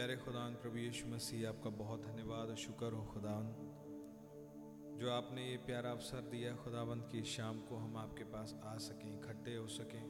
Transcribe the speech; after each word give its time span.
प्यारे 0.00 0.14
खुदान 0.16 0.54
प्रभु 0.56 0.78
यीशु 0.78 1.08
मसीह, 1.08 1.48
आपका 1.48 1.70
बहुत 1.70 2.02
धन्यवाद 2.02 2.48
और 2.48 2.56
शुक्र 2.56 2.86
हो 2.92 3.02
खुदान 3.04 3.48
जो 4.96 5.10
आपने 5.12 5.42
ये 5.44 5.56
प्यारा 5.66 5.90
अवसर 5.90 6.20
दिया 6.24 6.54
खुदावंत 6.56 7.08
की 7.12 7.22
शाम 7.24 7.60
को 7.68 7.76
हम 7.76 7.96
आपके 7.96 8.24
पास 8.24 8.54
आ 8.64 8.76
सकें, 8.78 9.10
इकट्ठे 9.10 9.56
हो 9.56 9.66
सकें, 9.68 10.00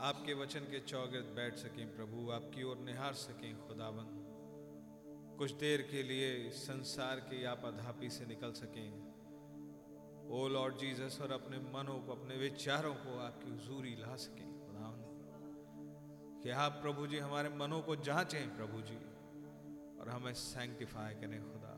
आपके 0.00 0.34
वचन 0.34 0.66
के 0.66 0.80
चौगिर्द 0.82 1.30
बैठ 1.36 1.54
सकें, 1.56 1.94
प्रभु 1.96 2.30
आपकी 2.32 2.62
ओर 2.62 2.78
निहार 2.80 3.14
सकें 3.22 3.54
खुदावंत 3.60 4.18
कुछ 5.38 5.52
देर 5.62 5.88
के 5.90 6.02
लिए 6.02 6.50
संसार 6.58 7.20
की 7.30 7.44
आपाधापी 7.46 8.10
से 8.10 8.26
निकल 8.26 8.52
सकें, 8.58 8.88
ओ 10.28 10.46
लॉर्ड 10.48 10.78
जीसस, 10.78 11.20
और 11.22 11.32
अपने 11.32 11.58
मनों 11.70 12.00
को, 12.00 12.12
अपने 12.12 12.36
विचारों 12.38 12.94
को 12.96 13.18
आपकी 13.20 13.50
हुजूरी 13.50 13.94
ला 13.96 14.16
सकें। 14.24 14.51
कि 16.42 16.50
आप 16.50 16.72
प्रभु 16.72 17.06
जी, 17.06 17.18
हमारे 17.18 17.48
मनों 17.48 17.82
को 17.82 17.96
जांचें 17.96 18.56
प्रभु 18.56 18.80
जी, 18.80 18.96
और 20.00 20.08
हमें 20.08 20.34
सैंक्टिफाई 20.34 21.14
करें 21.14 21.42
खुदा। 21.42 21.68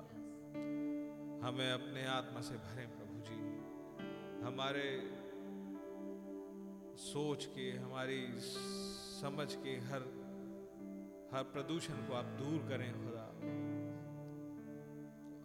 हमें 1.48 1.72
अपने 1.72 2.06
आत्मा 2.06 2.40
से 2.40 2.54
भरें 2.54 2.88
प्रभु 2.88 3.20
जी। 3.20 3.34
हमारे 4.46 5.16
सोच 6.96 7.44
के, 7.44 7.72
हमारी 7.72 8.26
समझ 9.20 9.54
के, 9.54 9.70
हर 9.70 10.24
हर 11.32 11.42
प्रदूषण 11.42 11.94
को 11.94 12.14
आप 12.14 12.24
दूर 12.24 12.68
करें 12.68 12.92
खुदा। 12.92 13.24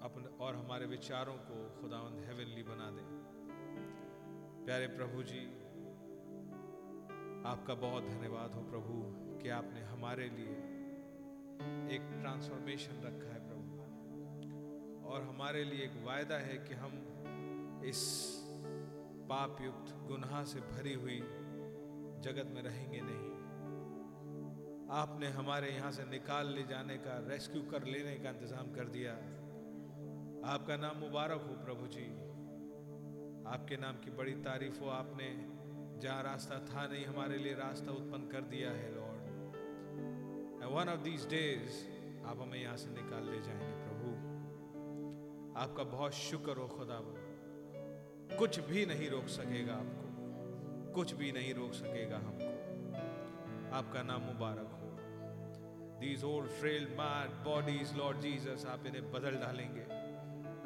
अपने, 0.05 0.45
और 0.45 0.55
हमारे 0.55 0.85
विचारों 0.85 1.35
को 1.35 1.81
खुदावंद 1.81 2.25
हेवनली 2.25 2.63
बना 2.63 2.91
दें। 2.91 3.19
प्यारे 4.65 4.87
प्रभु 4.87 5.23
जी 5.23 5.58
आपका 7.49 7.73
बहुत 7.73 8.03
धन्यवाद 8.03 8.51
हो 8.53 8.61
प्रभु 8.61 8.95
कि 9.41 9.49
आपने 9.49 9.81
हमारे 9.81 10.29
लिए 10.29 10.55
एक 11.95 12.01
ट्रांसफॉर्मेशन 12.21 13.01
रखा 13.03 13.33
है 13.33 13.39
प्रभु। 13.47 15.07
और 15.07 15.21
हमारे 15.21 15.63
लिए 15.63 15.83
एक 15.83 16.05
वायदा 16.05 16.35
है 16.35 16.57
कि 16.57 16.73
हम 16.73 16.91
इस 17.85 18.01
पाप 19.29 19.61
युक्त 19.61 19.93
गुनाह 20.07 20.43
से 20.43 20.59
भरी 20.59 20.93
हुई 20.93 21.19
जगत 22.21 22.51
में 22.55 22.61
रहेंगे 22.63 23.01
नहीं। 23.01 23.29
आपने 24.91 25.27
हमारे 25.27 25.71
यहाँ 25.71 25.91
से 25.91 26.03
निकाल 26.03 26.47
ले 26.47 26.63
जाने 26.63 26.97
का 26.97 27.17
रेस्क्यू 27.27 27.61
कर 27.61 27.83
लेने 27.83 28.15
का 28.15 28.29
इंतज़ाम 28.29 28.71
कर 28.71 28.85
दिया। 28.87 29.13
आपका 30.53 30.77
नाम 30.77 30.97
मुबारक 30.97 31.41
हो 31.41 31.63
प्रभु 31.65 31.87
जी। 31.87 32.09
आपके 33.47 33.77
नाम 33.77 33.95
की 33.95 34.11
बड़ी 34.11 34.33
तारीफ़ 34.33 34.79
हो। 34.79 34.89
आपने 34.89 35.58
जहाँ 35.99 36.23
रास्ता 36.23 36.59
था 36.59 36.87
नहीं, 36.87 37.05
हमारे 37.05 37.37
लिए 37.37 37.53
रास्ता 37.53 37.91
उत्पन्न 37.91 38.27
कर 38.27 38.41
दिया 38.41 38.71
है 38.71 38.95
Lord 38.95 39.19
one 40.65 40.89
of 40.89 40.99
these 40.99 41.29
days 41.29 41.99
आप 42.27 42.41
हमें 42.41 42.61
यहाँ 42.61 42.77
से 42.77 42.89
निकाल 42.89 43.23
ले 43.23 43.41
जाएँगे, 43.41 43.83
प्रभु। 43.83 44.09
आपका 45.59 45.83
बहुत 45.83 46.13
शुक्र 46.13 46.57
हो 46.57 46.67
खुदा 46.67 47.15
कुछ 48.37 48.59
भी 48.59 48.85
नहीं 48.85 49.09
रोक 49.09 49.27
सकेगा 49.27 49.73
आपको। 49.73 50.09
कुछ 50.93 51.13
भी 51.13 51.31
नहीं 51.31 51.53
रोक 51.53 51.73
सकेगा 51.73 52.17
हमको। 52.17 52.49
आपका 53.75 54.03
नाम 54.03 54.21
मुबारक 54.21 54.69
हो। 54.73 54.97
These 55.99 56.23
old 56.23 56.49
frail 56.49 56.83
mad 56.85 57.31
bodies 57.31 57.97
Lord 57.97 58.19
Jesus 58.19 58.65
आप 58.65 58.85
इन्हें 58.85 59.11
बदल 59.11 59.35
डालेंगे। 59.35 59.83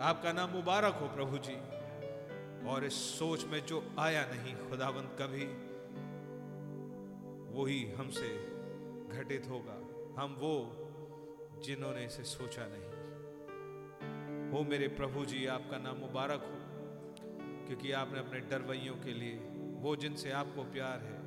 आपका 0.03 0.31
नाम 0.31 0.49
मुबारक 0.49 0.93
हो, 0.93 1.07
प्रभु 1.07 1.37
जी। 1.37 1.82
और 2.67 2.85
इस 2.85 3.19
सोच 3.19 3.45
में 3.45 3.65
जो 3.65 3.83
आया 3.99 4.25
नहीं, 4.25 4.55
खुदावंत 4.55 5.17
कभी, 5.21 5.45
वही 7.61 7.91
हमसे 7.91 8.29
घटित 9.17 9.47
होगा। 9.49 9.73
हम 10.21 10.35
वो 10.39 10.79
जिन्होंने 11.63 12.05
इसे 12.05 12.23
सोचा 12.23 12.67
नहीं। 12.69 12.93
हो 14.51 14.63
मेरे 14.63 14.87
प्रभु 14.87 15.25
जी, 15.25 15.45
आपका 15.45 15.77
नाम 15.77 15.97
मुबारक 15.97 16.41
हो, 16.41 16.63
क्योंकि 17.67 17.91
आपने 17.91 18.19
अपने 18.19 18.39
डरवैयों 18.39 18.95
के 18.95 19.13
लिए, 19.13 19.37
वो 19.81 19.95
जिनसे 19.95 20.31
आपको 20.31 20.63
प्यार 20.63 20.99
है, 20.99 21.19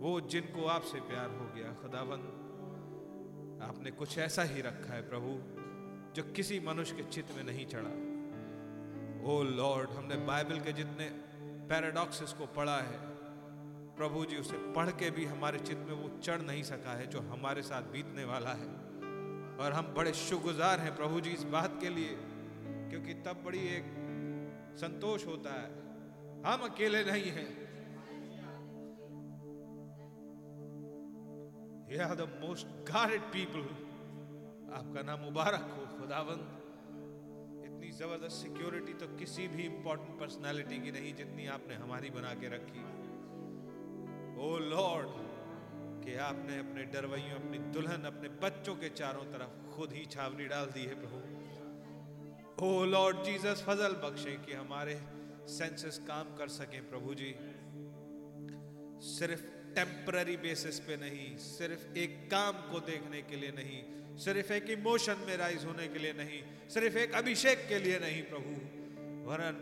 वो 0.00 0.20
जिनको 0.20 0.66
आपसे 0.66 1.00
प्यार 1.00 1.30
हो 1.30 1.46
गया, 1.54 1.72
खुदावंत, 1.82 2.38
आपने 3.62 3.90
कुछ 3.90 4.18
ऐसा 4.18 4.42
ही 4.42 4.60
रखा 4.60 4.94
है 4.94 5.08
प्रभु, 5.08 5.38
जो 6.14 6.32
किसी 6.32 6.60
मनुष्य 6.60 6.96
के 6.96 7.02
चित्त 7.02 7.36
में 7.36 7.44
नहीं 7.44 7.66
चढ़ा। 7.66 8.11
ओ 9.22 9.42
लॉर्ड 9.42 9.90
हमने 9.90 10.16
बाइबल 10.26 10.60
के 10.60 10.72
जितने 10.72 11.04
पैराडॉक्सेस 11.68 12.32
को 12.32 12.46
पढ़ा 12.46 12.76
है, 12.78 12.98
प्रभु 13.96 14.24
जी 14.24 14.36
उसे 14.36 14.56
पढ़ 14.72 14.90
के 14.90 15.10
भी 15.10 15.24
हमारे 15.24 15.58
चित्त 15.58 15.80
में 15.80 15.94
वो 15.94 16.08
चढ़ 16.18 16.40
नहीं 16.40 16.62
सका 16.62 16.92
है 16.92 17.06
जो 17.06 17.20
हमारे 17.20 17.62
साथ 17.62 17.82
बीतने 17.82 18.24
वाला 18.24 18.52
है। 18.52 18.68
और 19.56 19.72
हम 19.72 19.92
बड़े 19.94 20.12
शुक्रगुजार 20.12 20.80
हैं 20.80 20.94
प्रभु 20.96 21.20
जी 21.20 21.30
इस 21.30 21.44
बात 21.52 21.78
के 21.80 21.88
लिए, 21.88 22.16
क्योंकि 22.90 23.14
तब 23.14 23.42
बड़ी 23.44 23.60
एक 23.68 23.92
संतोष 24.76 25.26
होता 25.26 25.52
है। 25.52 25.68
हम 26.46 26.64
अकेले 26.64 27.04
नहीं 27.04 27.30
हैं। 27.30 27.50
Are 32.02 32.14
the 32.14 32.28
most 32.42 32.66
guarded 32.88 33.20
people 33.32 33.64
आपका 34.74 35.02
नाम 35.02 35.20
मुबारक 35.20 35.64
हो 35.70 35.86
खुदावंत 35.98 36.61
इतनी 37.82 37.98
ज़बरदस्त 37.98 38.36
सिक्योरिटी 38.38 38.92
तो 38.94 39.06
किसी 39.18 39.46
भी 39.48 39.62
इंपॉर्टेंट 39.66 40.18
पर्सनालिटी 40.18 40.76
की 40.78 40.90
नहीं 40.92 41.14
जितनी 41.14 41.46
आपने 41.50 41.74
हमारी 41.74 42.10
बना 42.10 42.32
के 42.34 42.48
रखी। 42.48 42.82
ओ 44.38 44.50
लॉर्ड 44.64 45.08
कि 46.04 46.14
आपने 46.22 46.58
अपने 46.58 46.84
डरवैयों, 46.92 47.38
अपनी 47.38 47.58
दुल्हन, 47.74 48.04
अपने 48.06 48.28
बच्चों 48.38 48.74
के 48.76 48.88
चारों 48.90 49.24
तरफ़ 49.32 49.56
खुद 49.72 49.92
ही 49.92 50.04
छावनी 50.06 50.46
डाल 50.46 50.66
दी 50.68 50.84
है 50.84 50.94
प्रभु। 50.94 51.18
ओ 52.62 52.84
लॉर्ड 52.84 53.24
जीसस 53.24 53.64
फजल 53.66 53.98
बख्शे 54.04 54.36
कि 54.46 54.52
हमारे 54.54 54.94
सेंसेस 55.50 55.98
काम 56.06 56.34
कर 56.36 56.48
सके 56.50 56.80
प्रभु 56.88 57.14
जी। 57.14 57.32
सिर्फ़ 59.08 59.42
टेम्पररी 59.74 60.36
बेसिस 60.38 60.78
पे 60.80 60.96
नहीं, 60.98 61.26
सिर्फ़ 61.38 61.98
एक 61.98 62.16
काम 62.30 62.62
को 62.70 62.80
देखने 62.86 63.22
के 63.22 63.36
लिए 63.36 63.52
नहीं 63.52 63.82
सिर्फ़ 64.18 64.52
एक 64.52 64.70
इमोशन 64.70 65.16
में 65.26 65.36
राइज 65.36 65.64
होने 65.64 65.88
के 65.88 65.98
लिए 65.98 66.12
नहीं, 66.12 66.42
सिर्फ़ 66.68 66.96
एक 66.98 67.14
अभिषेक 67.14 67.66
के 67.68 67.78
लिए 67.78 67.98
नहीं, 67.98 68.22
प्रभु। 68.22 68.54
वरन 69.30 69.56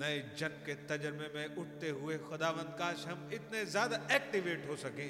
नए 0.00 0.18
जन 0.38 0.48
के 0.66 0.74
तजर्बे 0.86 1.28
में 1.34 1.56
उठते 1.56 1.88
हुए 1.88 2.18
खुदावंत 2.18 2.76
काश 2.78 3.06
हम 3.06 3.30
इतने 3.32 3.64
ज़्यादा 3.66 3.96
एक्टिवेट 4.12 4.68
हो 4.68 4.76
सके। 4.76 5.06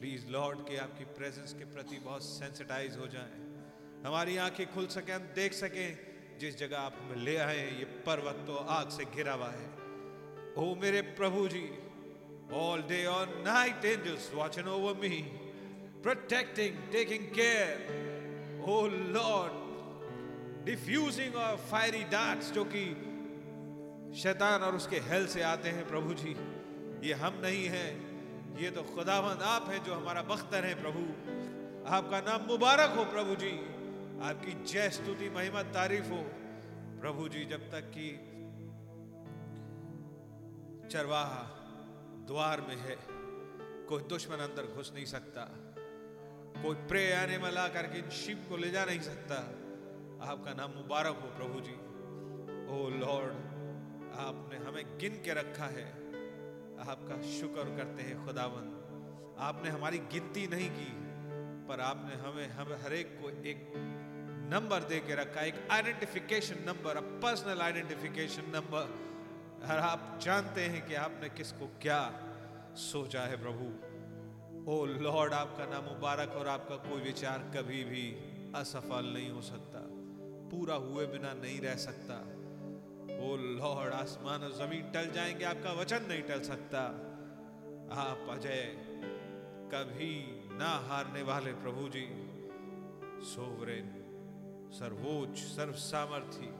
प्लीज़ 0.00 0.26
लॉर्ड 0.30 0.58
के 0.58 0.76
आपकी 0.76 1.04
प्रेजेंस 1.04 1.52
के 1.52 1.64
प्रति 1.64 1.98
बहुत 1.98 2.22
सेंसिटाइज 2.22 2.96
हो 2.96 3.06
जाएँ। 3.06 4.04
हमारी 4.06 4.36
आँखें 4.36 4.66
खुल 4.74 4.86
सके, 4.86 5.12
हम 5.12 5.22
देख 5.34 5.52
सके, 5.52 5.88
जिस 6.38 6.58
जगह 6.58 6.78
आप 6.78 6.98
हमें 7.00 7.24
ले 7.24 7.36
आए 7.36 7.64
ये 7.78 7.84
पर्वत 8.06 8.44
तो 8.46 8.54
आग 8.54 8.88
से 8.90 9.04
घिरा 9.04 9.32
हुआ 9.32 9.50
है। 9.50 9.68
ओ 10.58 10.74
मेरे 10.74 11.00
प्रभु 11.02 11.48
जी, 11.48 11.68
all 12.52 12.82
day 12.82 13.06
or 13.06 13.26
night, 13.44 13.84
angels 13.84 14.26
watching 14.32 14.68
over 14.68 14.94
me 14.94 15.24
protecting, 16.06 16.74
taking 16.94 17.24
care. 17.34 17.78
Oh 18.64 18.84
lord, 19.16 19.54
diffusing 20.64 21.34
our 21.34 21.56
fiery 21.72 22.04
darts, 22.10 22.52
जो 22.52 22.64
कि 22.64 23.02
शैतान 24.22 24.62
और 24.62 24.76
उसके 24.76 24.96
हेल 24.96 25.26
से 25.26 25.42
आते 25.42 25.68
हैं, 25.68 25.88
प्रभु 25.88 26.14
जी। 26.14 26.36
ये 27.08 27.14
हम 27.14 27.40
नहीं 27.44 27.66
हैं। 27.66 28.06
ये 28.56 28.70
तो 28.70 28.82
खुदावंद 28.82 29.42
आप 29.42 29.68
हैं 29.68 29.84
जो 29.84 29.94
हमारा 29.94 30.22
बख्तर 30.22 30.64
है, 30.64 30.82
प्रभु। 30.82 31.00
आपका 31.94 32.20
नाम 32.20 32.42
मुबारक 32.42 32.90
हो, 32.90 33.04
प्रभु 33.04 33.34
जी। 33.34 33.52
आपकी 34.22 34.64
जय 34.64 34.90
स्तुति, 34.90 35.30
महिमा, 35.30 35.62
तारीफ़ 35.62 36.08
हो, 36.08 36.22
प्रभु 37.00 37.28
जी, 37.28 37.44
जब 37.44 37.70
तक 37.70 37.92
कि 37.98 38.32
चरवाहा 40.88 41.42
द्वार 42.26 42.60
में 42.60 42.76
है, 42.76 42.96
कोई 43.86 44.02
दुश्मन 44.02 44.36
अंदर 44.36 44.74
घुस 44.74 44.92
नहीं 44.94 45.04
सकता। 45.04 45.65
कोई 46.62 46.74
प्रे 46.74 47.02
एनिमल 47.04 47.58
आकर 47.58 47.82
के 47.82 47.98
इन 47.98 48.10
शिप 48.10 48.46
को 48.48 48.56
ले 48.56 48.70
जा 48.70 48.84
नहीं 48.84 49.00
सकता। 49.00 49.36
आपका 50.30 50.52
नाम 50.54 50.70
मुबारक 50.70 51.18
हो 51.22 51.28
प्रभु 51.36 51.60
जी। 51.60 51.74
ओ 52.66 52.88
लॉर्ड, 52.90 53.34
आपने 54.18 54.56
हमें 54.56 54.98
गिन 54.98 55.20
के 55.24 55.34
रखा 55.34 55.66
है। 55.66 55.86
आपका 56.88 57.20
शुक्र 57.40 57.64
करते 57.76 58.02
हैं 58.02 58.24
खुदावन 58.26 58.72
आपने 59.38 59.70
हमारी 59.70 59.98
गिनती 59.98 60.46
नहीं 60.46 60.70
की, 60.70 60.92
पर 61.68 61.80
आपने 61.80 62.14
हमें, 62.14 62.48
हम 62.48 62.72
हर 62.84 62.92
एक 62.92 63.18
को 63.22 63.30
एक 63.48 63.72
नंबर 64.52 64.82
दे 64.82 65.00
के 65.00 65.14
रखा, 65.14 65.40
एक 65.40 65.68
identification 65.70 66.62
number 66.66 67.00
personal 67.22 67.60
identification 67.60 68.50
number 68.54 68.94
और 69.66 69.78
आप 69.78 70.18
जानते 70.22 70.60
हैं 70.60 70.86
कि 70.88 70.94
आपने 70.94 71.28
किसको 71.28 71.66
क्या 71.82 72.00
सोचा 72.76 73.20
है 73.20 73.36
प्रभु। 73.42 73.85
ओ 74.68 74.84
लॉर्ड, 74.84 75.32
आपका 75.32 75.64
नाम 75.64 75.84
मुबारक 75.84 76.32
और 76.36 76.48
आपका 76.48 76.76
कोई 76.76 77.00
विचार 77.00 77.42
कभी 77.56 77.82
भी 77.84 78.04
असफल 78.56 79.10
नहीं 79.14 79.30
हो 79.30 79.42
सकता, 79.42 79.82
पूरा 80.50 80.74
हुए 80.74 81.06
बिना 81.06 81.32
नहीं 81.34 81.60
रह 81.60 81.76
सकता। 81.76 82.16
ओ 83.22 83.36
लॉर्ड, 83.36 83.92
आसमान 83.92 84.42
और 84.42 84.52
ज़मीन 84.52 84.90
टल 84.90 85.12
जाएँगे, 85.12 85.44
आपका 85.44 85.72
वचन 85.72 86.08
नहीं 86.08 86.22
टल 86.22 86.42
सकता। 86.42 86.82
आप 88.00 88.26
अजय, 88.30 88.62
कभी 89.72 90.12
ना 90.58 90.74
हारने 90.88 91.22
वाले 91.22 91.52
प्रभु 91.52 91.88
जी, 91.88 92.06
सोवरेन, 93.26 93.94
सर्वोच्च 94.72 95.38
सर्व 95.38 95.72
सामर्थी 95.72 96.52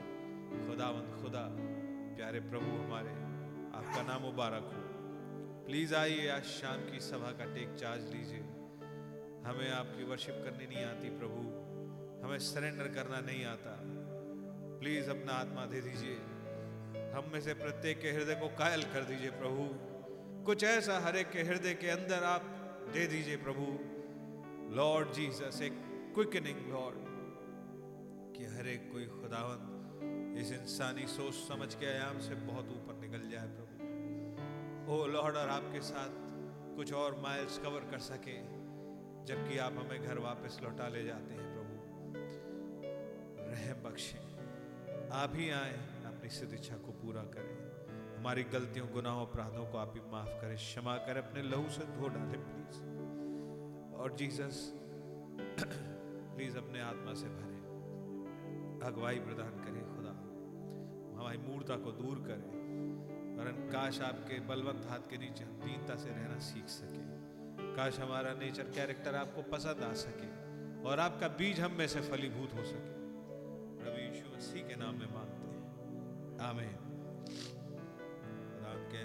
खुदावंद 0.65 1.21
खुदा, 1.21 1.47
प्यारे 2.15 2.39
प्रभु 2.39 2.83
हमारे, 2.83 3.15
आपका 3.77 4.01
नाम 4.03 4.21
मुबारक 4.21 4.73
हो। 4.75 4.86
प्लीज़ 5.67 5.95
आइए, 5.95 6.29
आज 6.29 6.43
शाम 6.43 6.91
की 6.91 6.99
सभा 6.99 7.31
का 7.31 7.45
टेक 7.55 7.75
चार्ज 7.75 8.03
लीजिए। 8.03 8.39
हमें 9.45 9.71
आपकी 9.71 10.03
वर्शिप 10.03 10.35
करनी 10.35 10.75
नहीं 10.75 10.85
आती 10.85 11.09
प्रभु। 11.09 11.41
हमें 12.27 12.39
सरेंडर 12.39 12.87
करना 12.87 13.19
नहीं 13.19 13.45
आता। 13.45 13.79
प्लीज़ 14.79 15.09
अपना 15.09 15.33
आत्मा 15.33 15.65
दे 15.65 15.81
दीजिए। 15.81 16.15
हम 17.11 17.31
में 17.33 17.41
से 17.41 17.53
प्रत्येक 17.53 18.01
के 18.01 18.11
हृदय 18.11 18.35
को 18.35 18.47
कायल 18.47 18.83
कर 18.83 19.03
दीजिए 19.03 19.31
प्रभु। 19.31 19.69
कुछ 20.45 20.63
ऐसा 20.63 20.99
हर 20.99 21.15
एक 21.15 21.29
के 21.29 21.43
हृदय 21.43 21.73
के 21.73 21.89
अंदर 21.89 22.23
आप 22.23 22.41
दे 22.93 23.07
दीजिए 23.07 23.37
प्रभु। 23.37 23.79
लॉर्ड 24.75 25.11
जीसस 25.11 25.61
एक 25.61 25.73
क्विकनिंग 26.13 26.73
लॉर्ड 26.73 26.97
कि 28.37 28.45
हर 28.45 28.67
एक 28.67 28.91
कोई 28.91 29.05
खुदावंत 29.05 30.37
इस 30.37 30.51
इंसानी 30.51 31.07
सोच 31.07 31.33
समझ 31.33 31.75
के 31.75 31.85
आयाम 31.85 32.19
से 32.19 32.35
बहुत 32.35 32.65
ऊपर 32.65 32.93
निकल 32.93 33.29
जाए 33.29 33.47
प्रभु। 33.47 33.66
ओ 34.87 35.05
लॉर्ड, 35.05 35.35
और 35.35 35.49
आपके 35.49 35.81
साथ 35.81 36.09
कुछ 36.75 36.93
और 36.93 37.15
माइल्स 37.15 37.59
कवर 37.59 37.79
कर 37.79 37.97
सके, 37.97 38.41
जबकि 39.25 39.57
आप 39.57 39.73
हमें 39.73 40.03
घर 40.03 40.19
वापस 40.19 40.59
लौटा 40.63 40.87
ले 40.87 41.03
जाते 41.03 41.33
हैं, 41.33 41.53
प्रभु। 41.53 41.77
रहम 43.51 43.91
बख्शे। 43.91 44.17
आप 45.11 45.31
ही 45.35 45.49
आए, 45.49 45.73
अपनी 46.05 46.29
सिद्ध 46.29 46.53
इच्छा 46.53 46.77
को 46.77 46.91
पूरा 46.91 47.21
करें। 47.21 47.67
हमारी 48.17 48.43
गलतियों, 48.43 48.91
गुनाहों, 48.91 49.27
अपराधों 49.27 49.71
को 49.71 49.77
आप 49.77 49.93
ही 49.95 50.11
माफ़ 50.11 50.41
करें। 50.41 50.55
क्षमा 50.55 50.97
करें, 50.97 51.21
अपने 51.21 51.41
लहू 51.41 51.69
से 51.69 51.85
धो 51.85 52.07
डालें 52.07 52.45
प्लीज़ 52.45 52.83
और 53.95 54.15
जीसस 54.15 54.73
प्लीज़ 56.35 56.57
अपने 56.57 56.81
आत्मा 56.81 57.13
से 57.13 57.27
भरे। 57.27 57.57
अगुवाई 58.87 59.19
प्रदान 59.19 59.49
करें, 59.49 59.95
खुदा। 59.95 60.11
हमारी 61.19 61.37
मूर्ता 61.37 61.75
को 61.75 61.91
दूर 61.91 62.17
करें। 62.27 62.56
वरन 63.37 63.69
काश 63.71 64.01
आपके 64.01 64.39
बलवंत 64.39 64.85
हाथ 64.89 64.99
के 64.99 65.17
नीचे 65.17 65.43
हम 65.43 65.51
दीनता 65.51 65.95
से 65.95 66.09
रहना 66.09 66.39
सीख 66.39 66.65
सके। 66.65 67.17
काश 67.75 67.99
हमारा 67.99 68.33
नेचर 68.33 68.63
कैरेक्टर 68.63 69.15
आपको 69.15 69.41
पसंद 69.41 69.83
आ 69.83 69.93
सके 69.93 70.29
और 70.83 70.99
आपका 70.99 71.27
बीज 71.27 71.59
हम 71.59 71.71
में 71.71 71.87
से 71.87 72.01
फलीभूत 72.01 72.53
हो 72.53 72.63
सके। 72.63 72.97
प्रभु 73.83 73.97
यीशु 73.97 74.37
मसीह 74.37 74.67
के 74.67 74.75
नाम 74.75 74.99
में 74.99 75.13
मांगते 75.13 75.47
हैं। 75.47 75.57
आमीन। 76.39 76.77
नाम 78.63 78.79
के, 78.87 79.03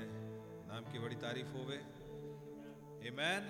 नाम 0.69 0.93
की 0.93 0.99
बड़ी 0.99 1.17
तारीफ़ 1.17 1.49
होवे 1.49 1.77
आमेन 3.13 3.43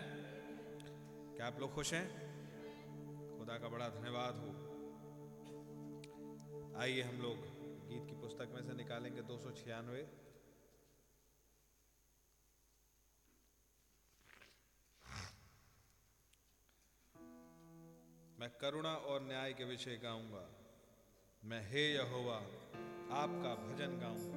क्या 1.37 1.47
आप 1.47 1.61
लोग 1.61 1.75
खुश 1.75 1.95
हैं? 1.95 2.09
खुदा 3.39 3.59
का 3.59 3.69
बड़ा 3.69 3.89
धन्यवाद 3.89 4.35
हो। 4.35 4.49
आइए 6.81 7.03
हम 7.03 7.23
लोग 7.23 7.37
गीत 7.89 8.07
की 8.07 8.13
पुस्तक 8.13 8.49
में 8.55 8.63
से 8.63 8.73
निकालेंगे 8.73 9.23
दो 9.23 9.39
सौ 9.39 9.51
छियानवे। 9.51 10.22
मैं 18.43 18.51
करुणा 18.51 18.95
और 18.95 19.23
न्याय 19.23 19.53
के 19.53 19.65
विषय 19.65 20.01
गाऊँगा। 20.03 20.51
मैं 21.45 21.71
हे 21.71 21.95
यहोवा, 21.95 22.37
आपका 23.23 23.55
भजन 23.55 24.01
गाऊँगा। 24.03 24.37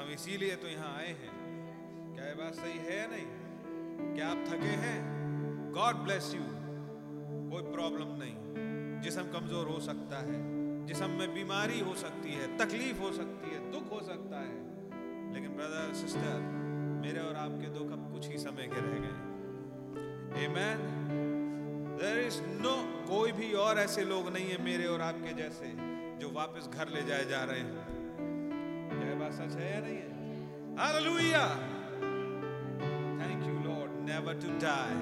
हम 0.00 0.08
इसीलिए 0.08 0.56
तो 0.56 0.68
यहाँ 0.68 0.96
आए 0.96 1.08
हैं। 1.08 1.32
क्या 2.14 2.26
ये 2.26 2.34
बात 2.34 2.54
सही 2.54 2.78
है 2.78 2.98
या 2.98 3.06
नहीं? 3.06 3.26
क्या 4.14 4.28
आप 4.28 4.36
थके 4.36 4.66
हैं? 4.66 4.98
गॉड 5.72 5.94
ब्लेस 5.94 6.34
यू 6.34 6.42
कोई 7.50 7.72
प्रॉब्लम 7.72 8.06
नहीं। 8.08 9.00
जिसम 9.00 9.22
कमज़ोर 9.22 9.66
हो 9.66 9.80
सकता 9.80 10.18
है, 10.18 10.40
जिसम 10.86 11.10
में 11.10 11.34
बीमारी 11.34 11.80
हो 11.80 11.94
सकती 11.94 12.32
है, 12.32 12.58
तकलीफ़ 12.58 12.98
हो 12.98 13.12
सकती 13.12 13.50
है, 13.50 13.72
दुख 13.72 13.92
हो 13.92 14.00
सकता 14.00 14.40
है। 14.40 14.54
लेकिन 15.34 15.56
ब्रदर 15.56 15.94
सिस्टर 15.94 16.40
मेरे 17.02 17.20
और 17.20 17.34
आपके 17.34 17.66
दुख 17.66 17.92
अब 17.92 18.12
कुछ 18.12 18.28
ही 18.28 18.38
समय 18.38 18.66
के 18.66 18.80
रह 18.80 18.98
गए 18.98 19.32
Amen. 20.32 21.31
There 22.02 22.22
is 22.26 22.36
no, 22.62 22.72
कोई 23.08 23.32
भी 23.32 23.52
और 23.52 23.78
ऐसे 23.78 24.04
लोग 24.04 24.32
नहीं 24.32 24.46
है 24.50 24.62
मेरे 24.64 24.86
और 24.86 25.00
आपके 25.00 25.34
जैसे, 25.34 25.68
जो 26.18 26.30
वापस 26.32 26.68
घर 26.74 26.88
ले 26.88 27.02
जाए 27.02 27.24
जा 27.24 27.44
रहे 27.44 27.58
हैं। 27.58 27.84
क्या 28.88 29.14
बात 29.14 29.32
सच 29.32 29.56
है 29.56 29.74
या 29.74 29.80
नहीं 29.80 29.96
है? 29.96 30.08
Hallelujah 30.78 31.44
thank 33.22 33.46
you 33.46 33.70
Lord 33.70 33.92
never 34.10 34.34
to 34.34 34.58
die 34.58 34.98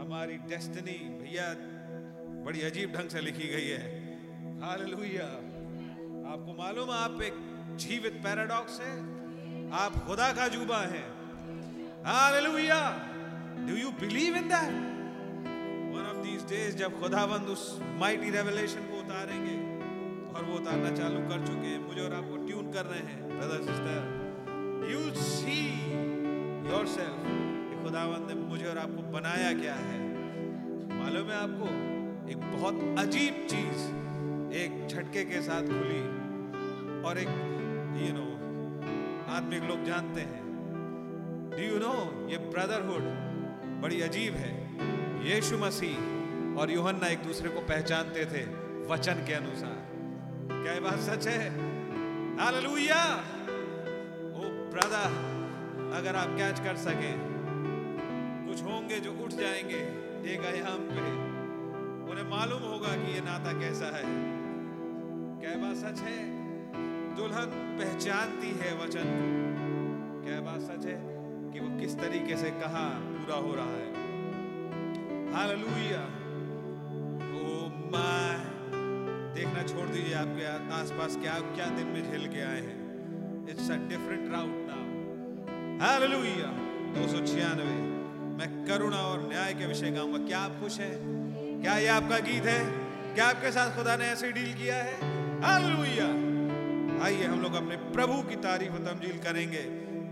हमारी 0.00 0.36
डेस्टिनी 0.36 0.96
भैया, 1.20 1.54
बड़ी 2.44 2.62
अजीब 2.62 2.92
ढंग 2.92 3.08
से 3.08 3.20
लिखी 3.20 3.48
गई 3.48 3.68
है। 3.68 3.84
हालेलुया 4.60 5.28
आपको 6.32 6.62
मालूम 6.62 6.90
है, 6.90 7.04
आप 7.04 7.22
एक 7.22 7.34
जीवित 7.76 8.12
पैराडॉक्स 8.12 8.80
है। 8.80 8.98
आप 9.70 10.04
खुदा 10.06 10.32
का 10.32 10.48
जुबा 10.48 10.80
है। 10.80 11.06
Hallelujah 12.04 12.82
do 13.68 13.76
you 13.76 13.90
believe 13.90 14.36
in 14.36 14.48
that 14.48 14.95
these 16.36 16.48
days 16.48 16.76
जब 16.76 17.00
खुदावंद 17.00 17.48
उस 17.48 17.62
माइटी 18.00 18.30
रेवलेशन 18.30 18.80
को 18.86 18.98
उतारेंगे, 19.00 19.56
और 20.30 20.44
वो 20.44 20.54
उतारना 20.54 20.90
चालू 20.96 21.20
कर 21.28 21.46
चुके 21.46 21.66
हैं, 21.66 21.78
मुझे 21.80 22.00
और 22.00 22.14
आपको 22.14 22.36
ट्यून 22.46 22.66
कर 22.72 22.84
रहे 22.84 22.98
हैं 23.00 23.28
brother 23.28 23.62
sister 23.64 24.88
you 24.90 25.00
see 25.16 25.56
yourself 26.68 27.22
कि 27.68 27.82
खुदावंद 27.84 28.28
ने 28.28 28.34
मुझे 28.40 28.66
और 28.66 28.78
आपको 28.78 29.02
बनाया 29.12 29.52
क्या 29.60 29.74
है। 29.74 30.00
मालूम 30.90 31.30
है 31.30 31.38
आपको, 31.38 31.68
एक 32.30 32.44
बहुत 32.52 32.98
अजीब 32.98 33.46
चीज़ 33.50 33.86
एक 34.56 34.86
झटके 34.88 35.24
के 35.24 35.40
साथ 35.42 35.70
खुली, 35.70 36.02
और 37.02 37.18
एक 37.18 37.32
यू 38.02 38.10
नो 38.12 38.26
आत्मिक 39.36 39.62
लोग 39.62 39.84
जानते 39.84 40.26
हैं। 40.26 40.42
डू 41.56 41.62
यू 41.64 41.78
नो 41.78 41.94
ये 42.28 42.38
ब्रदरहुड 42.52 43.08
बड़ी 43.82 44.00
अजीब 44.00 44.34
है। 44.34 44.52
यीशु 45.26 45.58
मसीह 45.58 46.14
और 46.58 46.70
यूहन्ना 46.70 47.06
एक 47.06 47.18
दूसरे 47.18 47.48
को 47.48 47.60
पहचानते 47.60 48.26
थे 48.26 48.44
वचन 48.86 49.14
के 49.14 49.32
अनुसार। 49.32 49.86
क्या 50.62 50.72
ये 50.72 50.80
बात 50.80 50.98
सच 50.98 51.28
है? 51.28 51.50
हालेलुया! 52.38 53.14
ओ 54.36 54.48
ब्रदर, 54.72 55.36
अगर 55.96 56.16
आप 56.16 56.28
कैच 56.28 56.60
कर 56.60 56.76
सके, 56.76 57.12
कुछ 58.46 58.62
होंगे 58.62 59.00
जो 59.00 59.12
उठ 59.12 59.30
जाएँगे, 59.30 60.06
एक 60.32 60.40
आयाम 60.40 60.78
पे। 60.78 61.36
उन्हें 62.10 62.30
मालूम 62.30 62.62
होगा 62.62 62.88
कि 62.88 63.14
ये 63.14 63.20
नाता 63.20 63.52
कैसा 63.52 63.86
है। 63.86 64.36
क्या 65.40 65.50
ये 65.50 65.56
बात 65.56 65.76
सच 65.76 66.00
है? 66.00 66.46
दुल्हन 67.16 67.78
पहचानती 67.80 68.50
है 68.50 68.84
वचन 68.84 69.04
को। 69.04 70.24
क्या 70.24 70.34
ये 70.34 70.40
बात 70.40 70.60
सच 70.60 70.86
है 70.86 70.98
कि 71.52 71.60
वो 71.60 71.80
किस 71.80 71.98
तरीके 71.98 72.36
से 72.36 72.50
कहा, 72.50 72.88
पूरा 72.88 73.36
हो 73.36 73.54
रहा 73.54 73.70
है? 73.70 73.92
हालेलुया! 75.34 76.15
ओ 77.86 78.00
देखना 79.34 79.62
छोड़ 79.62 79.88
दीजिए 79.88 80.14
आपके 80.14 80.44
आसपास 80.74 81.16
क्या 81.16 81.32
क्या 81.32 81.66
दिन 81.66 81.86
में 81.86 82.10
झेल 82.10 82.26
के 82.26 82.40
आए 82.40 82.60
हैं। 82.60 83.48
It's 83.48 83.70
a 83.70 83.74
different 83.74 84.32
route 84.32 84.56
now 84.70 84.84
hallelujah 85.80 86.50
दो 86.94 87.06
सौ 87.08 87.26
छियानवे। 87.26 87.76
मैं 88.38 88.66
करुणा 88.66 88.96
और 88.96 89.28
न्याय 89.28 89.54
के 89.54 89.66
विषय 89.66 89.90
गाऊँगा। 89.90 90.18
क्या 90.18 90.38
आप 90.38 90.60
खुश 90.60 90.80
हैं? 90.80 91.62
क्या 91.62 91.76
ये 91.76 91.86
आपका 91.86 92.18
गीत 92.18 92.44
है? 92.44 92.64
क्या 93.14 93.26
आपके 93.26 93.50
साथ 93.50 93.76
खुदा 93.76 93.96
ने 93.96 94.04
ऐसे 94.04 94.32
डील 94.32 94.52
किया 94.54 94.76
है? 94.76 94.94
हालेलुया 95.42 96.08
आइए 97.04 97.24
हम 97.24 97.40
लोग 97.40 97.54
अपने 97.54 97.76
प्रभु 97.76 98.22
की 98.22 98.36
तारीफ़ 98.36 98.72
और 98.72 98.78
तमजील 98.78 99.18
करेंगे। 99.18 99.64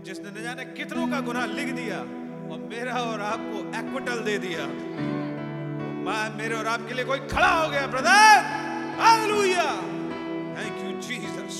जिसने 0.03 0.39
न 0.39 0.43
जाने 0.43 0.65
कितनों 0.65 1.07
का 1.07 1.19
गुनाह 1.19 1.45
लिख 1.45 1.73
दिया 1.73 1.99
और 1.99 2.57
मेरा 2.69 2.93
और 2.93 3.21
आपको 3.21 3.57
एक्विटल 3.79 4.19
दे 4.19 4.37
दिया। 4.37 4.65
माँ 6.05 6.23
मेरे 6.37 6.55
और 6.55 6.67
आपके 6.67 6.93
लिए 6.93 7.05
कोई 7.05 7.19
खड़ा 7.33 7.49
हो 7.49 7.69
गया 7.69 7.85
brother 7.93 8.41
hallelujah 9.01 9.65
thank 10.57 10.75
you 10.83 10.91
Jesus 11.07 11.57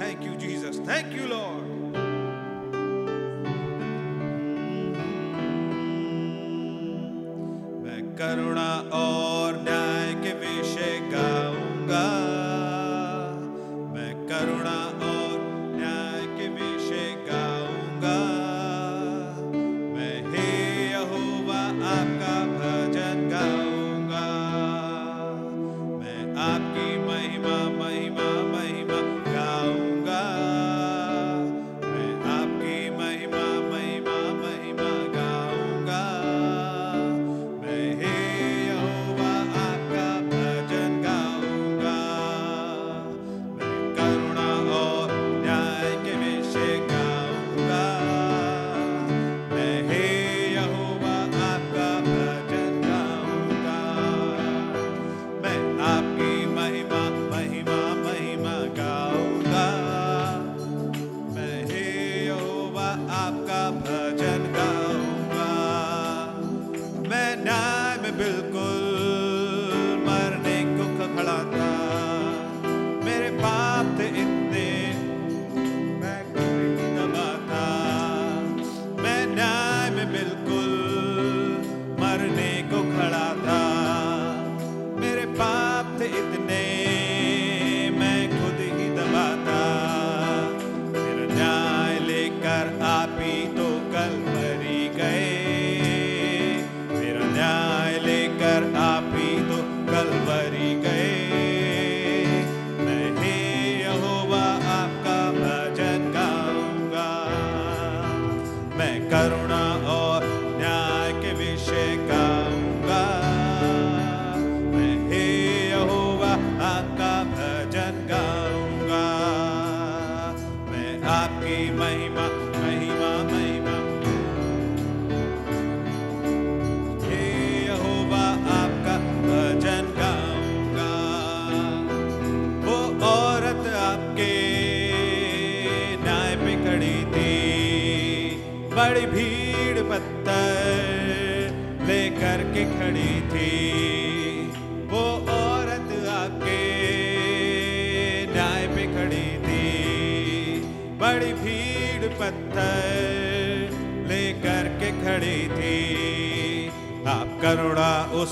thank 0.00 0.22
you 0.26 0.34
Jesus 0.44 0.80
thank 0.88 1.12
you 1.18 1.26
Lord 1.32 1.64
मैं 7.84 8.00
करुणा 8.20 8.70
और 9.00 9.35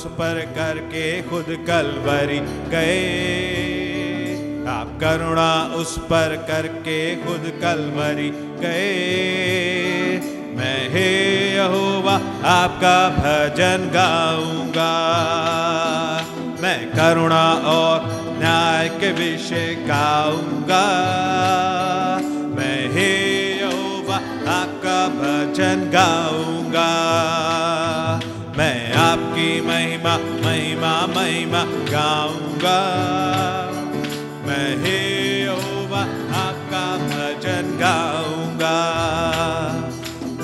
पर 0.06 0.40
करके 0.40 1.22
खुद 1.22 1.46
कलवरी 1.48 2.38
गए। 2.70 3.74
आप 4.68 4.98
करुणा 5.00 5.74
उस 5.74 5.98
पर 5.98 6.44
करके 6.48 7.16
खुद 7.16 7.58
कलवरी 7.62 8.30
गए। 8.34 10.20
मैं 10.56 10.90
हे 10.90 11.08
यहोवा, 11.54 12.14
आपका 12.44 13.08
भजन 13.08 13.90
गाऊँगा। 13.94 14.92
मैं 16.62 16.90
करुणा 16.90 17.52
और 17.52 18.00
न्याय 18.38 18.88
के 18.88 19.12
विषय 19.12 19.74
गाऊँगा। 19.88 20.84
महिमा 30.85 31.07
महिमा 31.07 31.64
गाऊँगा। 31.64 32.81
मैं 34.47 34.85
हे 34.85 34.99
यहोवा, 35.42 36.01
आपका 36.40 36.97
भजन 36.97 37.79
गाऊँगा। 37.81 38.77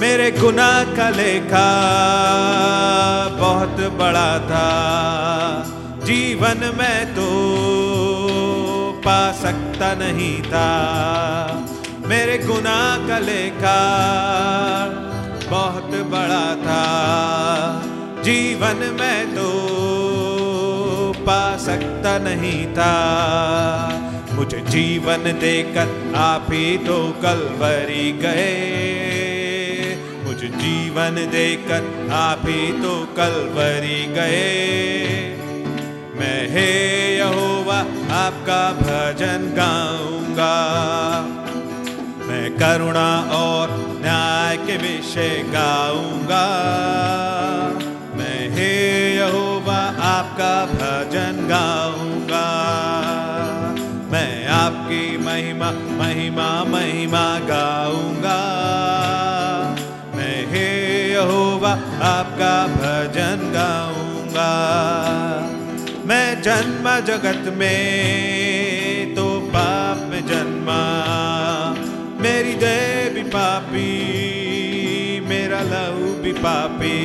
मेरे 0.00 0.30
गुनाह 0.30 0.84
का 0.84 1.10
लेखा 1.10 1.68
बहुत 3.38 3.92
बड़ा 3.92 4.38
था। 4.38 4.68
जीवन 6.04 6.72
में 6.78 7.14
तो 7.14 7.28
पा 9.04 9.32
सकता 9.32 9.94
नहीं 9.94 10.42
था। 10.42 10.70
मेरे 12.06 12.38
गुना 12.38 13.08
का 13.08 13.18
लेखा 13.18 13.80
बहुत 15.50 15.90
बड़ा 15.94 16.54
था। 16.54 16.86
जीवन 18.22 18.96
में 19.00 19.34
तो 19.34 19.99
पा 21.26 21.56
सकता 21.56 22.18
नहीं 22.18 22.66
था। 22.74 22.94
मुझे 24.32 24.60
जीवन 24.60 25.22
देकर 25.40 26.12
आप 26.16 26.46
ही 26.50 26.78
तो 26.78 26.98
कलवरी 27.22 28.12
गए। 28.12 29.96
मुझे 30.24 30.48
जीवन 30.48 31.14
देकर 31.30 32.12
आप 32.12 32.42
ही 32.46 32.72
तो 32.72 32.94
कलवरी 33.16 34.04
गए। 34.06 34.46
मैं 36.14 36.40
हे 36.50 36.70
यहोवा, 37.16 37.78
आपका 38.16 38.62
भजन 38.72 39.52
गाऊँगा। 39.56 40.56
मैं 42.26 42.50
करुणा 42.56 43.10
और 43.32 43.70
न्याय 44.02 44.56
के 44.56 44.76
विषय 44.76 45.44
गाऊँगा। 45.52 46.46
आपका 50.40 50.66
भजन 50.66 51.48
गाऊँगा। 51.48 52.44
मैं 54.12 54.46
आपकी 54.48 55.18
महिमा 55.18 55.70
महिमा 55.70 56.48
महिमा 56.64 57.24
गाऊँगा। 57.38 58.38
मैं 60.16 60.46
हे 60.46 60.66
यहोवा, 61.12 61.72
आपका 62.08 62.54
भजन 62.66 63.52
गाऊँगा। 63.52 64.50
मैं 66.06 66.42
जन्म 66.42 66.88
जगत 67.00 67.52
में 67.56 69.14
तो 69.14 69.28
पाप 69.40 70.06
में 70.10 70.26
जन्मा। 70.26 70.80
मेरी 72.20 72.54
देह 72.54 73.10
भी 73.14 73.22
पापी, 73.30 73.90
मेरा 75.28 75.60
लहू 75.60 76.14
भी 76.22 76.32
पापी। 76.32 76.96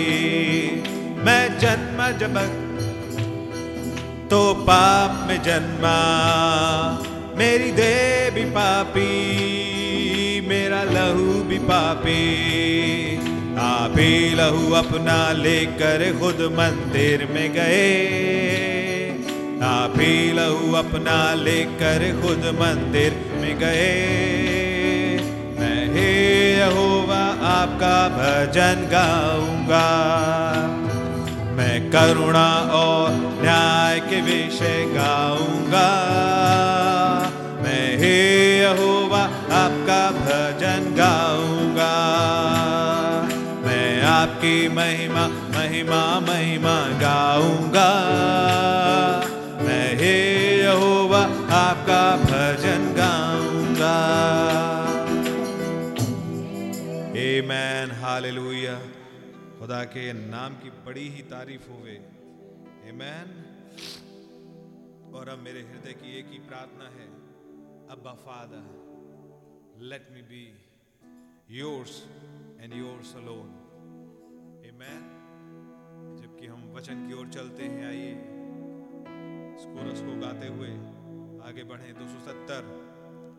मैं 1.26 1.60
जन्म 1.60 2.08
जगत 2.18 2.62
तो 4.30 4.54
पाप 4.54 5.28
में 5.28 5.44
जन्मा। 5.44 5.98
मेरी 7.38 7.72
देह 7.72 8.30
भी 8.36 8.46
पापी, 8.46 9.10
मेरा 10.48 10.84
लहू 10.84 11.44
भी 11.44 11.60
पापी। 11.60 12.22
आप 13.58 13.96
लहू 14.36 14.72
अपना 14.72 15.32
लेकर 15.32 16.18
खुद 16.20 16.36
मंदिर 16.36 17.28
में 17.32 17.54
गए। 17.54 18.26
आप 19.64 19.94
लहू 20.34 20.74
अपना 20.74 21.34
लेकर 21.34 22.22
खुद 22.22 22.40
मंदिर 22.40 23.12
में 23.42 23.60
गए। 23.60 24.02
मैं 25.60 25.94
हे 25.94 26.12
यहोवा, 26.58 27.24
आपका 27.46 28.10
भजन 28.10 28.90
गाऊँगा। 28.92 29.86
मैं 31.56 31.92
करुणा 31.92 32.48
और 32.60 33.10
न्याय 33.42 34.00
के 34.00 34.22
विषय 34.22 34.86
गाऊँगा। 34.94 35.90
मैं 37.64 37.98
हे 37.98 38.18
यहोवा, 38.60 39.22
आपका 39.52 40.12
भजन 40.12 40.96
गाऊँगा। 40.98 41.94
मैं 43.66 44.04
आपकी 44.04 44.70
महिमा 44.70 45.28
महिमा 45.28 46.20
महिमा 46.20 46.76
गाऊँगा। 47.00 47.90
मैं 49.62 49.96
हे 49.96 50.18
यहोवा, 50.64 51.22
आपका 51.56 52.04
भजन 52.16 52.94
गाऊँगा। 52.98 53.96
आमेन 57.46 57.92
हालेलुया 58.04 58.95
खुदा 59.66 59.84
के 59.84 60.02
नाम 60.14 60.56
की 60.56 60.70
बड़ी 60.86 61.04
ही 61.10 61.22
तारीफ़ 61.22 61.70
होवे। 61.70 61.94
आमेन 62.90 63.30
और 65.16 65.30
अब 65.30 65.40
मेरे 65.40 65.62
हृदय 65.62 65.94
की 65.94 66.12
एक 66.20 66.28
ही 66.28 66.38
प्रार्थना 66.40 66.90
है, 66.90 67.08
अब्बा 67.90 68.14
Father 68.14 68.68
let 69.84 70.12
me 70.12 70.22
be 70.22 70.42
yours 71.50 71.96
and 72.62 72.74
yours 72.74 73.16
alone 73.16 73.50
amen 74.70 75.02
जबकि 76.22 76.46
हम 76.48 76.70
वचन 76.74 77.08
की 77.08 77.14
ओर 77.14 77.28
चलते 77.30 77.64
हैं, 77.64 77.88
आइए। 77.88 78.14
इस 79.56 79.66
कोरस 79.66 80.02
को 80.02 80.20
गाते 80.22 80.48
हुए 80.48 80.72
आगे 81.50 81.64
बढ़े। 81.64 81.92
दो 81.94 82.08
सौ 82.08 82.20
सत्तर, 82.20 82.72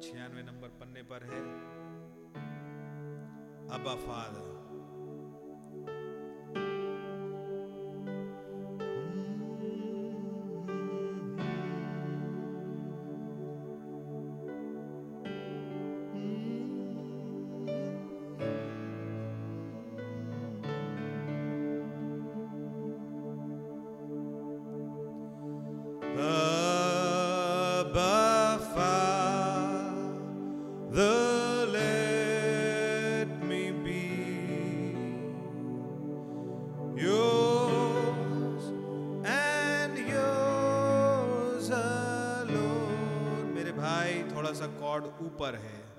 छियानवे 0.02 0.42
नंबर 0.42 0.76
पन्ने 0.82 1.02
पर 1.02 1.30
है 1.30 1.42
Abba 3.68 3.96
Father. 4.06 4.55
थोड़ा 44.96 45.26
ऊपर 45.26 45.54
है। 45.54 45.95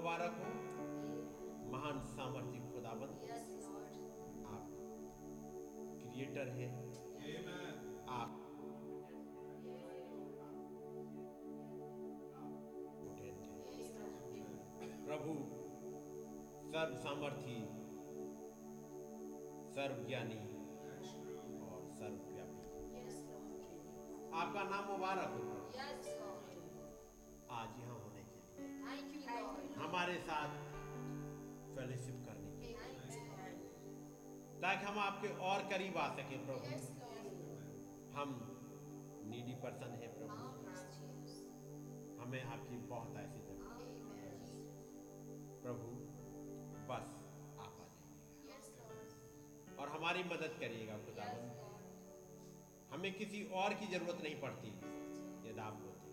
मुबारक 0.00 0.30
हो। 0.30 0.44
महान 1.72 2.00
सामर्थ्य 2.00 2.58
खुदाबंद 2.58 3.16
आप 4.46 4.62
क्रिएटर 6.00 6.48
हैं। 6.48 6.72
आप 8.06 8.30
हैं। 14.80 15.04
प्रभु 15.06 15.34
सर्व 16.70 16.94
सामर्थी 16.94 17.58
सर्वज्ञानी 19.72 20.40
और 21.60 21.88
सर्वव्यापी। 21.90 22.66
आपका 24.40 24.62
नाम 24.62 24.84
मुबारक 24.92 25.28
हो। 25.28 25.39
साथ 30.30 30.48
फेलोशिप 31.76 32.24
करने। 32.26 32.50
के 32.50 32.74
ताकि 34.60 34.86
हम 34.86 34.98
आपके 34.98 35.28
और 35.28 35.60
करीब 35.60 35.96
आ 35.96 36.08
सके 36.14 36.36
प्रभु। 36.36 36.70
हम 38.18 38.34
नीडी 39.26 39.54
पर्सन 39.54 39.94
है 39.94 40.08
प्रभु। 40.18 40.48
हमें 42.22 42.42
आपकी 42.42 42.76
बहुत 42.76 43.16
ऐसी 43.16 43.40
ज़रूरत 43.40 43.80
है। 43.80 44.30
प्रभु 45.62 45.88
बस 46.90 47.08
आप 47.60 47.80
आ 47.80 47.86
जाइएगा। 47.86 49.82
और 49.82 49.88
हमारी 49.88 50.24
मदद 50.24 50.56
करिएगा 50.60 50.98
खुदावन 50.98 51.50
हमें 52.92 53.14
किसी 53.14 53.44
और 53.44 53.74
की 53.74 53.86
ज़रूरत 53.86 54.22
नहीं 54.22 54.40
पड़ती। 54.40 54.68
यदि 55.50 55.60
आप 55.60 55.82
होते 55.82 56.10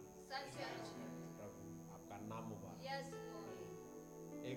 प्रभु 1.38 1.94
आपका 1.94 2.18
नाम 2.28 2.44
मुबारक। 2.44 3.27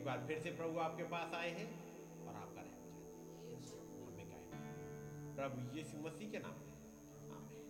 एक 0.00 0.06
बार 0.06 0.26
फिर 0.26 0.38
से 0.38 0.50
प्रभु 0.50 0.78
आपके 0.78 1.02
पास 1.02 1.34
आए 1.34 1.50
हैं 1.50 1.96
और 2.26 2.34
आपका 2.34 2.60
रहम 2.60 3.62
चाहते 3.62 4.02
हमें 4.02 4.30
गाइड 4.30 4.50
प्रभु 5.36 5.76
यीशु 5.76 5.96
मसीह 5.98 6.30
के 6.30 6.38
नाम 6.38 6.50
में। 6.50 6.66
आमीन। 7.30 7.64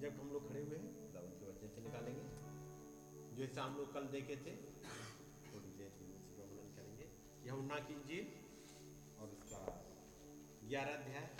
जब 0.00 0.20
हम 0.20 0.30
लोग 0.30 0.48
खड़े 0.48 0.62
हुए 0.62 0.76
हैं 0.76 1.06
खुदावन 1.06 1.28
के 1.28 1.46
वचन 1.50 1.68
से 1.68 1.80
निकालेंगे। 1.80 2.22
जैसे 3.36 3.60
हम 3.60 3.76
लोग 3.76 3.94
कल 3.94 4.06
देखे 4.06 4.36
थे, 4.36 4.56
थोड़ी 5.54 5.70
देर 5.70 5.92
में 6.00 6.18
उसी 6.18 6.36
का 6.36 6.42
वर्णन 6.42 6.76
करेंगे। 6.76 7.08
यमुना 7.48 7.78
की 7.78 7.94
इंजील 7.94 8.26
और 9.20 9.28
उसका 9.28 9.84
ग्यारह 10.64 10.94
अध्याय। 10.94 11.36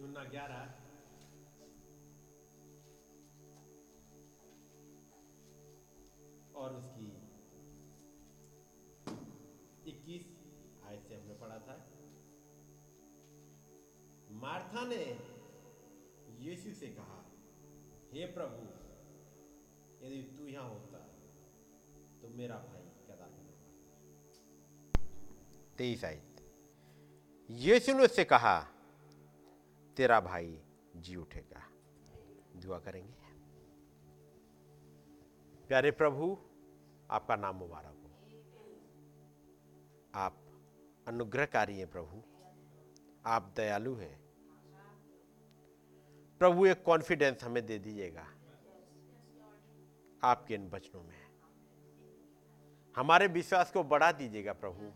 यूना 0.00 0.24
ग्यारह। 0.24 0.79
और 6.60 6.74
उसकी 6.76 7.06
इक्कीस 9.90 10.24
आयत 10.86 11.06
से 11.08 11.14
हमने 11.14 11.34
पढ़ा 11.34 11.58
था। 11.58 11.76
मार्था 14.40 14.82
ने 14.86 15.02
यीशु 16.40 16.72
से 16.74 16.88
कहा, 16.88 17.18
हे 18.12 18.26
प्रभु, 18.34 18.62
यदि 20.04 20.20
तू 20.36 20.46
यहाँ 20.46 20.68
होता 20.68 20.98
तो 22.22 22.28
मेरा 22.36 22.56
भाई 22.58 22.84
कदापि 23.08 23.42
न 23.42 23.48
तेईस 25.78 26.04
आयत 26.04 26.42
यीशु 27.48 27.92
ने 27.92 28.04
उससे 28.04 28.24
कहा, 28.24 28.54
तेरा 29.96 30.20
भाई 30.20 30.50
जी 30.96 31.16
उठेगा। 31.16 31.62
दुआ 32.56 32.78
करेंगे। 32.78 33.18
प्यारे 35.68 35.90
प्रभु 35.90 36.36
आपका 37.10 37.36
नाम 37.36 37.56
मुबारक 37.56 37.86
हो। 37.86 38.10
आप 40.14 40.36
अनुग्रहकारी 41.08 41.78
हैं 41.78 41.90
प्रभु। 41.90 42.22
आप 43.26 43.52
दयालु 43.56 43.94
हैं। 43.94 44.20
प्रभु, 46.38 46.66
एक 46.66 46.84
कॉन्फिडेंस 46.84 47.44
हमें 47.44 47.66
दे 47.66 47.78
दीजिएगा। 47.78 48.26
आपके 50.22 50.54
इन 50.54 50.70
वचनों 50.70 51.02
में। 51.02 51.30
हमारे 52.96 53.26
विश्वास 53.26 53.72
को 53.72 53.82
बढ़ा 53.84 54.12
दीजिएगा 54.12 54.52
प्रभु। 54.52 54.92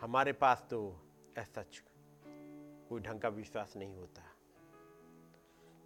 हमारे 0.00 0.32
पास 0.32 0.66
तो 0.70 1.00
ऐसा 1.38 1.64
कोई 2.88 3.00
ढंग 3.00 3.20
का 3.20 3.28
विश्वास 3.28 3.76
नहीं 3.76 3.96
होता। 3.96 4.22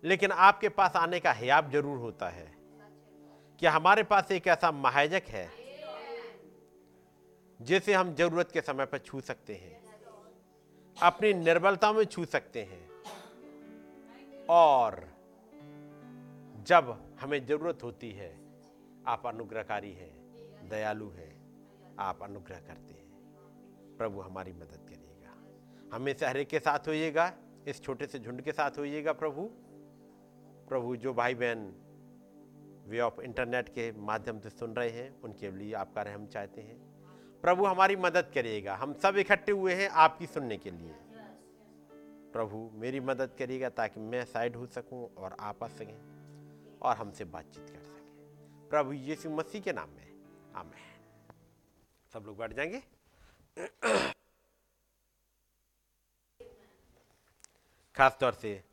लेकिन 0.04 0.32
आपके 0.32 0.68
पास 0.68 0.96
आने 0.96 1.20
का 1.20 1.32
हियाब 1.32 1.70
ज़रूर 1.70 1.98
होता 1.98 2.28
है। 2.28 2.61
कि 3.62 3.68
हमारे 3.68 4.02
पास 4.02 4.30
एक 4.32 4.46
ऐसा 4.46 4.70
महाजक 4.72 5.22
है, 5.28 5.48
जिसे 7.60 7.94
हम 7.94 8.14
ज़रूरत 8.14 8.50
के 8.52 8.60
समय 8.60 8.86
पर 8.86 8.98
छू 8.98 9.20
सकते 9.20 9.54
हैं, 9.54 9.82
अपनी 10.96 11.32
निर्बलता 11.34 11.92
में 11.92 12.04
छू 12.04 12.24
सकते 12.24 12.62
हैं, 12.62 12.88
और 14.46 15.08
जब 16.66 17.14
हमें 17.20 17.46
ज़रूरत 17.46 17.82
होती 17.82 18.10
है, 18.10 18.30
आप 19.06 19.26
अनुग्रहकारी 19.26 19.92
हैं, 19.92 20.12
दयालु 20.68 21.08
हैं, 21.10 21.32
आप 21.98 22.22
अनुग्रह 22.22 22.58
करते 22.58 22.94
हैं। 22.94 23.96
प्रभु 23.98 24.20
हमारी 24.20 24.52
मदद 24.52 24.86
करिएगा। 24.88 25.96
हमें 25.96 26.14
हरेक 26.22 26.48
के 26.48 26.58
साथ 26.58 26.88
होइएगा, 26.88 27.32
इस 27.68 27.82
छोटे 27.82 28.06
से 28.06 28.18
झुंड 28.18 28.42
के 28.42 28.52
साथ 28.52 28.78
होइएगा 28.78 29.12
प्रभु। 29.12 29.42
प्रभु, 30.68 30.96
जो 30.96 31.14
भाई 31.14 31.34
बहन 31.34 31.81
वे 32.86 33.00
ऑफ़ 33.00 33.20
इंटरनेट 33.20 33.68
के 33.68 33.92
माध्यम 33.92 34.40
से 34.40 34.50
सुन 34.50 34.74
रहे 34.74 34.90
हैं, 34.90 35.20
उनके 35.22 35.50
लिए 35.50 35.74
आपका 35.74 36.02
रहम 36.02 36.26
चाहते 36.26 36.60
हैं। 36.60 36.76
प्रभु 37.42 37.66
हमारी 37.66 37.96
मदद 37.96 38.30
करिएगा 38.34 38.74
हम 38.76 38.94
सब 38.94 39.16
इकट्ठे 39.16 39.52
हुए 39.52 39.74
हैं 39.74 39.88
आपकी 39.88 40.26
सुनने 40.26 40.56
के 40.56 40.70
लिए। 40.70 40.94
प्रभु 42.32 42.70
मेरी 42.74 43.00
मदद 43.00 43.30
करिएगा 43.38 43.68
ताकि 43.68 44.00
मैं 44.00 44.24
साइड 44.24 44.56
हो 44.56 44.66
सकूँ 44.66 45.14
और 45.14 45.36
आप 45.40 45.62
आ 45.64 45.68
सकें 45.68 46.78
और 46.82 46.96
हमसे 46.96 47.24
बातचीत 47.24 47.70
कर 47.70 47.82
सकें। 47.82 48.68
प्रभु 48.68 48.92
यीशु 48.92 49.30
मसीह 49.30 49.60
के 49.60 49.72
नाम 49.72 49.88
में, 49.88 50.06
आमेन। 50.54 51.34
सब 52.12 52.24
लोग 52.26 52.38
बैठ 52.38 52.52
जाएँगे। 52.52 52.82
खास 57.96 58.16
तौर 58.20 58.32
से 58.32 58.64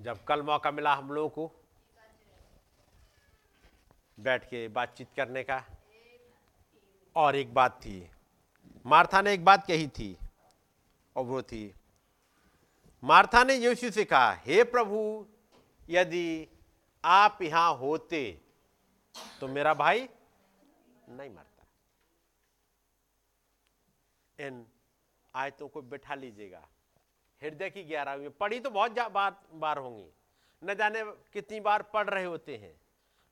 जब 0.00 0.24
कल 0.24 0.42
मौका 0.42 0.70
मिला 0.70 0.94
हम 0.94 1.12
लोगों 1.12 1.28
को 1.28 1.59
बैठ 4.20 4.44
के 4.44 4.66
बातचीत 4.68 5.08
करने 5.16 5.42
का। 5.42 5.62
और 7.16 7.36
एक 7.36 7.52
बात 7.54 7.80
थी, 7.82 8.10
मार्था 8.86 9.20
ने 9.22 9.32
एक 9.34 9.44
बात 9.44 9.66
कही 9.66 9.88
थी, 9.88 10.16
और 11.16 11.24
वो 11.24 11.42
थी, 11.42 11.74
मार्था 13.02 13.44
ने 13.44 13.54
यीशु 13.56 13.90
से 13.90 14.04
कहा, 14.04 14.32
हे 14.36 14.62
प्रभु, 14.64 15.26
यदि 15.88 16.48
आप 17.04 17.38
यहाँ 17.42 17.74
होते 17.76 18.40
तो 19.40 19.48
मेरा 19.48 19.74
भाई 19.74 20.08
नहीं 21.08 21.30
मरता। 21.30 21.64
इन 24.38 24.64
आयतों 25.34 25.68
को 25.68 25.82
बिठा 25.82 26.14
लीजिएगा। 26.14 26.66
हृदय 27.42 27.70
की 27.70 27.82
ग्यारहवीं 27.84 28.28
पढ़ी 28.30 28.60
तो 28.60 28.70
बहुत 28.70 28.98
बार 29.10 29.36
बार 29.54 29.78
होंगी। 29.78 30.10
न 30.62 30.74
जाने 30.74 31.02
कितनी 31.32 31.60
बार 31.60 31.82
पढ़ 31.84 32.08
रहे 32.10 32.24
होते 32.24 32.56
हैं। 32.56 32.74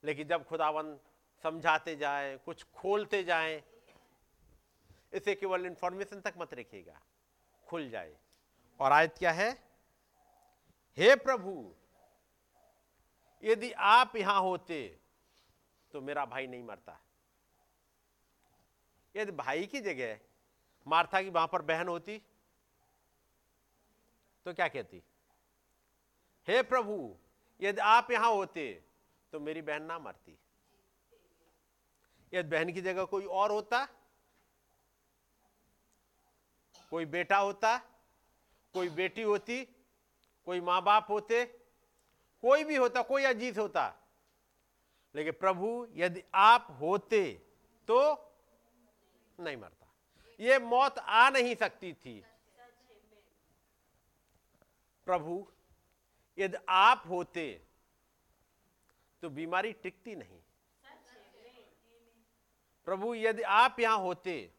लेकिन 0.05 0.29
जब 0.29 0.45
खुदावन 0.45 0.97
समझाते 1.45 1.97
जाए, 1.97 2.37
कुछ 2.37 2.63
खोलते 2.77 3.23
जाए, 3.25 3.63
इसे 5.13 5.35
केवल 5.35 5.67
इंफॉर्मेशन 5.67 6.21
तक 6.21 6.35
मत 6.39 6.55
रखिएगा, 6.55 7.01
खुल 7.67 7.89
जाए। 7.91 8.17
और 8.81 8.93
आयत 8.93 9.19
क्या 9.19 9.33
है? 9.33 9.51
हे 10.99 11.15
प्रभु, 11.17 11.75
यदि 13.43 13.71
आप 13.73 14.17
यहाँ 14.17 14.41
होते 14.41 14.79
तो 15.95 16.01
मेरा 16.01 16.25
भाई 16.27 16.47
नहीं 16.47 16.63
मरता। 16.63 16.99
यदि 19.15 19.33
भाई 19.33 19.67
की 19.67 19.81
जगह 19.81 20.19
मार्था 20.87 21.23
की 21.23 21.31
वहाँ 21.31 21.49
पर 21.53 21.63
बहन 21.63 21.89
होती 21.89 22.19
तो 24.47 24.53
क्या 24.55 24.69
कहती? 24.69 25.03
हे 26.49 26.63
प्रभु, 26.63 27.17
यदि 27.61 27.81
आप 27.81 28.11
यहाँ 28.11 28.31
होते 28.31 28.85
तो 29.33 29.41
मेरी 29.41 29.63
बहन 29.63 29.83
ना 29.83 29.99
मरती। 29.99 30.39
यदि 32.35 32.49
बहन 32.49 32.73
की 32.73 32.81
जगह 32.81 33.05
कोई 33.05 33.25
और 33.25 33.51
होता? 33.51 33.89
कोई 36.91 37.05
बेटा 37.05 37.37
होता? 37.37 37.79
कोई 38.73 38.89
बेटी 38.89 39.23
होती? 39.23 39.65
कोई 40.45 40.61
माँ 40.61 40.83
बाप 40.83 41.11
होते? 41.11 41.45
कोई 42.43 42.65
भी 42.65 42.77
होता, 42.77 43.03
कोई 43.03 43.25
अजीत 43.25 43.59
होता। 43.59 43.95
लेकिन 45.15 45.33
प्रभु, 45.33 45.89
यदि 45.91 46.23
आप 46.35 46.79
होते 46.81 47.43
तो 47.89 48.15
नहीं 49.41 49.57
मरता। 49.57 49.87
ये 50.41 50.59
मौत 50.59 50.99
आ 50.99 51.31
नहीं 51.31 51.57
सकती 51.57 51.93
थी। 51.93 52.25
प्रभु, 55.07 55.53
यदि 56.39 56.57
आप 56.69 57.05
होते 57.09 57.68
तो 59.23 59.31
बीमारी 59.31 59.73
टिकती 59.73 60.15
नहीं। 60.17 60.41
प्रभु 62.87 63.15
यदि 63.15 63.43
आप 63.43 63.81
यहाँ 63.81 63.99
होते 63.99 64.55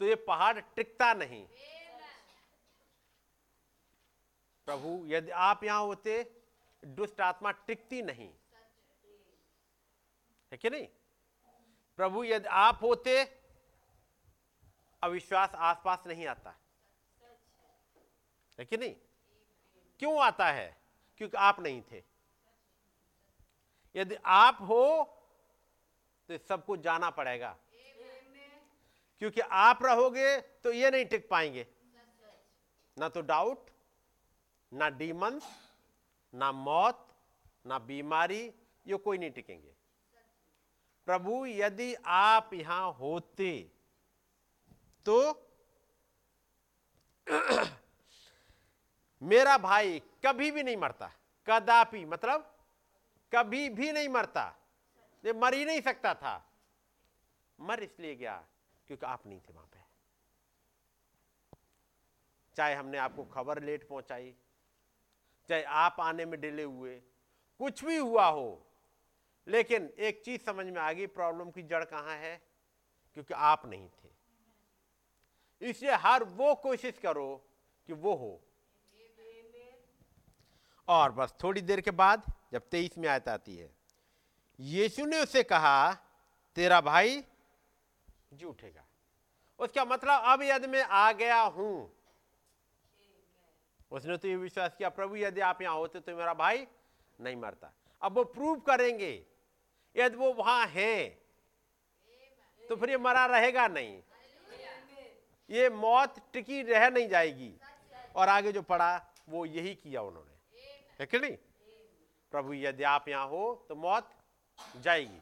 तो 0.00 0.04
ये 0.04 0.14
पहाड़ 0.14 0.58
टिकता 0.60 1.14
नहीं। 1.14 1.46
प्रभु 4.68 5.04
यदि 5.06 5.30
आप 5.30 5.64
यहाँ 5.64 5.82
होते 5.82 6.22
दुष्ट 6.84 7.20
आत्मा 7.20 7.50
टिकती 7.50 8.02
नहीं। 8.02 8.28
है 10.52 10.58
कि 10.58 10.70
नहीं? 10.70 10.86
प्रभु 11.98 12.24
यदि 12.24 12.48
आप 12.48 12.78
होते 12.82 13.22
अविश्वास 15.02 15.54
आसपास 15.54 16.06
नहीं 16.06 16.26
आता। 16.26 16.54
है 18.58 18.64
कि 18.64 18.76
नहीं? 18.76 18.94
क्यों 19.98 20.20
आता 20.20 20.46
है? 20.46 20.76
क्योंकि 21.16 21.36
आप 21.36 21.60
नहीं 21.60 21.82
थे। 21.82 22.15
यदि 23.96 24.16
आप 24.26 24.58
हो 24.62 24.82
तो 26.28 26.38
सबको 26.38 26.76
जाना 26.76 27.10
पड़ेगा। 27.10 27.56
क्योंकि 29.22 29.40
आप 29.40 29.78
रहोगे 29.82 30.36
तो 30.64 30.72
ये 30.72 30.90
नहीं 30.90 31.04
टिक 31.04 31.28
पाएँगे। 31.28 31.66
ना 32.96 33.08
तो 33.08 33.20
डाउट 33.22 33.70
ना 34.72 34.88
डीमंस 34.90 35.44
ना 36.32 36.50
मौत, 36.52 37.06
ना 37.66 37.78
बीमारी, 37.78 38.42
ये 38.86 38.96
कोई 38.96 39.18
नहीं 39.18 39.30
टिकेंगे। 39.30 39.74
प्रभु, 41.06 41.46
यदि 41.46 41.94
आप 42.06 42.50
यहाँ 42.54 42.92
होते 42.92 43.50
तो 45.06 45.42
मेरा 49.22 49.56
भाई 49.58 49.98
कभी 50.24 50.50
भी 50.50 50.62
नहीं 50.62 50.76
मरता। 50.76 51.10
कदापि 51.46 52.04
मतलब 52.04 52.55
कभी 53.32 53.68
भी 53.68 53.92
नहीं 53.92 54.08
मरता। 54.08 54.56
ये 55.24 55.32
मर 55.32 55.54
ही 55.54 55.64
नहीं 55.64 55.80
सकता 55.80 56.14
था। 56.14 56.52
मर 57.60 57.82
इसलिए 57.82 58.14
गया 58.14 58.46
क्योंकि 58.86 59.06
आप 59.06 59.26
नहीं 59.26 59.40
थे 59.40 59.52
वहाँ 59.52 59.66
पे। 59.66 59.78
चाहे 62.56 62.74
हमने 62.74 62.98
आपको 62.98 63.24
खबर 63.24 63.62
लेट 63.62 63.88
पहुंचाई, 63.88 64.36
चाहे 65.48 65.62
आप 65.62 65.96
आने 66.00 66.24
में 66.24 66.40
डिले 66.40 66.62
हुए, 66.62 67.02
कुछ 67.58 67.84
भी 67.84 67.96
हुआ 67.96 68.26
हो, 68.26 68.66
लेकिन 69.48 69.94
एक 69.98 70.22
चीज़ 70.24 70.42
समझ 70.42 70.66
में 70.66 70.80
आ 70.80 70.92
गई 70.92 71.06
प्रॉब्लम 71.06 71.50
की 71.50 71.62
जड़ 71.62 71.84
कहाँ 71.84 72.16
है? 72.16 72.42
क्योंकि 73.14 73.34
आप 73.34 73.66
नहीं 73.66 73.88
थे। 73.88 74.08
इसलिए 75.70 75.92
हर 75.92 76.24
वो 76.24 76.54
कोशिश 76.54 76.98
करो 76.98 77.48
कि 77.86 77.92
वो 77.92 78.14
हो। 78.14 78.42
और 80.88 81.12
बस 81.12 81.34
थोड़ी 81.42 81.60
देर 81.60 81.80
के 81.80 81.90
बाद 81.90 82.35
जब 82.52 82.68
तेईस 82.70 82.98
में 82.98 83.08
आयत 83.08 83.28
आती 83.28 83.56
है। 83.56 83.70
यीशु 84.58 85.04
ने 85.06 85.20
उसे 85.20 85.42
कहा, 85.42 85.92
तेरा 86.56 86.80
भाई 86.80 87.22
जी 88.32 88.44
उठेगा। 88.44 88.84
उसका 89.58 89.84
मतलब 89.84 90.22
अब 90.24 90.42
यदि 90.42 90.66
मैं 90.66 90.82
आ 90.82 91.10
गया 91.12 91.40
हूँ। 91.40 91.92
उसने 93.90 94.16
तो 94.16 94.28
ये 94.28 94.36
विश्वास 94.36 94.74
किया, 94.78 94.88
प्रभु, 94.88 95.16
यदि 95.16 95.40
आप 95.40 95.62
यहाँ 95.62 95.74
होते 95.74 96.00
तो 96.00 96.16
मेरा 96.16 96.34
भाई 96.34 96.66
नहीं 97.18 97.36
मरता। 97.36 97.72
अब 98.02 98.16
वो 98.16 98.24
प्रूव 98.26 98.58
करेंगे, 98.60 99.12
यदि 99.96 100.16
वो 100.16 100.32
वहाँ 100.34 100.66
है 100.66 101.08
तो 102.62 102.76
फिर 102.76 102.90
ये 102.90 102.96
मरा 102.98 103.24
रहेगा 103.26 103.66
नहीं। 103.68 104.00
ये 105.50 105.68
मौत 105.70 106.14
टिकी 106.32 106.62
रह 106.62 106.88
नहीं 106.90 107.08
जाएगी। 107.08 107.52
और 108.16 108.28
आगे 108.28 108.52
जो 108.52 108.62
पड़ा 108.62 108.96
वो 109.28 109.44
यही 109.46 109.74
किया 109.74 110.02
उन्होंने। 110.02 110.34
है 111.00 111.06
कि 111.06 111.18
नहीं? 111.18 111.36
प्रभु, 112.32 112.52
यदि 112.54 112.82
आप 112.84 113.08
यहाँ 113.08 113.26
हो 113.28 113.66
तो 113.68 113.74
मौत 113.76 114.10
जाएगी। 114.78 115.20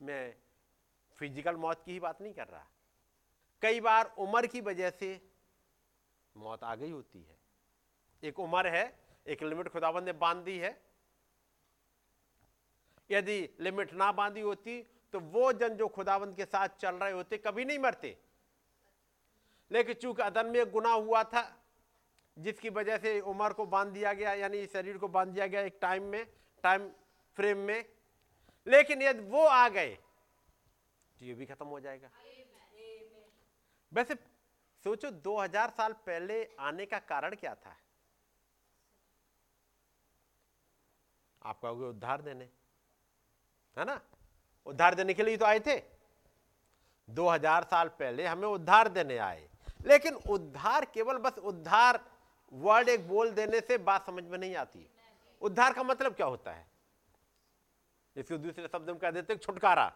मैं 0.00 0.34
फ़िज़िकल 1.18 1.56
मौत 1.56 1.82
की 1.84 1.92
ही 1.92 2.00
बात 2.00 2.20
नहीं 2.22 2.32
कर 2.34 2.46
रहा। 2.46 2.66
कई 3.62 3.80
बार 3.80 4.14
उम्र 4.18 4.46
की 4.46 4.60
वजह 4.60 4.90
से 4.92 5.20
मौत 6.34 6.64
आ 6.64 6.74
गई 6.74 6.90
होती 6.90 7.18
है। 7.20 7.36
एक 8.22 8.38
उम्र 8.40 8.66
है, 8.68 8.98
एक 9.26 9.42
लिमिट 9.42 9.68
खुदाबंद 9.68 10.04
ने 10.04 10.12
बाँध 10.14 10.44
दी 10.44 10.58
है। 10.58 10.76
यदि 13.10 13.38
लिमिट 13.60 13.92
ना 13.94 14.10
बांधी 14.12 14.40
होती 14.40 14.82
तो 15.12 15.20
वो 15.22 15.52
जन 15.52 15.76
जो 15.76 15.86
खुदाबंद 15.88 16.36
के 16.36 16.44
साथ 16.44 16.68
चल 16.80 16.94
रहे 16.96 17.12
होते 17.12 17.38
कभी 17.38 17.64
नहीं 17.64 17.78
मरते। 17.78 18.16
लेकिन 19.70 19.94
चूँकि 19.94 20.22
अदन 20.22 20.46
में 20.46 20.70
गुना 20.70 20.90
हुआ 20.90 21.22
था 21.24 21.42
जिसकी 22.36 22.70
वजह 22.70 22.98
से 22.98 23.20
उम्र 23.22 23.52
को 23.52 23.66
बाँध 23.66 23.92
दिया 23.92 24.12
गया, 24.12 24.32
यानी 24.34 24.66
शरीर 24.66 24.98
को 24.98 25.08
बाँध 25.08 25.28
दिया 25.28 25.46
गया 25.46 25.60
एक 25.60 25.78
टाइम 25.80 26.02
में 26.02 26.24
टाइम 26.64 26.88
फ्रेम 27.36 27.58
में। 27.58 27.84
लेकिन 28.66 29.02
यदि 29.02 29.20
वो 29.20 29.44
आ 29.44 29.68
गए 29.68 29.94
तो 31.16 31.24
ये 31.24 31.34
भी 31.34 31.46
खत्म 31.46 31.66
हो 31.66 31.80
जाएगा। 31.80 32.10
वैसे 33.92 34.14
सोचो 34.84 35.10
2000 35.10 35.70
साल 35.70 35.92
पहले 36.06 36.44
आने 36.60 36.86
का 36.86 36.98
कारण 36.98 37.34
क्या 37.34 37.54
था? 37.54 37.76
आप 41.42 41.60
कहोगे 41.60 41.84
उद्धार 41.84 42.22
देने, 42.22 42.44
है 43.76 43.84
ना? 43.84 44.00
उद्धार 44.66 44.94
देने 44.94 45.14
के 45.14 45.22
लिए 45.22 45.36
तो 45.36 45.44
आए 45.44 45.60
थे। 45.60 45.80
2000 47.08 47.64
साल 47.64 47.88
पहले 47.88 48.26
हमें 48.26 48.48
उद्धार 48.48 48.88
देने 48.88 49.18
आए। 49.18 49.48
लेकिन 49.86 50.14
उद्धार 50.14 50.84
केवल 50.84 51.18
बस 51.18 51.38
उद्धार 51.38 52.00
वर्ड 52.52 52.88
एक 52.88 53.08
बोल 53.08 53.30
देने 53.30 53.60
से 53.60 53.78
बात 53.78 54.06
समझ 54.06 54.24
में 54.24 54.38
नहीं 54.38 54.54
आती 54.56 54.86
उद्धार 55.42 55.72
का 55.72 55.82
मतलब 55.82 56.14
क्या 56.14 56.26
होता 56.26 56.52
है? 56.52 56.66
इसको 58.16 58.38
दूसरे 58.38 58.68
शब्द 58.68 58.90
में 58.90 58.98
कह 58.98 59.10
देते 59.10 59.36
छुटकारा। 59.36 59.88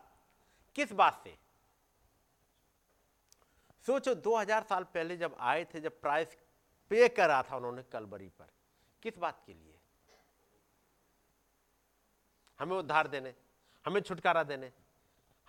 किस 0.75 0.93
बात 0.93 1.21
से? 1.25 1.39
सोचो 3.87 4.15
2000 4.15 4.63
साल 4.63 4.85
पहले 4.85 5.17
जब 5.17 5.37
आए 5.41 5.65
थे, 5.65 5.81
जब 5.81 6.01
प्राइस 6.01 6.37
पे 6.91 7.09
करा 7.09 7.43
था 7.43 7.57
उन्होंने 7.57 7.83
कलबरी 7.83 8.29
पर, 8.29 8.47
किस 9.03 9.19
बात 9.19 9.43
के 9.47 9.55
लिए? 9.55 9.79
हमें 12.59 12.77
उद्धार 12.77 13.09
देने, 13.09 13.35
हमें 13.87 14.01
छुटकारा 14.01 14.43
देने, 14.43 14.73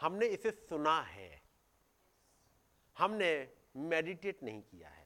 हमने 0.02 0.26
इसे 0.26 0.52
सुना 0.52 1.02
है। 1.02 1.42
हमने 2.98 3.54
मेडिटेट 3.76 4.44
नहीं 4.44 4.62
किया 4.62 4.90
है। 4.90 5.01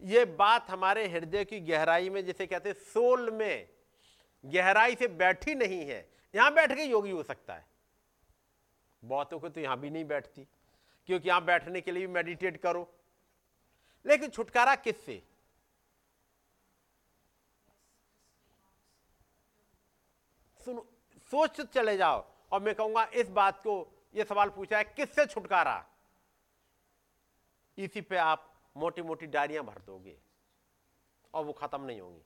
यह 0.00 0.24
बात 0.38 0.70
हमारे 0.70 1.06
हृदय 1.08 1.44
की 1.44 1.60
गहराई 1.60 2.10
में, 2.10 2.24
जिसे 2.24 2.46
कहते 2.46 2.68
हैं 2.68 2.76
सोल 2.84 3.30
में, 3.30 3.68
गहराई 4.44 4.94
से 4.94 5.08
बैठी 5.08 5.54
नहीं 5.54 5.80
है। 5.80 6.08
यहाँ 6.34 6.52
बैठ 6.54 6.72
के 6.72 6.84
योगी 6.84 7.10
हो 7.10 7.22
सकता 7.22 7.54
है। 7.54 7.64
बहुतों 9.02 9.38
को 9.38 9.48
तो 9.48 9.60
यहाँ 9.60 9.78
भी 9.80 9.90
नहीं 9.90 10.04
बैठती, 10.04 10.46
क्योंकि 11.08 11.28
यहाँ 11.28 11.44
बैठने 11.44 11.80
के 11.80 11.92
लिए 11.92 12.06
भी 12.06 12.12
मेडिटेट 12.12 12.56
करो। 12.56 12.88
लेकिन 14.04 14.30
छुटकारा 14.30 14.74
किससे? 14.76 15.22
सुनो, 20.60 20.86
सोच 21.32 21.60
चले 21.62 21.96
जाओ। 21.96 22.24
और 22.52 22.60
मैं 22.62 22.74
कहूँगा, 22.74 23.04
इस 23.04 23.28
बात 23.30 23.60
को 23.60 23.86
यह 24.14 24.24
सवाल 24.24 24.48
पूछा 24.48 24.78
है, 24.78 24.84
किससे 24.86 25.26
छुटकारा? 25.26 25.84
इसी 27.78 28.00
पे 28.00 28.16
आप 28.16 28.52
मोटी 28.76 29.02
मोटी 29.02 29.26
डायरियाँ 29.28 29.64
भर 29.64 29.78
दोगे 29.86 30.16
और 31.34 31.44
वो 31.44 31.52
खत्म 31.52 31.82
नहीं 31.82 32.00
होंगी। 32.00 32.24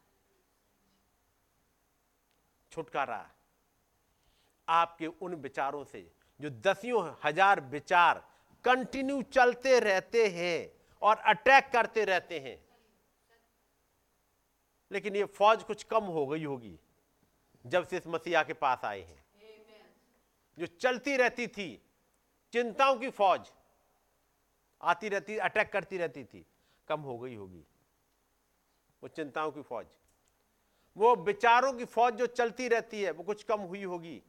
छुटकारा। 2.73 3.31
आपके 4.69 5.07
उन 5.07 5.35
विचारों 5.37 5.85
से 5.85 6.11
जो 6.41 6.51
दसियों 6.63 7.03
हज़ार 7.25 7.61
विचार 7.71 8.23
कंटिन्यू 8.65 9.21
चलते 9.33 9.79
रहते 9.81 10.27
हैं 10.29 10.71
और 11.03 11.17
अटैक 11.27 11.71
करते 11.73 12.05
रहते 12.05 12.39
हैं। 12.39 12.59
लेकिन 14.91 15.17
ये 15.17 15.25
फौज 15.31 15.63
कुछ 15.63 15.83
कम 15.85 16.05
हो 16.07 16.27
गई 16.27 16.45
होगी 16.45 16.79
जब 17.65 17.87
से 17.87 17.97
इस 17.97 18.07
मसीहा 18.07 18.43
के 18.43 18.53
पास 18.55 18.85
आए 18.85 19.01
हैं। 19.01 19.19
जो 20.59 20.67
चलती 20.67 21.17
रहती 21.17 21.47
थी 21.49 21.69
चिंताओं 22.53 22.97
की 22.97 23.11
फौज 23.11 23.51
आती 24.83 25.09
रहती, 25.09 25.37
अटैक 25.37 25.73
करती 25.73 25.99
रहती 25.99 26.25
थी। 26.25 26.47
कम 26.89 27.01
हो 27.01 27.19
गई 27.19 27.35
होगी। 27.35 27.65
वो 29.03 29.09
चिंताओं 29.09 29.53
की 29.53 29.63
फौज। 29.63 29.87
वो 30.97 31.17
विचारों 31.17 31.73
की 31.73 31.85
फौज 31.85 32.15
जो 32.15 32.27
चलती 32.27 32.69
रहती 32.69 33.03
है, 33.03 33.11
वो 33.11 33.23
कुछ 33.23 33.43
कम 33.43 33.61
हुई 33.61 33.85
होगी, 33.85 34.23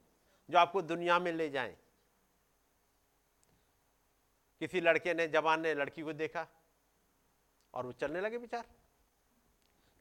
जो 0.49 0.57
आपको 0.57 0.81
दुनिया 0.81 1.19
में 1.19 1.31
ले 1.31 1.49
जाए। 1.49 1.77
किसी 4.59 4.81
लड़के 4.81 5.13
ने, 5.13 5.27
जवान 5.27 5.61
ने, 5.61 5.73
लड़की 5.73 6.01
को 6.01 6.13
देखा, 6.13 6.47
और 7.73 7.85
वो 7.85 7.91
चलने 7.91 8.21
लगे 8.21 8.37
विचार। 8.37 8.65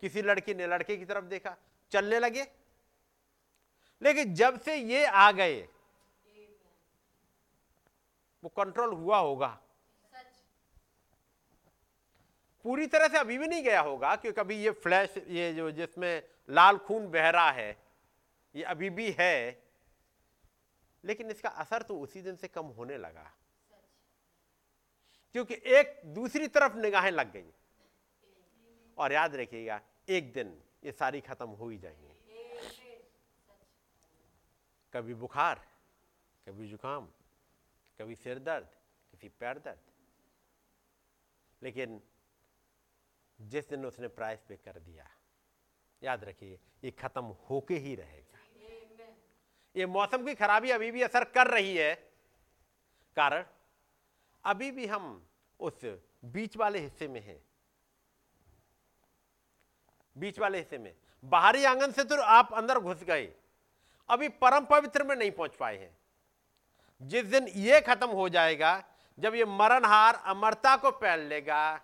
किसी 0.00 0.22
लड़की 0.22 0.54
ने, 0.54 0.66
लड़के 0.66 0.96
की 0.96 1.04
तरफ़ 1.04 1.24
देखा, 1.24 1.56
चलने 1.90 2.18
लगे। 2.18 2.42
लेकिन 4.02 4.34
जब 4.34 4.60
से 4.60 4.76
ये 4.76 5.06
आ 5.06 5.32
गए, 5.32 5.68
वो 8.44 8.48
कंट्रोल 8.48 8.92
हुआ 8.92 9.18
होगा। 9.18 9.60
पूरी 12.64 12.86
तरह 12.86 13.08
से 13.08 13.18
अभी 13.18 13.38
भी 13.38 13.46
नहीं 13.46 13.62
गया 13.62 13.80
होगा, 13.80 14.14
क्योंकि 14.16 14.40
अभी 14.40 14.56
ये 14.56 14.70
फ्लैश 14.70 15.14
ये 15.28 15.52
जो 15.54 15.70
जिसमें 15.70 16.22
लाल 16.48 16.78
खून 16.78 17.10
बह 17.10 17.28
रहा 17.30 17.50
है, 17.50 17.76
ये 18.54 18.62
अभी 18.62 18.90
भी 18.90 19.10
है, 19.18 19.62
लेकिन 21.04 21.30
इसका 21.30 21.48
असर 21.48 21.82
तो 21.82 21.98
उसी 22.00 22.22
दिन 22.22 22.36
से 22.36 22.48
कम 22.48 22.66
होने 22.66 22.96
लगा। 22.98 23.30
क्योंकि 25.34 25.54
एक 25.54 26.00
दूसरी 26.04 26.48
तरफ़ 26.48 26.76
निगाहें 26.76 27.10
लग 27.10 27.32
गई। 27.32 27.52
और 28.98 29.12
याद 29.12 29.36
रखिएगा, 29.36 29.80
एक 30.08 30.32
दिन 30.32 30.62
ये 30.84 30.92
सारी 30.92 31.20
खत्म 31.20 31.48
हो 31.48 31.68
ही 31.68 31.78
जाएँगे। 31.78 32.08
कभी 34.92 35.14
बुखार, 35.14 35.66
कभी 36.46 36.68
जुकाम, 36.68 37.06
कभी 37.98 38.14
सिर 38.14 38.38
दर्द 38.38 38.68
कभी 39.12 39.28
पैर 39.28 39.58
दर्द। 39.58 39.80
लेकिन 41.62 42.00
जिस 43.50 43.68
दिन 43.68 43.86
उसने 43.86 44.08
प्राइस 44.08 44.40
पे 44.48 44.56
कर 44.56 44.78
दिया। 44.78 45.10
याद 46.02 46.24
रखिए, 46.24 46.60
ये 46.84 46.90
खत्म 46.90 47.24
होके 47.24 47.74
ही 47.74 47.94
रहेगा। 47.94 48.38
ये 49.76 49.86
मौसम 49.86 50.24
की 50.24 50.34
खराबी 50.34 50.70
अभी 50.70 50.90
भी 50.90 51.02
असर 51.02 51.24
कर 51.24 51.46
रही 51.46 51.76
है। 51.76 51.94
कारण, 53.16 53.44
अभी 54.44 54.70
भी 54.70 54.86
हम 54.86 55.28
उस 55.60 55.98
बीच 56.24 56.56
वाले 56.56 56.78
हिस्से 56.78 57.08
में 57.08 57.20
हैं। 57.20 57.44
बीच 60.18 60.38
वाले 60.38 60.58
हिस्से 60.58 60.78
में। 60.78 60.96
बाहरी 61.24 61.64
आँगन 61.64 61.92
से 61.92 62.04
तो 62.04 62.22
आप 62.22 62.52
अंदर 62.52 62.78
घुस 62.78 63.02
गए। 63.02 63.34
अभी 64.08 64.28
परम 64.28 64.64
पवित्र 64.64 65.04
में 65.04 65.16
नहीं 65.16 65.30
पहुँच 65.30 65.56
पाए 65.56 65.76
हैं। 65.76 65.98
जिस 67.02 67.24
दिन 67.24 67.48
ये 67.48 67.80
खत्म 67.80 68.08
हो 68.08 68.28
जाएगा, 68.28 68.84
जब 69.18 69.34
ये 69.34 69.44
मरणहार 69.44 70.14
अमरता 70.14 70.76
को 70.76 70.90
पहन 70.90 71.18
लेगा, 71.18 71.80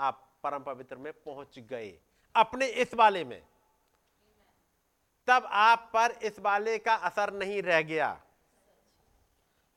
आप 0.00 0.31
परम 0.42 0.62
पवित्र 0.62 0.96
में 0.96 1.12
पहुँच 1.12 1.58
गए। 1.58 1.98
अपने 2.36 2.66
इस 2.66 2.94
वाले 2.94 3.24
में। 3.24 3.46
तब 5.26 5.48
आप 5.50 5.90
पर 5.94 6.10
इस 6.10 6.38
वाले 6.38 6.78
का 6.78 6.94
असर 6.94 7.32
नहीं 7.32 7.62
रह 7.62 7.82
गया। 7.82 8.22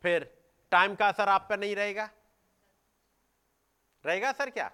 फिर 0.01 0.43
टाइम 0.71 0.95
का 0.95 1.07
असर 1.07 1.29
आप 1.29 1.47
पर 1.49 1.59
नहीं 1.59 1.75
रहेगा? 1.75 2.09
रहेगा 4.05 4.31
सर 4.31 4.49
क्या? 4.49 4.71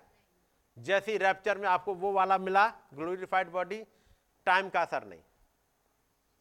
जैसी 0.78 1.18
रैप्चर 1.18 1.58
में 1.58 1.68
आपको 1.68 1.94
वो 1.94 2.12
वाला 2.12 2.38
मिला 2.38 2.68
ग्लोरीफाइड 2.94 3.50
बॉडी 3.50 3.86
टाइम 4.46 4.70
का 4.70 4.82
असर 4.82 5.04
नहीं। 5.04 5.22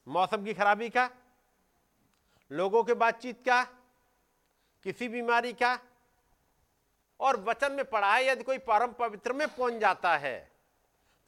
मौसम 0.08 0.44
की 0.44 0.54
खराबी 0.54 0.90
का? 0.90 1.10
लोगों 2.52 2.84
के 2.84 2.94
बातचीत 2.94 3.44
का? 3.44 3.64
किसी 4.82 5.08
बीमारी 5.08 5.52
का? 5.52 5.89
और 7.20 7.40
वचन 7.40 7.72
में 7.72 7.84
पढ़ा 7.86 8.14
है, 8.14 8.26
यदि 8.26 8.44
कोई 8.44 8.58
परम 8.60 8.92
पवित्र 8.98 9.32
में 9.32 9.46
पहुँच 9.48 9.74
जाता 9.74 10.16
है 10.18 10.50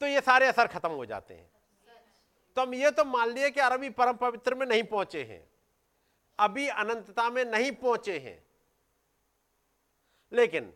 तो 0.01 0.05
ये 0.05 0.21
सारे 0.21 0.47
असर 0.47 0.67
खत्म 0.67 0.89
हो 0.91 1.05
जाते 1.05 1.33
हैं। 1.33 1.49
तो 2.57 2.61
हम 2.61 2.73
ये 2.73 2.91
तो 2.91 3.03
मान 3.05 3.29
लिए 3.29 3.49
कि 3.49 3.59
अरबी 3.61 3.89
परम 3.91 4.17
पवित्र 4.17 4.55
में 4.55 4.65
नहीं 4.65 4.83
पहुँचे 4.85 5.23
हैं, 5.23 5.43
अभी 6.39 6.67
अनंतता 6.67 7.29
में 7.29 7.43
नहीं 7.45 7.71
पहुँचे 7.73 8.17
हैं। 8.19 8.41
लेकिन 10.31 10.71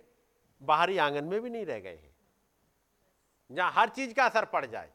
बाहरी 0.61 0.97
आँगन 0.97 1.23
में 1.23 1.39
भी 1.41 1.49
नहीं 1.49 1.65
रह 1.65 1.79
गए 1.79 1.89
हैं, 1.91 2.15
जहाँ 3.49 3.71
हर 3.71 3.89
चीज़ 3.89 4.13
का 4.13 4.25
असर 4.25 4.45
पड़ 4.45 4.65
जाए। 4.65 4.89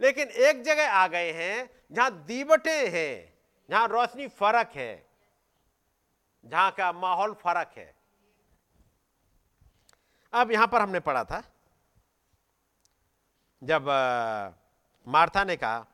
लेकिन 0.00 0.28
एक 0.40 0.62
जगह 0.62 0.90
आ 0.90 1.06
गए 1.08 1.32
हैं, 1.32 1.70
जहाँ 1.92 2.10
दीवटे 2.26 2.76
हैं, 2.88 3.32
जहाँ 3.68 3.88
रोशनी 3.88 4.28
फ़र्क 4.28 4.70
है, 4.74 5.06
जहाँ 6.44 6.70
का 6.70 6.92
माहौल 6.92 7.34
फ़र्क 7.34 7.72
है। 7.76 7.92
अब 10.32 10.50
यहाँ 10.52 10.66
पर 10.68 10.80
हमने 10.80 11.00
पढ़ा 11.00 11.24
था, 11.24 11.42
जब 13.62 13.86
मार्था 15.06 15.44
ने 15.44 15.56
कहा, 15.56 15.86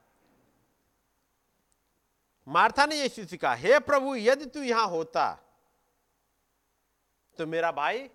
मार्था 2.47 2.87
ने 2.87 2.97
यीशु 2.97 3.25
से 3.25 3.37
कहा, 3.37 3.55
हे 3.55 3.79
प्रभु, 3.81 4.15
यदि 4.17 4.47
तू 4.47 4.63
यहाँ 4.63 4.87
होता 4.89 5.25
तो 7.39 7.47
मेरा 7.47 7.71
भाई 7.73 8.09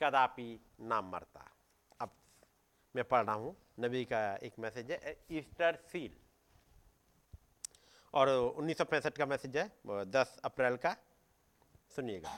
कदापि 0.00 0.60
ना 0.82 1.00
मरता। 1.02 1.48
अब 2.00 2.10
मैं 2.94 3.04
पढ़ 3.04 3.24
रहा 3.24 3.34
हूँ, 3.34 3.54
नबी 3.80 4.04
का 4.04 4.20
एक 4.36 4.52
मैसेज 4.58 4.90
है 4.90 5.16
ईस्टर 5.32 5.78
सील 5.92 6.16
और 8.14 8.28
उन्नीस 8.28 8.78
सौ 8.78 8.84
पैंसठ 8.84 9.18
का 9.18 9.26
मैसेज 9.26 9.56
है 9.56 9.70
10 10.12 10.36
अप्रैल 10.44 10.76
का, 10.76 10.96
सुनिएगा। 11.96 12.30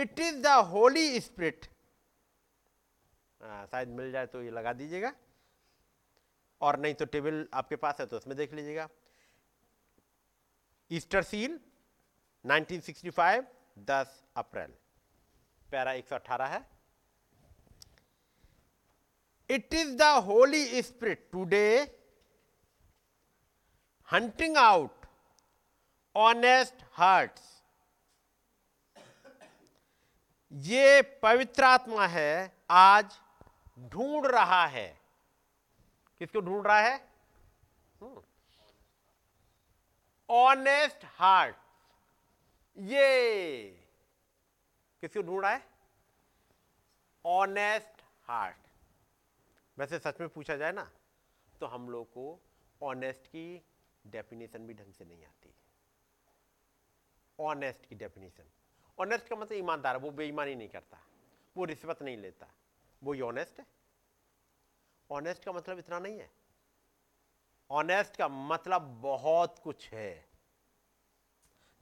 It 0.00 0.20
is 0.20 0.36
the 0.42 0.46
Holy 0.68 1.20
Spirit 1.20 1.64
शायद 3.40 3.88
मिल 3.88 4.10
जाए 4.12 4.26
तो 4.26 4.42
ये 4.42 4.50
लगा 4.50 4.72
दीजिएगा। 4.72 5.12
और 6.60 6.78
नहीं 6.78 6.94
तो 6.94 7.04
टेबल 7.06 7.46
आपके 7.54 7.76
पास 7.76 8.00
है 8.00 8.06
तो 8.06 8.16
उसमें 8.16 8.36
देख 8.36 8.52
लीजिएगा। 8.54 8.88
ईस्टर 10.90 11.22
सील 11.22 11.58
1965 12.44 13.44
10 13.90 14.08
अप्रैल। 14.36 14.74
पैरा 15.68 15.92
118 15.92 16.48
है। 16.48 16.60
It 19.50 19.74
is 19.74 19.96
the 19.98 20.02
Holy 20.26 20.82
Spirit 20.82 21.28
today 21.32 21.66
hunting 24.08 24.56
out 24.56 25.06
honest 26.14 26.84
hearts 26.92 27.59
ये 30.52 31.02
पवित्र 31.22 31.64
आत्मा 31.64 32.06
है, 32.06 32.52
आज 32.70 33.18
ढूंढ 33.80 34.26
रहा 34.26 34.64
है। 34.66 34.88
किसको 36.20 36.40
ढूंढ 36.40 36.66
रहा 36.66 36.80
है? 36.80 36.98
ऑनेस्ट 40.28 41.04
हार्ट 41.04 41.56
ये। 42.76 43.68
किसको 45.02 45.22
ढूंढ 45.22 45.42
रहा 45.42 45.52
है? 45.52 45.64
ऑनेस्ट 47.24 48.02
हार्ट 48.24 48.68
वैसे 49.78 49.98
सच 49.98 50.20
में 50.20 50.28
पूछा 50.28 50.56
जाए 50.56 50.72
ना 50.72 50.90
तो 51.60 51.66
हम 51.66 51.88
लोग 51.90 52.06
को 52.08 52.38
ऑनेस्ट 52.82 53.26
की 53.26 53.62
डेफिनेशन 54.06 54.66
भी 54.66 54.74
ढंग 54.74 54.92
से 54.92 55.04
नहीं 55.04 55.24
आती। 55.24 55.54
ऑनेस्ट 57.38 57.86
की 57.86 57.94
डेफिनेशन 57.94 58.44
ऑनेस्ट 59.00 59.28
का 59.28 59.36
मतलब 59.36 59.58
ईमानदार 59.58 59.96
है, 59.96 60.02
वो 60.02 60.10
बेईमानी 60.10 60.54
नहीं 60.54 60.68
करता, 60.68 60.98
वो 61.56 61.64
रिश्वत 61.64 62.02
नहीं 62.02 62.16
लेता, 62.16 62.46
वो 63.02 63.12
ही 63.12 63.20
ऑनेस्ट 63.20 63.60
है। 63.60 63.66
ऑनेस्ट 65.10 65.44
का 65.44 65.52
मतलब 65.52 65.78
इतना 65.78 65.98
नहीं 65.98 66.18
है। 66.18 66.30
ऑनेस्ट 67.70 68.16
का 68.16 68.28
मतलब 68.28 68.82
बहुत 68.82 69.58
कुछ 69.58 69.92
है। 69.92 70.28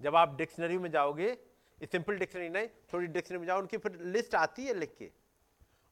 जब 0.01 0.17
आप 0.17 0.37
डिक्शनरी 0.37 0.79
में 0.79 0.91
जाओगे 0.91 1.39
सिंपल 1.85 2.19
डिक्शनरी 2.19 2.49
नहीं, 2.49 2.69
थोड़ी 2.93 3.07
डिक्शनरी 3.07 3.39
में 3.39 3.47
जाओ, 3.47 3.59
उनकी 3.59 3.79
फिर 3.79 4.01
लिस्ट 4.01 4.35
आती 4.35 4.67
है 4.67 4.75
लिख 4.75 4.97
के। 4.99 5.13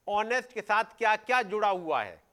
ऑनेस्ट 0.07 0.53
के 0.53 0.61
साथ 0.61 0.83
क्या 0.83 1.15
क्या 1.15 1.41
जुड़ा 1.41 1.69
हुआ 1.69 2.03
है? 2.03 2.23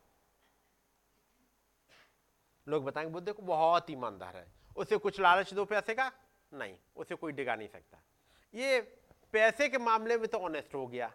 लोग 2.69 2.85
बताएँगे, 2.85 3.13
बुद्ध 3.13 3.33
को 3.33 3.43
बहुत 3.43 3.91
ईमानदार 3.91 4.37
है। 4.37 4.53
उसे 4.77 4.97
कुछ 4.97 5.21
लालच 5.21 5.55
दो 5.55 5.65
पैसे 5.65 5.95
का? 5.95 6.13
नहीं, 6.53 6.79
उसे 6.97 7.15
कोई 7.15 7.33
डिगा 7.33 7.57
नहीं 7.57 7.69
सकता। 7.69 7.99
ये 8.55 8.81
पैसे 9.33 9.69
के 9.69 9.79
मामले 9.79 10.19
में 10.19 10.29
तो 10.29 10.39
ऑनेस्ट 10.39 10.75
हो 10.75 10.87
गया। 10.87 11.13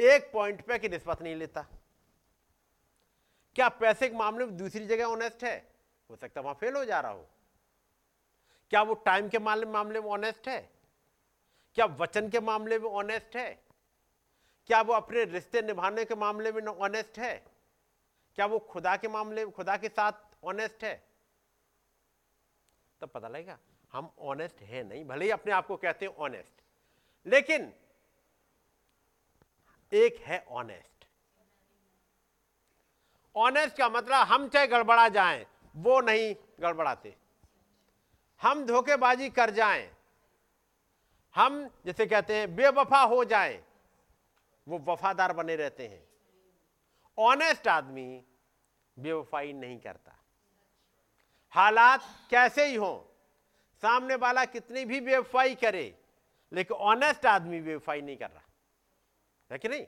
एक 0.00 0.30
पॉइंट 0.32 0.66
पे 0.66 0.78
कि 0.78 0.88
रिश्वत 0.88 1.22
नहीं 1.22 1.36
लेता। 1.36 1.66
क्या 3.54 3.68
पैसे 3.68 4.08
के 4.08 4.16
मामले 4.16 4.46
में 4.46 4.56
दूसरी 4.56 4.86
जगह 4.86 5.04
ऑनेस्ट 5.04 5.44
है? 5.44 5.72
हो 6.10 6.16
सकता 6.16 6.40
वहाँ 6.40 6.54
फेल 6.54 6.76
हो 6.76 6.84
जा 6.84 7.00
रहा 7.00 7.12
हो। 7.12 7.28
क्या 8.70 8.82
वो 8.82 8.94
टाइम 8.94 9.28
के 9.28 9.38
मामले 9.38 10.00
में 10.00 10.10
ऑनेस्ट 10.10 10.48
है? 10.48 10.70
क्या 11.74 11.86
वचन 11.86 12.28
के 12.28 12.40
मामले 12.40 12.78
में 12.78 12.90
ऑनेस्ट 12.90 13.36
है? 13.36 13.62
क्या 14.66 14.80
वो 14.80 14.92
अपने 14.92 15.24
रिश्ते 15.24 15.62
निभाने 15.62 16.04
के 16.04 16.14
मामले 16.14 16.52
में 16.52 16.62
ऑनेस्ट 16.62 17.18
है? 17.18 17.44
क्या 18.34 18.46
वो 18.46 18.58
खुदा 18.58 18.96
के 18.96 19.08
मामले, 19.08 19.46
खुदा 19.46 19.76
के 19.76 19.88
साथ 19.88 20.12
ऑनेस्ट 20.44 20.84
है? 20.84 21.08
तब 23.00 23.08
पता 23.08 23.28
लगेगा। 23.28 23.58
हम 23.92 24.10
ऑनेस्ट 24.20 24.60
है 24.62 24.82
नहीं, 24.82 25.04
भले 25.04 25.24
ही 25.24 25.30
अपने 25.30 25.52
आप 25.52 25.66
को 25.66 25.76
कहते 25.76 26.06
हैं 26.06 26.14
ऑनेस्ट 26.16 26.62
लेकिन 27.26 27.72
एक 29.92 30.18
है 30.18 30.44
ऑनेस्ट 30.50 31.06
ऑनेस्ट 33.34 33.76
का 33.76 33.88
मतलब 33.88 34.26
हम 34.26 34.48
चाहे 34.48 34.66
गड़बड़ा 34.66 35.08
जाएँ, 35.08 35.44
वो 35.74 36.00
नहीं 36.00 36.34
गड़बड़ाते। 36.60 37.14
हम 38.42 38.64
धोखेबाजी 38.66 39.28
कर 39.30 39.50
जाएँ, 39.50 39.90
हम 41.34 41.68
जैसे 41.86 42.06
कहते 42.06 42.36
हैं 42.36 42.54
बेवफा 42.56 43.02
हो 43.02 43.24
जाएँ, 43.24 43.62
वो 44.66 44.78
वफादार 44.88 45.32
बने 45.32 45.56
रहते 45.56 45.86
हैं। 45.86 46.02
ऑनेस्ट 47.18 47.68
आदमी 47.68 48.24
बेवफाई 48.96 49.52
नहीं 49.52 49.78
करता। 49.80 50.16
हालात 51.52 52.00
कैसे 52.30 52.66
ही 52.66 52.74
हो 52.74 53.07
सामने 53.82 54.14
वाला 54.14 54.44
कितनी 54.44 54.84
भी 54.84 55.00
बेवफाई 55.00 55.54
करे 55.54 55.98
लेकिन 56.52 56.76
ऑनेस्ट 56.76 57.26
आदमी 57.26 57.60
बेवफाई 57.60 58.00
नहीं 58.00 58.16
कर 58.16 58.30
रहा। 58.30 58.44
है 59.52 59.58
कि 59.58 59.68
नहीं? 59.68 59.86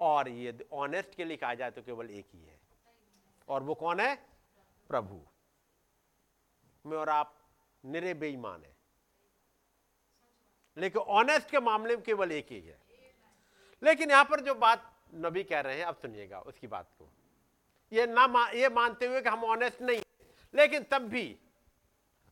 और 0.00 0.28
ये 0.28 0.58
ऑनेस्ट 0.72 1.14
के 1.14 1.24
लिए 1.24 1.36
कहा 1.36 1.54
जाए 1.54 1.70
तो 1.70 1.82
केवल 1.82 2.10
एक 2.10 2.26
ही 2.34 2.44
है। 2.44 2.60
और 3.48 3.62
वो 3.62 3.74
कौन 3.74 4.00
है? 4.00 4.16
प्रभु। 4.88 5.20
में 6.86 6.98
और 6.98 7.08
आप 7.08 7.48
निरे 7.84 8.14
बेईमान 8.14 8.64
है। 8.64 8.76
लेकिन 10.76 11.02
ऑनेस्ट 11.02 11.50
के 11.50 11.60
मामले 11.60 11.96
में 11.96 12.04
केवल 12.04 12.32
एक 12.32 12.46
ही 12.50 12.60
है। 12.60 12.78
लेकिन 13.82 14.10
यहाँ 14.10 14.24
पर 14.24 14.40
जो 14.40 14.54
बात 14.54 14.92
नबी 15.14 15.44
कह 15.44 15.60
रहे 15.60 15.78
हैं 15.78 15.84
अब 15.84 15.96
सुनिएगा 15.96 16.40
उसकी 16.40 16.66
बात 16.66 16.90
को। 16.98 17.08
ये 17.92 18.06
ना 18.06 18.26
मा, 18.26 18.48
ये 18.48 18.68
मानते 18.68 19.06
हुए 19.06 19.22
कि 19.22 19.28
हम 19.28 19.44
ऑनेस्ट 19.44 19.82
नहीं 19.82 20.02
लेकिन 20.54 20.82
तब 20.82 20.98
भी 20.98 21.38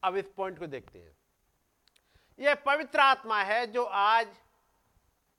अब 0.04 0.16
इस 0.16 0.28
पॉइंट 0.28 0.58
को 0.58 0.66
देखते 0.66 0.98
हैं। 0.98 1.16
यह 2.38 2.54
पवित्र 2.54 3.00
आत्मा 3.00 3.42
है 3.42 3.66
जो 3.66 3.84
आज 3.84 4.28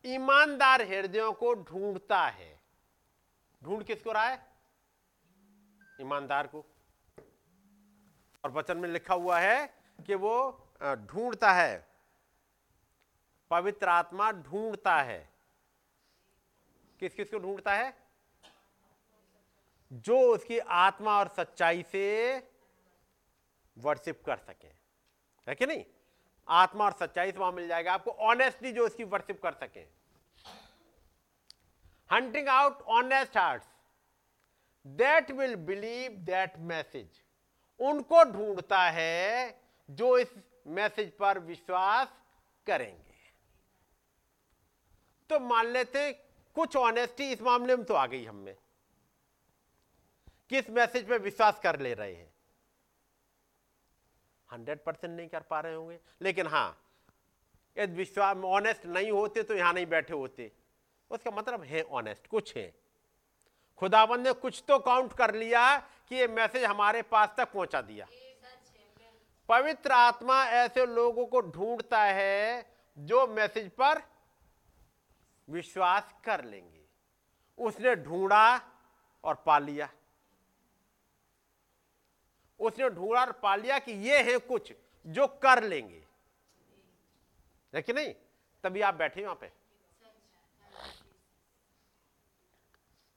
ईमानदार 0.06 0.82
हृदयों 0.82 1.34
को 1.34 1.54
ढूंढता 1.54 2.28
है। 2.28 2.60
ढूंढ 3.64 3.84
किसको 3.84 4.12
रहा 4.12 4.24
है? 4.24 4.46
ईमानदार 6.02 6.48
को। 6.48 6.66
और 8.44 8.52
वचन 8.52 8.78
में 8.78 8.90
लिखा 8.90 9.14
हुआ 9.14 9.40
है 9.40 9.68
कि 10.08 10.16
वो 10.16 10.68
ढूंढता 10.84 11.52
है। 11.52 11.88
पवित्र 13.50 13.90
आत्मा 13.90 14.32
ढूंढता 14.32 14.96
है। 15.02 15.30
किस 17.00 17.16
किस 17.16 17.32
को 17.32 17.40
ढूंढता 17.40 17.74
है? 17.74 17.94
जो 19.94 20.20
उसकी 20.34 20.60
आत्मा 20.60 21.20
और 21.20 21.28
सच्चाई 21.28 21.84
से 21.84 22.06
वर्शिप 23.78 24.24
कर 24.26 24.38
सके। 24.38 24.68
है 25.48 25.56
कि 25.56 25.66
नहीं? 25.66 25.84
आत्मा 26.48 26.86
और 26.86 26.92
सच्चाई 26.92 27.32
से 27.32 27.38
वहाँ 27.38 27.52
मिल 27.52 27.68
जाएगा। 27.68 27.94
आपको 27.94 28.12
ऑनेस्टली 28.12 28.72
जो 28.72 28.86
उसकी 28.86 29.04
वर्शिप 29.04 29.42
कर 29.44 29.54
सके। 29.54 29.80
Hunting 32.10 32.48
out 32.48 32.82
honest 32.82 33.38
hearts 33.38 33.68
that 34.86 35.32
will 35.32 35.56
believe 35.56 36.12
that 36.26 36.58
message 36.60 37.22
उनको 37.80 38.24
ढूंढता 38.24 38.82
है 38.90 39.62
जो 39.90 40.18
इस 40.18 40.34
मैसेज 40.68 41.12
पर 41.12 41.40
विश्वास 41.40 42.14
करेंगे। 42.68 43.14
तो 45.30 45.40
मान 45.40 45.66
लेते 45.66 46.12
कुछ 46.56 46.76
ऑनेस्टी 46.76 47.32
इस 47.32 47.42
मामले 47.42 47.76
में 47.76 47.86
तो 47.86 47.94
आ 47.94 48.06
गई 48.08 48.26
हमें 48.26 48.56
किस 50.50 50.70
मैसेज 50.70 51.08
पे 51.08 51.18
विश्वास 51.18 51.60
कर 51.60 51.80
ले 51.80 51.94
रहे 51.94 52.16
हैं? 52.16 52.35
हंड्रेड 54.50 54.84
परसेंट 54.84 55.16
नहीं 55.16 55.28
कर 55.28 55.42
पा 55.42 55.60
रहे 55.60 55.74
होंगे। 55.74 56.00
लेकिन 56.22 56.48
हाँ 56.48 56.78
यदि 57.78 57.94
विश्वास 57.94 58.38
ऑनेस्ट 58.38 58.86
नहीं 58.86 59.12
होते 59.12 59.44
तो 59.44 59.56
यहाँ 59.56 59.74
नहीं 59.74 59.86
बैठे 59.86 60.14
होते। 60.14 60.52
उसका 61.12 61.32
मतलब 61.32 61.64
है 61.64 61.82
ऑनेस्ट 61.84 62.28
कुछ 62.28 62.56
है। 62.58 62.74
खुदाबंद 63.82 64.28
ने 64.28 64.34
कुछ 64.34 64.64
तो 64.68 64.78
काउंट 64.80 65.14
कर 65.14 65.34
लिया 65.36 65.78
कि 66.10 66.16
ये 66.16 66.28
मैसेज 66.28 66.64
हमारे 66.64 67.02
पास 67.02 67.34
तक 67.38 67.52
पहुँचा 67.52 67.82
दिया। 67.82 68.08
पवित्र 69.50 69.92
आत्मा 69.92 70.44
ऐसे 70.46 70.86
लोगों 70.86 71.26
को 71.26 71.42
ढूंढता 71.42 72.02
है 72.02 72.66
जो 72.98 73.26
मैसेज 73.28 73.70
पर 73.72 74.02
विश्वास 75.48 76.14
कर 76.24 76.44
लेंगे। 76.44 76.84
उसने 77.58 77.96
ढूंढा 77.96 78.62
और 79.24 79.36
पा 79.36 79.58
लिया। 79.60 79.90
उसने 82.60 82.90
ढूंढा 82.90 83.22
और 83.22 83.32
पा 83.32 83.56
लिया 83.56 83.80
कि 83.80 83.92
ये 83.92 84.32
है 84.32 84.38
कुछ 84.38 84.74
जो 85.08 85.28
कर 85.28 85.64
लेंगे। 85.64 86.06
कि 87.74 87.94
नहीं? 87.94 88.14
तभी 88.64 88.82
आप 88.82 88.94
बैठे 88.94 89.24
वहाँ 89.24 89.36
पे। 89.36 89.52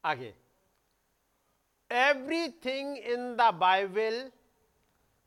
आगे। 0.04 0.34
Everything 1.90 2.98
in 2.98 3.36
the 3.36 3.40
Bible 3.40 4.32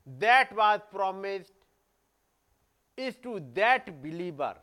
that 0.08 0.52
was 0.52 0.80
promised 0.80 1.54
is 2.98 3.18
to 3.22 3.38
that 3.38 3.90
believer 3.90 4.62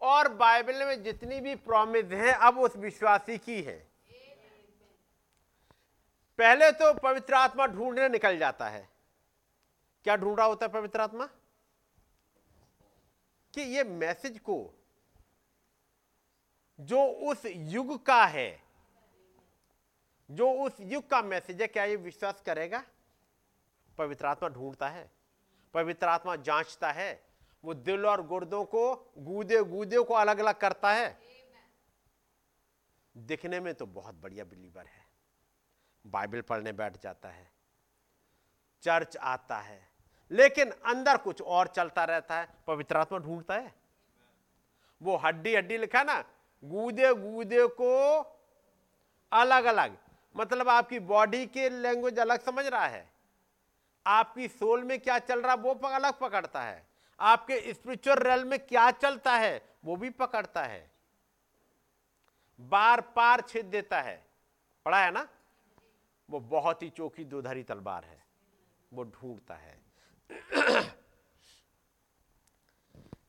और 0.00 0.28
बाइबल 0.28 0.86
में 0.86 1.02
जितनी 1.02 1.40
भी 1.40 1.54
प्रॉमिस 1.54 2.04
है, 2.04 2.32
अब 2.32 2.58
उस 2.58 2.76
विश्वासी 2.76 3.38
की 3.38 3.62
है। 3.62 3.93
पहले 6.38 6.72
तो 6.72 6.94
पवित्र 6.94 7.34
आत्मा 7.34 7.66
ढूँढने 7.66 8.08
निकल 8.08 8.38
जाता 8.38 8.68
है। 8.68 8.88
क्या 10.04 10.16
ढूंढ 10.16 10.38
रहा 10.38 10.46
होता 10.46 10.66
है 10.66 10.72
पवित्र 10.72 11.00
आत्मा? 11.00 11.26
कि 13.54 13.60
ये 13.60 13.84
मैसेज 13.84 14.38
को 14.38 14.74
जो 16.80 17.06
उस 17.06 17.42
युग 17.46 18.06
का 18.06 18.24
है, 18.24 18.62
जो 20.30 20.52
उस 20.52 20.76
युग 20.80 21.10
का 21.10 21.22
मैसेज 21.22 21.62
है, 21.62 21.66
क्या 21.66 21.84
ये 21.84 21.96
विश्वास 21.96 22.42
करेगा? 22.46 22.84
पवित्र 23.98 24.26
आत्मा 24.26 24.48
ढूंढता 24.48 24.88
है। 24.88 25.10
पवित्र 25.74 26.06
आत्मा 26.06 26.36
जांचता 26.36 26.92
है। 26.92 27.24
वो 27.64 27.74
दिल 27.74 28.06
और 28.06 28.26
गुर्दों 28.26 28.64
को, 28.64 29.12
गूदे 29.18 29.62
गूदे 29.62 29.98
को 29.98 30.14
अलग 30.14 30.38
अलग 30.38 30.54
करता 30.54 30.92
है। 30.92 31.18
दिखने 33.16 33.60
में 33.60 33.74
तो 33.74 33.86
बहुत 33.86 34.14
बढ़िया 34.14 34.44
बिलीवर 34.44 34.86
है। 34.86 35.03
बाइबल 36.06 36.40
पढ़ने 36.40 36.72
बैठ 36.72 36.96
जाता 37.02 37.28
है। 37.28 37.50
चर्च 38.82 39.16
आता 39.16 39.58
है। 39.58 39.88
लेकिन 40.30 40.70
अंदर 40.70 41.16
कुछ 41.16 41.42
और 41.42 41.66
चलता 41.66 42.04
रहता 42.04 42.40
है, 42.40 42.48
पवित्र 42.66 42.96
आत्मा 42.96 43.18
ढूंढता 43.18 43.54
है। 43.54 43.74
वो 45.02 45.16
हड्डी 45.16 45.54
हड्डी 45.54 45.78
लिखा 45.78 46.02
ना 46.02 46.24
गूदे 46.64 47.14
गूदे 47.14 47.66
को 47.66 48.20
अलग 49.32 49.64
अलग 49.64 49.98
मतलब 50.36 50.68
आपकी 50.68 50.98
बॉडी 50.98 51.46
के 51.46 51.68
लैंग्वेज 51.68 52.18
अलग 52.18 52.40
समझ 52.40 52.66
रहा 52.66 52.86
है। 52.86 53.10
आपकी 54.06 54.48
सोल 54.48 54.84
में 54.84 55.00
क्या 55.00 55.18
चल 55.18 55.42
रहा, 55.42 55.54
वो 55.54 55.74
अलग 55.74 56.18
पकड़ता 56.18 56.62
है। 56.62 56.86
आपके 57.20 57.74
स्पिरिचुअल 57.74 58.16
रेल 58.16 58.44
में 58.44 58.58
क्या 58.58 58.90
चलता 58.90 59.32
है, 59.32 59.62
वो 59.84 59.96
भी 59.96 60.10
पकड़ता 60.10 60.62
है। 60.62 60.90
बार 62.60 63.00
पार 63.00 63.40
छेद 63.40 63.66
देता 63.66 64.00
है। 64.02 64.26
पढ़ा 64.84 65.04
है 65.04 65.10
ना? 65.10 65.28
वो 66.30 66.40
बहुत 66.40 66.82
ही 66.82 66.90
चौकी 66.90 67.24
दोधारी 67.24 67.62
तलवार 67.62 68.04
है। 68.04 68.24
वो 68.92 69.04
ढूंढता 69.04 69.54
है। 69.54 69.80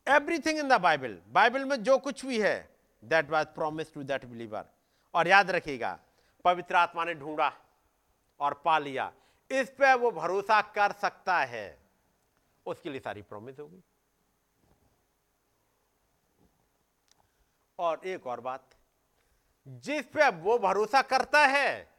Everything 0.08 0.60
in 0.60 0.68
the 0.68 0.74
Bible 0.74 1.22
Bible 1.28 1.66
में 1.66 1.84
जो 1.84 1.98
कुछ 1.98 2.26
भी 2.26 2.42
है 2.42 2.76
that 3.04 3.30
was 3.30 3.48
promise 3.48 3.94
to 3.94 4.04
that 4.04 4.26
believer 4.26 4.66
और 5.14 5.28
याद 5.28 5.52
रखिएगा, 5.52 6.00
पवित्र 6.44 6.76
आत्मा 6.76 7.06
ने 7.06 7.14
ढूंढा 7.14 7.54
और 8.40 8.54
पा 8.54 8.78
लिया। 8.80 9.14
इस 9.52 9.70
पे 9.70 9.94
वो 9.94 10.12
भरोसा 10.12 10.62
कर 10.62 10.92
सकता 10.92 11.40
है। 11.40 11.80
उसके 12.66 12.90
लिए 12.90 13.00
सारी 13.00 13.22
प्रॉमिस 13.22 13.60
होगी। 13.60 13.84
और 17.80 18.02
एक 18.06 18.28
और 18.28 18.42
बात, 18.42 18.76
जिस 19.68 20.06
पे 20.06 20.30
वो 20.30 20.58
भरोसा 20.60 21.02
करता 21.02 21.46
है 21.48 21.95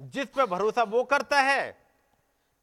जिस 0.00 0.28
पर 0.28 0.46
भरोसा 0.46 0.82
वो 0.82 1.04
करता 1.04 1.40
है, 1.40 1.86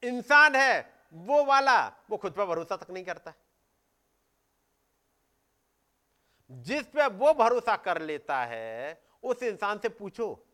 इंसान 0.03 0.55
है, 0.55 0.93
वो 1.13 1.45
वाला, 1.45 1.88
वो 2.09 2.17
खुद 2.17 2.33
पर 2.33 2.45
भरोसा 2.45 2.77
तक 2.77 2.89
नहीं 2.89 3.05
करता। 3.05 3.33
जिस 6.51 6.88
पे 6.88 7.07
वो 7.07 7.33
भरोसा 7.33 7.75
कर 7.75 8.01
लेता 8.01 8.45
है, 8.45 9.01
उस 9.23 9.43
इंसान 9.43 9.79
से 9.79 9.89
पूछो, 9.89 10.45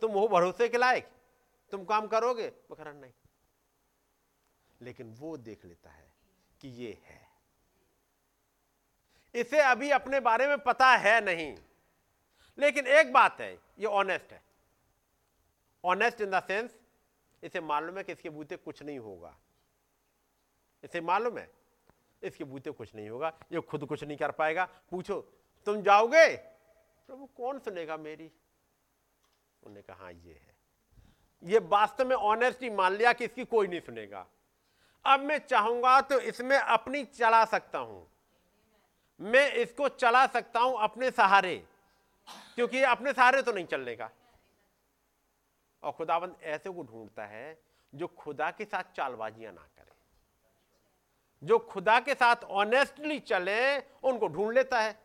तुम 0.00 0.12
हो 0.12 0.28
भरोसे 0.28 0.68
के 0.68 0.78
लायक? 0.78 1.12
तुम 1.70 1.84
काम 1.84 2.06
करोगे? 2.06 2.48
वो 2.48 2.76
नहीं। 2.80 3.12
लेकिन 4.80 5.14
वो 5.14 5.36
देख 5.36 5.64
लेता 5.64 5.90
है 5.90 6.12
कि 6.60 6.68
ये 6.68 7.02
है। 7.04 7.30
इसे 9.34 9.60
अभी 9.60 9.90
अपने 9.90 10.20
बारे 10.20 10.46
में 10.46 10.58
पता 10.58 10.86
है 10.86 11.20
नहीं। 11.20 11.56
लेकिन 12.58 12.86
एक 12.86 13.12
बात 13.12 13.40
है, 13.40 13.54
ये 13.54 13.86
ऑनेस्ट 13.86 14.32
है। 14.32 14.45
ऑनेस्ट 15.86 16.20
इन 16.20 16.30
द 16.30 16.42
सेंस 16.42 16.78
इसे 17.42 17.60
मालूम 17.60 17.96
है 17.98 18.04
कि 18.04 18.12
इसके 18.12 18.30
बूते 18.30 18.56
कुछ 18.56 18.82
नहीं 18.82 18.98
होगा। 18.98 19.36
इसे 20.84 21.00
मालूम 21.00 21.38
है? 21.38 21.50
इसके 22.22 22.44
बूते 22.44 22.70
कुछ 22.70 22.94
नहीं 22.94 23.08
होगा। 23.08 23.32
ये 23.52 23.60
खुद 23.60 23.84
कुछ 23.84 24.04
नहीं 24.04 24.16
कर 24.16 24.30
पाएगा। 24.30 24.68
पूछो, 24.90 25.20
तुम 25.66 25.82
जाओगे? 25.82 26.26
प्रभु 27.08 27.26
कौन 27.36 27.58
सुनेगा 27.58 27.96
मेरी? 27.96 28.30
उन्होंने 29.62 29.82
कहा 29.82 30.04
हाँ 30.04 30.12
ये 30.12 30.32
है। 30.32 30.54
ये 31.42 31.58
वास्तव 31.58 32.06
में 32.06 32.16
ऑनेस्टी 32.16 32.70
मान 32.70 32.92
लिया 32.92 33.12
कि 33.12 33.24
इसकी 33.24 33.44
कोई 33.44 33.66
नहीं 33.66 33.80
सुनेगा। 33.80 34.26
अब 35.04 35.20
मैं 35.20 35.38
चाहूँगा 35.38 36.00
तो 36.00 36.20
इसमें 36.20 36.56
अपनी 36.58 37.04
चला 37.04 37.44
सकता 37.44 37.78
हूँ। 37.78 38.06
मैं 39.20 39.50
इसको 39.52 39.88
चला 39.88 40.26
सकता 40.26 40.60
हूँ 40.60 40.78
अपने 40.78 41.10
सहारे। 41.10 41.56
क्योंकि 42.54 42.82
अपने 42.82 43.12
सहारे 43.12 43.42
तो 43.42 43.52
नहीं 43.52 43.66
चलने 43.66 43.94
का 43.96 44.10
और 45.86 45.92
खुदाबंद 45.92 46.36
ऐसे 46.42 46.70
को 46.70 46.82
ढूंढता 46.82 47.24
है 47.24 47.62
जो 47.94 48.06
खुदा 48.06 48.50
के 48.50 48.64
साथ 48.64 48.82
चालबाजियाँ 48.82 49.52
ना 49.52 49.60
करे। 49.60 49.92
जो 51.44 51.58
खुदा 51.58 52.00
के 52.00 52.14
साथ 52.14 52.36
ऑनेस्टली 52.36 53.20
चले, 53.20 53.78
उनको 53.78 54.28
ढूंढ 54.28 54.54
लेता 54.54 54.80
है। 54.80 55.00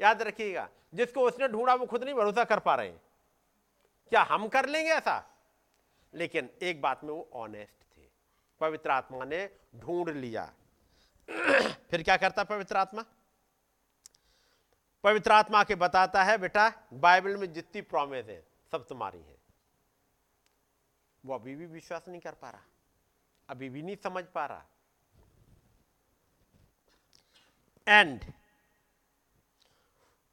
याद 0.00 0.22
रखिएगा, 0.22 0.68
जिसको 0.94 1.20
उसने 1.20 1.48
ढूंढा, 1.48 1.74
वो 1.74 1.86
खुद 1.86 2.04
नहीं 2.04 2.14
भरोसा 2.14 2.44
कर 2.44 2.58
पा 2.58 2.74
रहे 2.74 2.88
हैं। 2.88 3.02
क्या 4.08 4.22
हम 4.22 4.48
कर 4.48 4.66
लेंगे 4.66 4.90
ऐसा? 4.90 5.36
लेकिन 6.14 6.50
एक 6.62 6.80
बात 6.80 7.04
में 7.04 7.10
वो 7.10 7.30
ऑनेस्ट 7.32 7.98
थे। 7.98 8.08
पवित्र 8.60 8.90
आत्मा 8.90 9.24
ने 9.24 9.50
ढूंढ 9.76 10.08
लिया। 10.08 10.52
फिर 11.90 12.02
क्या 12.02 12.16
करता 12.16 12.44
पवित्र 12.44 12.76
आत्मा? 12.76 13.04
पवित्र 15.04 15.32
आत्मा 15.32 15.64
के 15.64 15.74
बताता 15.74 16.24
है, 16.24 16.38
बेटा, 16.38 16.72
बाइबल 16.92 17.36
में 17.36 17.52
जितनी 17.52 17.80
प्रॉमिस 17.80 18.26
है, 18.26 18.46
सब 18.72 18.86
तुम्हारी 18.86 19.22
है। 19.22 19.41
वो 21.24 21.34
अभी 21.34 21.54
भी 21.56 21.66
विश्वास 21.66 22.08
नहीं 22.08 22.20
कर 22.20 22.34
पा 22.34 22.50
रहा। 22.50 22.62
अभी 23.48 23.68
भी 23.68 23.82
नहीं 23.82 23.96
समझ 23.96 24.24
पा 24.34 24.46
रहा। 24.46 24.64
And 27.86 28.24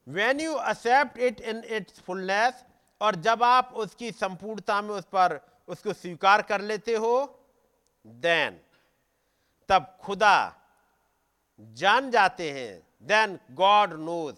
when 0.06 0.40
you 0.40 0.52
accept 0.60 1.18
it 1.18 1.40
in 1.40 1.62
its 1.76 2.00
fullness 2.00 2.64
और 3.00 3.14
जब 3.26 3.42
आप 3.42 3.72
उसकी 3.74 4.10
संपूर्णता 4.12 4.80
में 4.82 4.90
उस 4.90 5.04
पर 5.04 5.38
उसको 5.68 5.92
स्वीकार 5.92 6.42
कर 6.42 6.60
लेते 6.60 6.94
हो 6.94 7.12
देन 8.06 8.60
तब 9.68 9.96
खुदा 10.02 10.36
जान 11.60 12.10
जाते 12.10 12.50
हैं। 12.52 12.82
Then 13.02 13.38
God 13.54 13.92
knows 14.00 14.36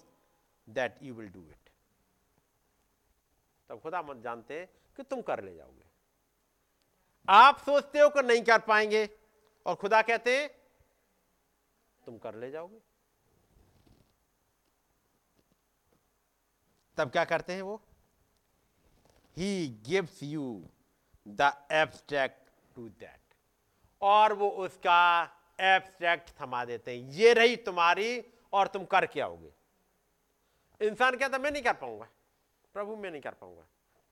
that 0.66 1.02
you 1.02 1.14
will 1.14 1.28
do 1.28 1.40
it 1.40 1.70
तब 3.68 3.80
खुदा 3.80 4.02
मत 4.02 4.22
जानते 4.24 4.64
कि 4.96 5.02
तुम 5.02 5.22
कर 5.22 5.42
ले 5.44 5.54
जाओगे। 5.54 5.81
आप 7.28 7.58
सोचते 7.58 7.98
हो 7.98 8.08
कि 8.08 8.22
नहीं 8.22 8.42
कर 8.42 8.58
पाएँगे, 8.58 9.08
और 9.66 9.74
खुदा 9.74 10.02
कहते 10.02 10.36
हैं, 10.36 10.48
तुम 12.06 12.18
कर 12.18 12.34
ले 12.34 12.50
जाओगे। 12.50 12.78
तब 16.98 17.10
क्या 17.10 17.24
करते 17.24 17.52
हैं 17.52 17.62
वो? 17.62 17.80
He 19.36 19.68
gives 19.86 20.22
you 20.22 20.68
the 21.28 21.52
abstract 21.72 22.50
to 22.76 22.88
that 22.88 23.34
और 24.00 24.32
वो 24.32 24.48
उसका 24.48 25.22
एब्स्ट्रैक्ट 25.60 26.30
थमा 26.40 26.64
देते 26.64 26.96
हैं। 26.96 27.10
ये 27.10 27.32
रही 27.32 27.56
तुम्हारी, 27.56 28.24
और 28.52 28.68
तुम 28.68 28.84
कर 28.84 29.06
क्या 29.06 29.24
आओगे? 29.26 29.52
इंसान 30.80 31.16
कहता, 31.16 31.38
मैं 31.38 31.50
नहीं 31.50 31.62
कर 31.62 31.72
पाऊँगा। 31.72 32.08
प्रभु, 32.74 32.96
मैं 32.96 33.10
नहीं 33.10 33.20
कर 33.22 33.34
पाऊँगा। 33.34 33.66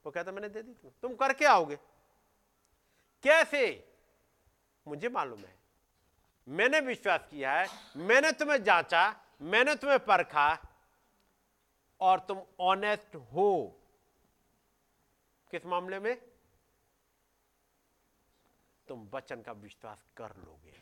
वो 0.05 0.11
कहता, 0.11 0.33
मैंने 0.33 0.49
दे 0.49 0.63
दी 0.63 0.73
तुम 0.73 0.91
तुम 1.03 1.15
करके 1.17 1.45
आओगे? 1.45 1.79
कैसे? 3.23 3.93
मुझे 4.89 5.09
मालूम 5.09 5.41
है। 5.41 5.59
मैंने 6.49 6.81
विश्वास 6.81 7.29
किया 7.31 7.53
है, 7.53 7.67
मैंने 7.97 8.33
तुम्हें 8.33 8.65
जांचा, 8.65 9.21
मैंने 9.43 9.75
तुम्हें 9.75 9.99
परखा 9.99 10.59
और 12.01 12.21
तुम 12.21 12.43
ऑनेस्ट 12.61 13.17
हो। 13.17 13.81
किस 15.51 15.67
मामले 15.67 15.99
में? 15.99 16.23
तुम 18.89 19.11
वचन 19.15 19.43
का 19.43 19.53
विश्वास 19.53 20.05
कर 20.17 20.37
लोगे। 20.37 20.81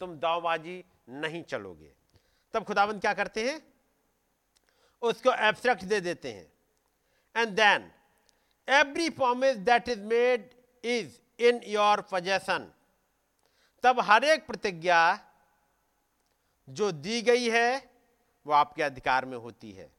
तुम 0.00 0.18
दावबाजी 0.18 0.84
नहीं 1.08 1.42
चलोगे। 1.42 1.94
तब 2.52 2.64
खुदाबंद 2.64 3.00
क्या 3.00 3.14
करते 3.14 3.50
हैं? 3.50 3.74
उसको 5.02 5.32
एब्स्ट्रैक्ट 5.32 5.84
दे 5.84 6.00
देते 6.00 6.32
हैं। 6.32 6.52
And 7.36 7.48
then 7.48 7.92
every 8.68 9.10
promise 9.10 9.56
that 9.56 9.88
is 9.88 10.00
made 10.00 10.54
is 10.84 11.23
in 11.38 11.60
your 11.66 12.00
possession 12.12 12.70
तब 13.84 14.00
हर 14.00 14.24
एक 14.24 14.46
प्रतिज्ञा 14.46 14.98
जो 16.68 16.90
दी 16.92 17.20
गई 17.22 17.48
है, 17.50 17.90
वो 18.46 18.52
आपके 18.52 18.82
अधिकार 18.82 19.24
में 19.24 19.36
होती 19.38 19.72
है। 19.72 19.90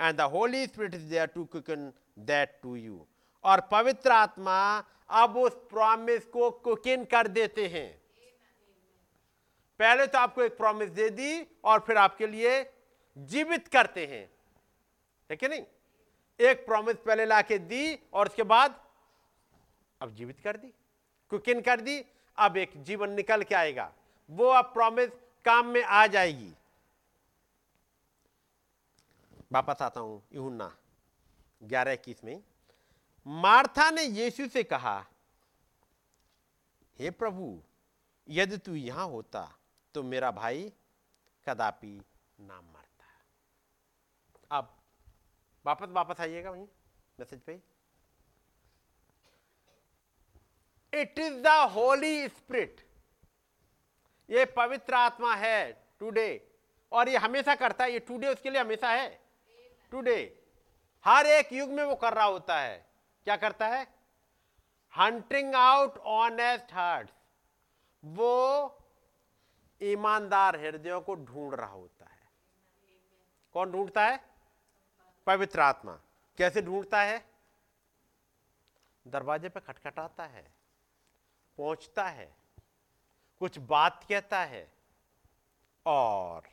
And 0.00 0.16
the 0.16 0.20
Holy 0.20 0.66
Spirit 0.66 0.94
is 0.94 1.08
there 1.10 1.26
to 1.26 1.44
quicken 1.44 1.92
that 2.18 2.58
to 2.62 2.74
you 2.76 3.06
और 3.44 3.60
पवित्र 3.72 4.10
आत्मा 4.10 4.58
अब 5.10 5.36
उस 5.36 5.54
प्रॉमिस 5.70 6.24
को 6.24 6.50
कुकिन 6.50 7.04
कर 7.04 7.28
देते 7.28 7.66
हैं। 7.66 7.88
पहले 9.80 10.06
तो 10.06 10.18
आपको 10.18 10.42
एक 10.42 10.56
प्रॉमिस 10.56 10.90
दे 10.90 11.08
दी 11.10 11.46
और 11.64 11.80
फिर 11.80 11.96
आपके 11.96 12.26
लिए 12.26 12.62
जीवित 13.16 13.68
करते 13.68 14.06
हैं। 14.06 14.26
ठीक 15.30 15.42
है 15.42 15.48
नहीं? 15.48 15.64
एक 16.40 16.66
प्रॉमिस 16.66 16.96
पहले 16.96 17.24
लाके 17.26 17.58
दी 17.58 17.98
और 18.12 18.28
उसके 18.28 18.42
बाद 18.42 18.80
अब 20.00 20.14
जीवित 20.14 20.40
कर 20.40 20.56
दी। 20.56 20.72
कुकिन 21.30 21.60
कर 21.60 21.80
दी, 21.80 22.04
अब 22.38 22.56
एक 22.56 22.82
जीवन 22.84 23.10
निकल 23.10 23.42
के 23.42 23.54
आएगा। 23.54 23.92
वो 24.30 24.48
अब 24.48 24.64
प्रॉमिस 24.64 25.10
काम 25.44 25.66
में 25.66 25.82
आ 25.82 26.06
जाएगी। 26.06 26.52
वापस 29.52 29.82
आता 29.82 30.00
हूँ 30.00 30.22
यूना 30.34 30.70
ग्यारह 31.62 31.92
इक्कीस 31.92 32.24
में, 32.24 32.42
मार्था 33.26 33.90
ने 33.90 34.02
यीशु 34.02 34.46
से 34.48 34.62
कहा, 34.64 34.98
हे 36.98 37.10
प्रभु, 37.10 37.58
यदि 38.28 38.56
तू 38.56 38.74
यहाँ 38.74 39.06
होता 39.06 39.42
तो 39.94 40.02
मेरा 40.02 40.30
भाई 40.30 40.72
कदापि 41.46 42.00
ना 42.38 42.60
मरता। 42.62 44.56
अब 44.58 44.74
वापस 45.64 45.88
वापस 45.90 46.20
आइएगा 46.20 46.50
वहीं 46.50 46.66
मैसेज 47.18 47.40
पे। 47.40 47.60
It 50.92 51.18
is 51.18 51.34
the 51.34 51.46
Holy 51.46 52.28
Spirit 52.28 52.86
ये 54.28 54.44
पवित्र 54.44 54.94
आत्मा 54.94 55.34
है 55.34 55.72
टुडे 56.00 56.50
और 56.92 57.08
ये 57.08 57.16
हमेशा 57.16 57.54
करता 57.54 57.84
है, 57.84 57.92
ये 57.92 57.98
टुडे 57.98 58.28
उसके 58.28 58.50
लिए 58.50 58.60
हमेशा 58.60 58.90
है? 58.90 59.08
टुडे 59.90 60.46
हर 61.04 61.26
एक 61.26 61.52
युग 61.52 61.70
में 61.70 61.84
वो 61.84 61.94
कर 61.94 62.14
रहा 62.14 62.24
होता 62.24 62.58
है। 62.60 62.86
क्या 63.24 63.36
करता 63.36 63.66
है? 63.66 63.86
हंटिंग 64.98 65.54
आउट 65.54 65.98
ऑनेस्ट 65.98 66.72
हार्ट 66.72 67.10
वो 68.04 68.74
ईमानदार 69.82 70.56
हृदयों 70.56 71.00
को 71.00 71.14
ढूंढ 71.14 71.54
रहा 71.54 71.72
होता 71.72 72.04
है। 72.04 72.28
कौन 73.52 73.72
ढूंढता 73.72 74.06
है? 74.06 74.20
पवित्र 75.26 75.60
आत्मा। 75.60 76.00
कैसे 76.38 76.62
ढूंढता 76.62 77.02
है? 77.02 77.24
दरवाजे 79.06 79.48
पे 79.48 79.60
खटखटाता 79.60 80.24
है। 80.24 80.57
पहुँचता 81.58 82.08
है, 82.08 82.36
कुछ 83.40 83.58
बात 83.58 84.04
कहता 84.08 84.40
है, 84.44 84.72
और 85.86 86.48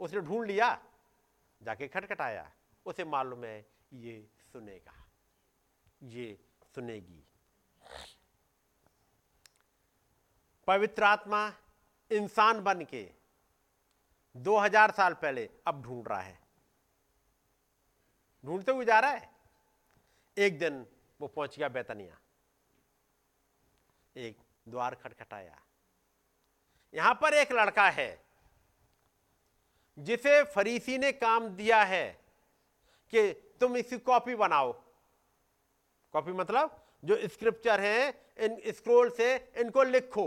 उसने 0.00 0.20
ढूंढ 0.20 0.46
लिया, 0.46 0.86
जाके 1.62 1.88
खटखटाया, 1.88 2.50
उसे 2.86 3.04
मालूम 3.04 3.44
है, 3.44 3.66
ये 3.92 4.28
सुनेगा, 4.52 4.94
ये 6.02 6.38
सुनेगी। 6.74 7.24
पवित्र 10.66 11.04
आत्मा 11.04 11.52
इंसान 12.10 12.60
बन 12.60 12.84
के 12.84 13.10
2000 14.36 14.90
साल 14.90 15.14
पहले 15.14 15.48
अब 15.66 15.82
ढूंढ 15.82 16.08
रहा 16.08 16.20
है। 16.20 16.38
ढूंढते 18.44 18.72
हुए 18.72 18.84
जा 18.84 18.98
रहा 19.00 19.10
है। 19.10 19.30
एक 20.36 20.58
दिन 20.58 20.86
वो 21.20 21.28
पहुँच 21.28 21.58
गया 21.58 21.68
बैतनिया। 21.68 22.18
एक 24.16 24.38
द्वार 24.66 24.94
खटखटाया। 24.94 25.60
यहाँ 26.94 27.14
पर 27.14 27.34
एक 27.34 27.52
लड़का 27.52 27.88
है, 27.90 28.24
जिसे 29.96 30.42
फरीसी 30.44 30.98
ने 30.98 31.12
काम 31.12 31.48
दिया 31.50 31.82
है 31.84 32.06
कि 33.12 33.32
तुम 33.60 33.76
इसकी 33.76 33.98
कॉपी 34.00 34.34
बनाओ। 34.36 34.72
कॉपी 36.14 36.32
मतलब 36.32 36.76
जो 37.04 37.16
स्क्रिप्चर 37.28 37.80
है, 37.80 38.08
इन 38.38 38.60
स्क्रोल 38.68 39.10
से 39.10 39.34
इनको 39.56 39.82
लिखो। 39.82 40.26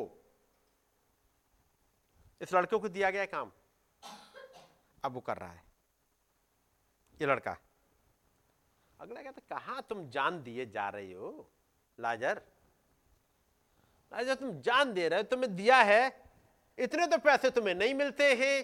इस 2.42 2.54
लड़के 2.54 2.78
को 2.78 2.90
दिया 2.90 3.10
गया 3.12 3.26
काम। 3.26 3.52
अब 5.04 5.14
वो 5.14 5.20
कर 5.22 5.38
रहा 5.38 5.52
है। 5.52 5.64
ये 7.20 7.28
लड़का, 7.28 7.58
अगला 9.00 9.22
कहता 9.22 9.42
कहा 9.50 9.82
तुम 9.82 10.10
जान 10.10 10.42
दिए 10.44 10.66
जा 10.66 10.88
रहे 10.90 11.14
हो, 11.14 11.50
लाजर? 11.98 12.42
लाजर 14.14 14.36
तुम 14.36 14.52
जान 14.62 14.94
दे 14.94 15.08
रहे 15.08 15.20
हो, 15.20 15.24
तुम्हें 15.24 15.56
दिया 15.56 15.78
है। 15.78 16.24
इतने 16.78 17.08
तो 17.08 17.18
पैसे 17.18 17.50
तुम्हें 17.50 17.74
नहीं 17.76 17.94
मिलते 17.94 18.34
हैं 18.34 18.64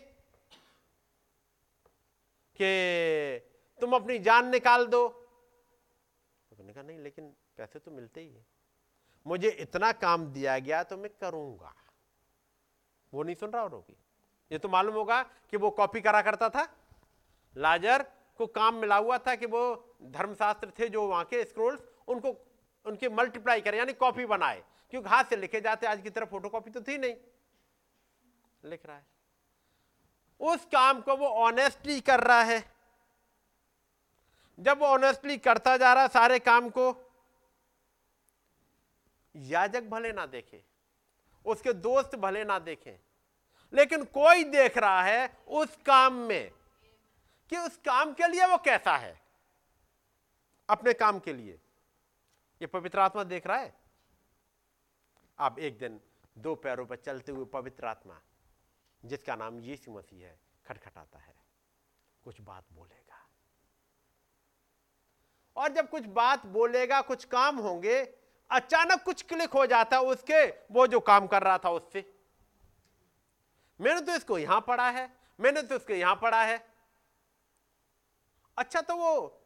कि 2.55 3.39
तुम 3.79 3.93
अपनी 3.95 4.17
जान 4.19 4.49
निकाल 4.49 4.85
दो। 4.87 5.07
तो 5.07 6.63
कहा, 6.63 6.81
नहीं, 6.83 6.99
लेकिन 6.99 7.33
पैसे 7.57 7.79
तो 7.79 7.91
मिलते 7.91 8.21
ही 8.21 8.29
है। 8.29 8.45
मुझे 9.25 9.49
इतना 9.49 9.91
काम 9.91 10.25
दिया 10.27 10.57
गया 10.59 10.83
तो 10.83 10.97
मैं 10.97 11.09
करूँगा। 11.21 11.73
वो 13.13 13.23
नहीं 13.23 13.35
सुन 13.35 13.51
रहा 13.51 13.63
और 13.63 13.69
उन्होंने 13.69 13.95
ये 14.51 14.57
तो 14.57 14.69
मालूम 14.69 14.95
होगा 14.95 15.21
कि 15.49 15.57
वो 15.57 15.69
कॉपी 15.71 16.01
करा 16.01 16.21
करता 16.21 16.49
था। 16.49 16.67
लाजर 17.55 18.03
को 18.37 18.47
काम 18.47 18.75
मिला 18.75 18.95
हुआ 18.95 19.17
था 19.17 19.35
कि 19.35 19.45
वो 19.45 19.61
धर्मशास्त्र 20.03 20.71
थे 20.79 20.89
जो 20.89 21.07
वहाँ 21.07 21.23
के 21.25 21.43
स्क्रोल्स, 21.43 21.81
उनको 22.07 22.33
उनके 22.89 23.09
मल्टीप्लाई 23.09 23.61
करें, 23.61 23.77
यानी 23.77 23.93
कॉपी 23.93 24.25
बनाए। 24.25 24.63
क्योंकि 24.91 25.09
हाथ 25.09 25.23
से 25.23 25.35
लिखे 25.35 25.61
जाते 25.61 25.87
आज 25.87 26.01
की 26.01 26.09
तरह 26.09 26.25
फ़ोटो 26.25 26.49
कॉपी 26.49 26.71
तो 26.71 26.81
थी 26.81 26.97
नहीं। 26.97 27.15
लिख 28.65 28.85
रहा 28.85 28.97
है। 28.97 29.05
उस 30.39 30.65
काम 30.65 31.01
को 31.01 31.15
वो 31.15 31.27
ऑनेस्टली 31.27 32.01
कर 32.01 32.19
रहा 32.19 32.41
है। 32.41 32.71
जब 34.59 34.79
वो 34.79 34.85
ऑनेस्टली 34.85 35.37
करता 35.37 35.77
जा 35.77 35.93
रहा 35.93 36.07
सारे 36.07 36.39
काम 36.39 36.69
को, 36.69 37.11
याजक 39.35 39.83
भले 39.83 40.11
ना 40.13 40.25
देखे, 40.25 40.63
उसके 41.45 41.73
दोस्त 41.73 42.15
भले 42.15 42.43
ना 42.43 42.59
देखें, 42.59 42.99
लेकिन 43.73 44.03
कोई 44.03 44.43
देख 44.43 44.77
रहा 44.77 45.01
है 45.03 45.37
उस 45.47 45.77
काम 45.85 46.13
में 46.13 46.51
कि 47.49 47.57
उस 47.57 47.77
काम 47.77 48.13
के 48.13 48.27
लिए 48.27 48.45
वो 48.45 48.57
कैसा 48.57 48.97
है। 48.97 49.21
अपने 50.69 50.93
काम 50.93 51.19
के 51.19 51.33
लिए। 51.33 51.59
ये 52.61 52.67
पवित्र 52.67 52.99
आत्मा 52.99 53.23
देख 53.23 53.47
रहा 53.47 53.57
है? 53.57 53.75
आप 55.39 55.59
एक 55.59 55.77
दिन 55.77 56.01
दो 56.37 56.55
पैरों 56.55 56.85
पर 56.85 56.95
चलते 56.95 57.31
हुए 57.31 57.45
पवित्र 57.45 57.85
आत्मा, 57.85 58.21
जिसका 59.05 59.35
नाम 59.35 59.59
यीशु 59.59 59.91
मसीह 59.91 60.27
है, 60.27 60.39
खटखटाता 60.65 61.19
है। 61.19 61.35
कुछ 62.23 62.41
बात 62.41 62.63
बोलेगा। 62.73 63.29
और 65.55 65.71
जब 65.71 65.89
कुछ 65.89 66.05
बात 66.05 66.45
बोलेगा, 66.45 67.01
कुछ 67.01 67.25
काम 67.25 67.57
होंगे, 67.57 68.13
अचानक 68.51 69.03
कुछ 69.03 69.21
क्लिक 69.21 69.49
हो 69.49 69.65
जाता 69.65 69.97
है 69.97 70.03
उसके, 70.03 70.47
वो 70.49 70.87
जो 70.87 70.99
काम 70.99 71.27
कर 71.27 71.43
रहा 71.43 71.57
था 71.57 71.69
उससे। 71.69 72.15
मैंने 73.81 74.01
तो 74.01 74.15
इसको 74.15 74.37
यहाँ 74.37 74.61
पढ़ा 74.61 74.89
है, 74.89 75.13
मैंने 75.39 75.61
तो 75.61 75.75
इसको 75.75 75.93
यहाँ 75.93 76.15
पढ़ा 76.15 76.43
है। 76.43 76.73
अच्छा 78.57 78.81
तो 78.81 78.95
वो 78.95 79.38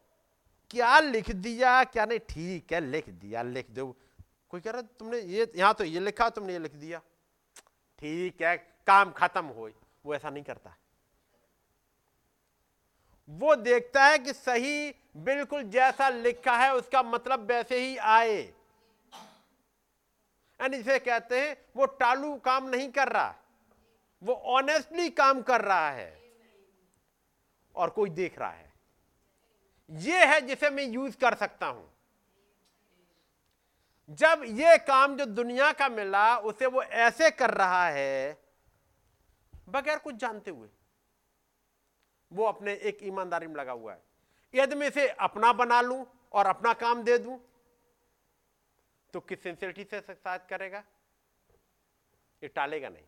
क्या 0.74 1.00
लिख 1.00 1.30
दिया, 1.30 1.84
क्या 1.84 2.04
नहीं? 2.04 2.18
ठीक 2.18 2.72
है, 2.72 2.80
लिख 2.80 3.08
दिया, 3.08 3.42
लिख 3.42 3.70
दो। 3.70 3.96
कोई 4.48 4.60
कह 4.60 4.70
रहा 4.70 4.82
तुमने 4.82 5.18
ये, 5.18 5.52
यहाँ 5.56 5.74
तो 5.74 5.84
ये 5.84 6.00
लिखा, 6.00 6.28
तुमने 6.30 6.52
ये 6.52 6.58
लिख 6.58 6.72
दिया। 6.72 7.00
ठीक 7.98 8.42
है, 8.42 8.56
काम 8.86 9.12
खत्म 9.12 9.44
हो, 9.44 9.70
वो 10.06 10.14
ऐसा 10.14 10.30
नहीं 10.30 10.44
करता। 10.44 10.76
वो 13.28 13.56
देखता 13.56 14.04
है 14.04 14.18
कि 14.18 14.32
सही 14.32 14.94
बिल्कुल 15.16 15.62
जैसा 15.62 16.08
लिखा 16.08 16.56
है, 16.56 16.74
उसका 16.74 17.02
मतलब 17.02 17.40
वैसे 17.40 17.80
ही 17.80 17.96
आए। 17.96 18.42
यानी 20.60 20.76
जिसे 20.76 20.98
कहते 20.98 21.40
हैं, 21.40 21.56
वो 21.76 21.86
टालू 21.86 22.36
काम 22.36 22.68
नहीं 22.68 22.92
कर 22.92 23.08
रहा, 23.08 23.34
वो 24.22 24.34
ऑनेस्टली 24.34 25.10
काम 25.10 25.42
कर 25.42 25.60
रहा 25.60 25.90
है। 25.90 26.22
और 27.76 27.90
कोई 27.90 28.10
देख 28.10 28.38
रहा 28.38 28.50
है। 28.50 28.73
ये 29.90 30.24
है 30.24 30.40
जिसे 30.40 30.70
मैं 30.70 30.84
यूज़ 30.84 31.16
कर 31.16 31.34
सकता 31.34 31.66
हूँ। 31.66 31.90
जब 34.10 34.42
ये 34.46 34.76
काम 34.78 35.16
जो 35.16 35.24
दुनिया 35.26 35.72
का 35.72 35.88
मिला, 35.88 36.36
उसे 36.38 36.66
वो 36.66 36.82
ऐसे 36.82 37.30
कर 37.30 37.50
रहा 37.50 37.86
है, 37.88 38.38
बगैर 39.68 39.98
कुछ 39.98 40.14
जानते 40.14 40.50
हुए, 40.50 40.68
वो 42.32 42.44
अपने 42.44 42.72
एक 42.82 42.98
ईमानदारी 43.02 43.46
में 43.46 43.54
लगा 43.56 43.72
हुआ 43.72 43.92
है। 43.92 44.02
यदि 44.54 44.76
मैं 44.76 44.88
इसे 44.88 45.08
अपना 45.08 45.52
बना 45.52 45.80
लूँ 45.80 46.04
और 46.32 46.46
अपना 46.46 46.72
काम 46.74 47.02
दे 47.02 47.18
दूँ 47.18 47.38
तो 49.14 49.20
किस 49.20 49.42
सिंसियरिटी 49.42 49.84
से 49.84 50.00
साथ 50.02 50.38
करेगा? 50.48 50.78
ये 52.42 52.48
टालेगा 52.48 52.88
नहीं। 52.88 53.04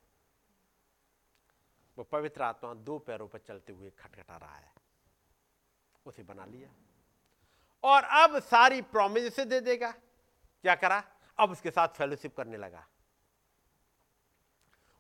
वो 1.99 2.05
पवित्र 2.05 2.43
आत्मा 2.43 2.73
दो 2.75 2.99
पैरों 2.99 3.27
पर 3.29 3.39
चलते 3.39 3.73
हुए 3.73 3.91
खटखटा 3.99 4.37
रहा 4.37 4.57
है। 4.57 4.71
उसे 6.07 6.23
बना 6.23 6.45
लिया। 6.45 6.71
और 7.85 8.05
अब 8.05 8.39
सारी 8.39 8.83
प्रॉमिस 8.83 9.37
से 9.37 9.45
दे 9.45 9.61
देगा। 9.61 9.91
क्या 10.63 10.75
करा? 10.75 11.05
अब 11.39 11.51
उसके 11.51 11.71
साथ 11.71 11.89
फेलोशिप 11.89 12.37
करने 12.37 12.57
लगा। 12.57 12.87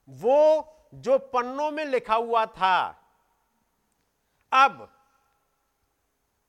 वो 0.08 0.72
जो 0.94 1.18
पन्नों 1.18 1.70
में 1.70 1.84
लिखा 1.84 2.14
हुआ 2.14 2.46
था, 2.46 3.02
अब 4.52 4.92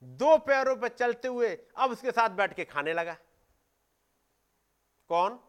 दो 0.03 0.37
पैरों 0.37 0.75
पर 0.75 0.87
चलते 0.87 1.27
हुए 1.27 1.67
अब 1.77 1.91
उसके 1.91 2.11
साथ 2.11 2.29
बैठ 2.29 2.53
के 2.53 2.65
खाने 2.65 2.93
लगा। 2.93 3.17
कौन? 5.09 5.39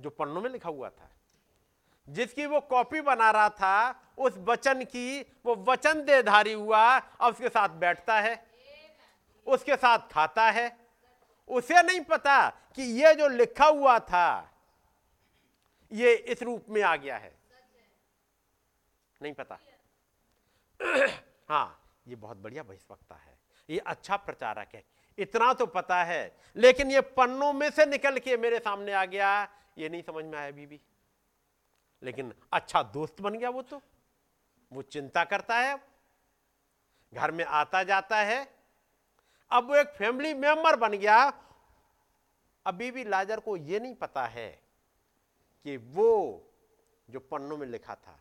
जो 0.00 0.10
पन्नों 0.10 0.40
में 0.40 0.50
लिखा 0.50 0.68
हुआ 0.68 0.90
था, 0.90 1.10
जिसकी 2.08 2.46
वो 2.46 2.60
कॉपी 2.60 3.00
बना 3.00 3.30
रहा 3.30 3.48
था 3.48 4.05
उस 4.18 4.34
वचन 4.38 4.84
की, 4.84 5.20
वो 5.20 5.56
वचन 5.56 6.04
देधारी 6.04 6.52
हुआ 6.52 6.98
और 6.98 7.32
उसके 7.32 7.48
साथ 7.48 7.68
बैठता 7.68 8.20
है, 8.20 8.46
उसके 9.46 9.76
साथ 9.76 9.98
खाता 9.98 10.50
है। 10.50 10.76
उसे 11.48 11.82
नहीं 11.82 12.00
पता 12.00 12.48
कि 12.48 12.82
ये 12.82 13.14
जो 13.14 13.28
लिखा 13.28 13.66
हुआ 13.66 13.98
था, 13.98 14.52
ये 15.92 16.14
इस 16.14 16.42
रूप 16.42 16.66
में 16.68 16.82
आ 16.82 16.96
गया 16.96 17.16
है। 17.16 17.38
नहीं 19.22 19.32
पता। 19.32 19.58
हाँ 21.48 21.82
ये 22.08 22.16
बहुत 22.16 22.36
बढ़िया 22.36 22.62
बहिष्वक्ता 22.62 23.14
है। 23.14 23.38
ये 23.70 23.78
अच्छा 23.78 24.16
प्रचारक 24.16 24.68
है। 24.74 24.84
इतना 25.18 25.52
तो 25.52 25.66
पता 25.66 26.04
है, 26.04 26.36
लेकिन 26.56 26.90
ये 26.90 27.00
पन्नों 27.00 27.52
में 27.52 27.70
से 27.70 27.86
निकल 27.86 28.18
के 28.18 28.36
मेरे 28.36 28.58
सामने 28.58 28.92
आ 28.92 29.04
गया, 29.04 29.48
ये 29.78 29.88
नहीं 29.88 30.02
समझ 30.02 30.24
में 30.24 30.38
आया 30.38 30.48
अभी 30.48 30.66
भी 30.66 30.80
लेकिन 32.02 32.34
अच्छा 32.52 32.82
दोस्त 32.82 33.20
बन 33.20 33.34
गया 33.34 33.50
वो 33.50 33.62
तो। 33.62 33.82
वो 34.72 34.82
चिंता 34.82 35.24
करता 35.24 35.58
है, 35.58 35.78
घर 37.12 37.30
में 37.30 37.44
आता 37.44 37.82
जाता 37.82 38.16
है। 38.16 38.44
अब 39.50 39.68
वो 39.68 39.76
एक 39.76 39.88
फैमिली 39.88 40.34
मेंबर 40.34 40.76
बन 40.76 40.92
गया। 40.92 41.18
अभी 42.66 42.90
भी 42.90 43.04
लाजर 43.04 43.40
को 43.40 43.56
ये 43.56 43.80
नहीं 43.80 43.94
पता 43.94 44.24
है 44.26 44.48
कि 45.66 45.76
वो 45.76 46.10
जो 47.10 47.20
पन्नों 47.20 47.56
में 47.56 47.66
लिखा 47.66 47.94
था, 47.94 48.18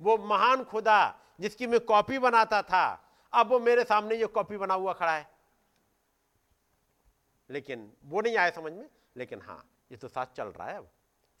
वो 0.00 0.16
महान 0.18 0.64
खुदा 0.64 1.14
जिसकी 1.40 1.66
मैं 1.66 1.80
कॉपी 1.80 2.18
बनाता 2.18 2.62
था, 2.62 2.84
अब 3.32 3.48
वो 3.48 3.58
मेरे 3.60 3.84
सामने 3.84 4.14
ये 4.14 4.26
कॉपी 4.26 4.56
बना 4.56 4.74
हुआ 4.74 4.92
खड़ा 4.92 5.16
है। 5.16 5.30
लेकिन 7.50 7.92
वो 8.04 8.20
नहीं 8.20 8.36
आया 8.36 8.50
समझ 8.50 8.72
में, 8.72 8.88
लेकिन 9.16 9.42
हाँ 9.42 9.64
ये 9.92 9.96
तो 9.96 10.08
साथ 10.08 10.26
चल 10.26 10.48
रहा 10.48 10.68
है 10.68 10.76
अब। 10.76 10.90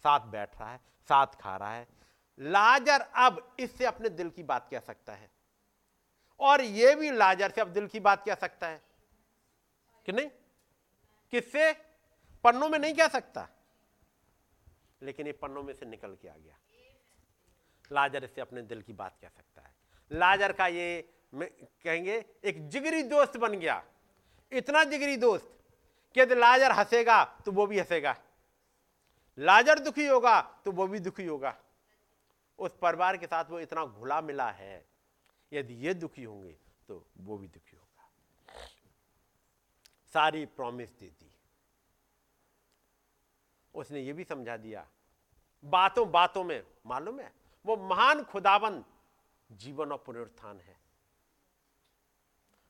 साथ 0.04 0.20
बैठ 0.20 0.58
रहा 0.60 0.70
है, 0.72 0.80
साथ 1.08 1.26
खा 1.40 1.56
रहा 1.56 1.72
है 1.72 1.86
लाजर 2.38 3.00
अब 3.00 3.56
इससे 3.60 3.86
अपने 3.86 4.08
दिल 4.08 4.30
की 4.30 4.42
बात 4.42 4.68
कह 4.70 4.80
सकता 4.80 5.14
है। 5.14 5.30
और 6.40 6.60
ये 6.60 6.94
भी 6.94 7.10
लाजर 7.10 7.50
से 7.50 7.60
अब 7.60 7.68
दिल 7.68 7.86
की 7.86 8.00
बात 8.00 8.24
कह 8.26 8.34
सकता 8.34 8.68
है। 8.68 8.82
कि 10.06 10.12
नहीं? 10.12 10.30
किससे? 11.30 11.72
पन्नों 12.44 12.68
में 12.68 12.78
नहीं 12.78 12.94
कह 12.94 13.08
सकता। 13.08 13.48
लेकिन 15.02 15.26
ये 15.26 15.32
पन्नों 15.32 15.62
में 15.62 15.74
से 15.74 15.86
निकल 15.86 16.16
के 16.22 16.28
आ 16.28 16.36
गया। 16.36 16.58
लाजर 17.92 18.24
इससे 18.24 18.40
अपने 18.40 18.62
दिल 18.62 18.82
की 18.82 18.92
बात 18.92 19.18
कह 19.22 19.28
सकता 19.28 19.62
है। 19.62 19.74
लाजर 20.12 20.52
का 20.52 20.66
ये 20.66 21.14
कहेंगे, 21.34 22.24
एक 22.44 22.68
जिगरी 22.68 23.02
दोस्त 23.02 23.36
बन 23.36 23.52
गया। 23.52 23.84
इतना 24.52 24.84
जिगरी 24.84 25.16
दोस्त 25.16 25.58
कि 26.14 26.20
यदि 26.20 26.34
लाजर 26.34 26.72
हंसेगा 26.72 27.24
तो 27.24 27.52
वो 27.52 27.66
भी 27.66 27.78
हंसेगा। 27.78 28.16
लाजर 29.38 29.78
दुखी 29.78 30.06
होगा 30.06 30.40
तो 30.40 30.72
वो 30.72 30.86
भी 30.86 30.98
दुखी 30.98 31.26
होगा। 31.26 31.60
उस 32.58 32.76
परिवार 32.82 33.16
के 33.16 33.26
साथ 33.26 33.50
वो 33.50 33.60
इतना 33.60 33.84
घुला 33.84 34.20
मिला 34.20 34.50
है, 34.50 34.84
यदि 35.52 35.74
ये 35.86 35.94
दुखी 35.94 36.24
होंगे 36.24 36.56
तो 36.88 37.04
वो 37.18 37.36
भी 37.38 37.48
दुखी 37.48 37.76
होगा। 37.76 38.66
सारी 40.14 40.44
प्रॉमिस 40.46 40.88
दे 40.90 41.06
दी। 41.06 41.30
उसने 43.74 44.00
ये 44.00 44.12
भी 44.12 44.24
समझा 44.24 44.56
दिया, 44.56 44.86
बातों 45.64 46.10
बातों 46.10 46.44
में, 46.44 46.62
मालूम 46.86 47.20
है, 47.20 47.32
वो 47.64 47.76
महान 47.78 48.22
खुदावन 48.24 48.84
जीवन 49.50 49.92
और 49.92 50.02
पुनरुत्थान 50.06 50.60
है। 50.60 50.76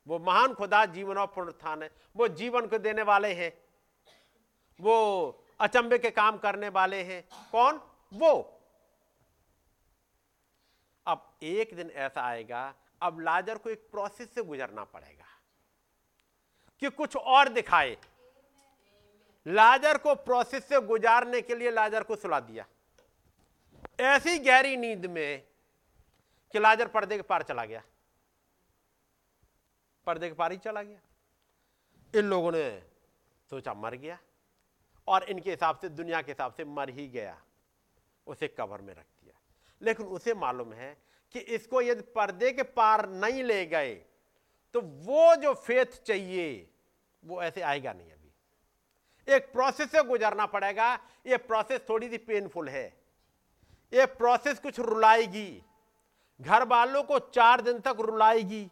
वो 0.07 0.19
महान 0.19 0.55
खुदा 0.55 0.85
जीवन 0.87 1.17
और 1.17 1.27
पुनरुत्थान 1.27 1.83
है, 1.83 1.91
वो 2.17 2.29
जीवन 2.31 2.67
को 2.67 2.79
देने 2.79 3.03
वाले 3.03 3.33
हैं, 3.35 3.53
वो 4.81 5.45
अचंबे 5.61 5.99
के 5.99 6.11
काम 6.11 6.39
करने 6.39 6.69
वाले 6.71 7.03
हैं, 7.03 7.23
कौन? 7.53 7.81
वो 8.13 8.58
अब 11.09 11.39
एक 11.43 11.75
दिन 11.75 11.91
ऐसा 11.91 12.23
आएगा, 12.23 12.75
अब 13.03 13.21
लाजर 13.21 13.59
को 13.59 13.71
एक 13.71 13.89
प्रोसेस 13.91 14.35
से 14.35 14.43
गुजरना 14.43 14.85
पड़ेगा 14.85 15.27
कि 16.83 16.91
कुछ 16.91 17.17
और 17.17 17.49
दिखाए। 17.49 17.97
लाजर 19.47 19.99
को 19.99 20.15
प्रोसेस 20.15 20.69
से 20.69 20.81
गुजारने 20.81 21.41
के 21.43 21.55
लिए 21.55 21.71
लाजर 21.71 22.03
को 22.03 22.17
सुला 22.17 22.41
दिया। 22.41 22.67
ऐसी 24.01 24.39
गहरी 24.39 24.77
नींद 24.77 25.07
में 25.07 25.43
कि 26.53 26.59
लाजर 26.59 26.89
पर्दे 26.89 27.17
के 27.17 27.23
पार 27.23 27.43
चला 27.43 27.65
गया। 27.65 27.83
पर्दे 30.07 30.29
के 30.29 30.35
पार 30.35 30.53
ही 30.53 30.59
चला 30.59 30.83
गया। 30.83 31.01
इन 32.15 32.25
लोगों 32.25 32.53
ने 32.53 32.83
सोचा 33.51 33.75
मर 33.75 33.95
गया 33.95 34.19
और 35.09 35.25
इनके 35.25 35.51
हिसाब 35.51 35.79
से, 35.79 35.89
दुनिया 35.89 36.23
के 36.23 36.33
हिसाब 36.33 36.53
से 36.53 36.65
मर 36.65 36.91
ही 36.91 37.09
गया, 37.09 37.41
उसे 38.27 38.49
कवर 38.49 38.81
में 38.81 38.95
रख 38.95 39.18
लेकिन 39.83 40.07
उसे 40.07 40.35
मालूम 40.35 40.73
है 40.73 41.03
कि 41.33 41.39
इसको 41.39 41.83
यदि 41.83 42.03
पर्दे 42.03 42.53
के 42.53 42.63
पार 42.63 43.09
नहीं 43.09 43.45
ले 43.45 43.67
गए 43.67 44.05
तो 44.75 44.81
वो 44.81 45.37
जो 45.37 45.55
फेथ 45.55 45.87
चाहिए, 45.87 46.71
वो 47.25 47.43
ऐसे 47.43 47.61
आएगा 47.61 47.93
नहीं 47.93 48.13
अभी। 48.13 48.33
एक 49.35 49.53
प्रोसेस 49.53 49.91
से 49.91 50.03
गुजरना 50.03 50.47
पड़ेगा। 50.47 50.95
ये 51.27 51.37
प्रोसेस 51.37 51.81
थोड़ी 51.89 52.11
सी 52.11 52.19
पेनफुल 52.19 52.69
है। 52.69 53.01
ये 53.93 54.07
प्रोसेस 54.07 54.59
कुछ 54.59 54.81
रुलाएगी। 54.81 55.63
घर 56.41 56.65
वालों 56.65 57.03
को 57.03 57.19
चार 57.19 57.61
दिन 57.61 57.79
तक 57.79 57.97
रुलाएगी। 58.01 58.71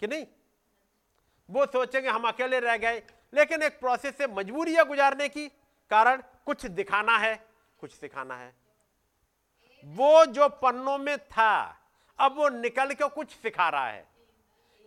कि 0.00 0.06
नहीं? 0.06 0.26
वो 1.50 1.66
सोचेंगे, 1.66 2.08
हम 2.08 2.28
अकेले 2.28 2.60
रह 2.60 2.76
गए। 2.76 3.02
लेकिन 3.34 3.62
एक 3.62 3.80
प्रोसेस 3.80 4.16
से 4.16 4.26
मजबूरी 4.26 4.74
है 4.74 4.84
गुजारने 4.84 5.28
की। 5.28 5.48
कारण, 5.90 6.22
कुछ 6.46 6.66
दिखाना 6.66 7.18
है, 7.18 7.46
कुछ 7.80 7.92
सिखाना 7.92 8.36
है। 8.36 8.69
वो 9.84 10.26
जो 10.26 10.48
पन्नों 10.48 10.98
में 10.98 11.18
था, 11.18 11.76
अब 12.18 12.36
वो 12.36 12.48
निकल 12.48 12.92
के 12.92 13.08
कुछ 13.08 13.36
सिखा 13.36 13.68
रहा 13.68 13.88
है 13.88 14.08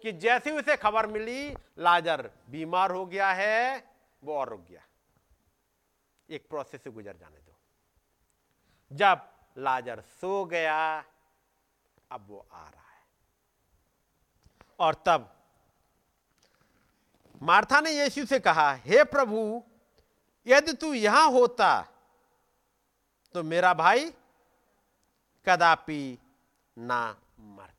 कि 0.02 0.12
जैसे 0.12 0.52
उसे 0.52 0.78
खबर 0.78 1.08
मिली, 1.08 1.56
लाजर 1.80 2.32
बीमार 2.50 2.92
हो 2.92 3.06
गया 3.06 3.32
है, 3.32 3.92
वो 4.24 4.38
और 4.38 4.50
रुक 4.50 4.66
गया। 4.70 4.82
एक 6.30 6.48
प्रोसेस 6.50 6.84
से 6.84 6.90
गुजर 6.90 7.18
जाने 7.18 7.38
दो। 7.38 7.56
जब 8.94 9.30
लाजर 9.58 10.02
सो 10.02 10.46
गया, 10.46 11.04
अब 12.12 12.26
वो 12.30 12.48
आ 12.52 12.64
रहा 12.64 12.68
है। 12.68 13.04
और 14.80 15.04
तब 15.06 15.30
मार्था 17.42 17.82
ने 17.82 17.92
यीशु 17.92 18.26
से 18.26 18.40
कहा, 18.40 18.74
हे 18.74 19.04
प्रभु, 19.04 19.64
यदि 20.48 20.74
तू 20.74 20.94
यहाँ 20.94 21.32
होता 21.32 21.88
तो 23.34 23.44
मेरा 23.44 23.74
भाई 23.74 24.14
कदापि 25.46 26.20
ना 26.78 27.22
मरता। 27.40 27.74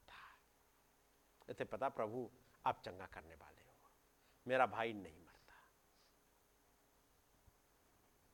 इसे 1.51 1.65
पता, 1.65 1.89
प्रभु, 1.89 2.31
आप 2.67 2.83
चंगा 2.85 3.07
करने 3.07 3.35
वाले 3.35 3.61
हो। 3.61 3.73
मेरा 4.49 4.67
भाई 4.67 4.93
नहीं 4.93 5.03
मरता। 5.03 5.55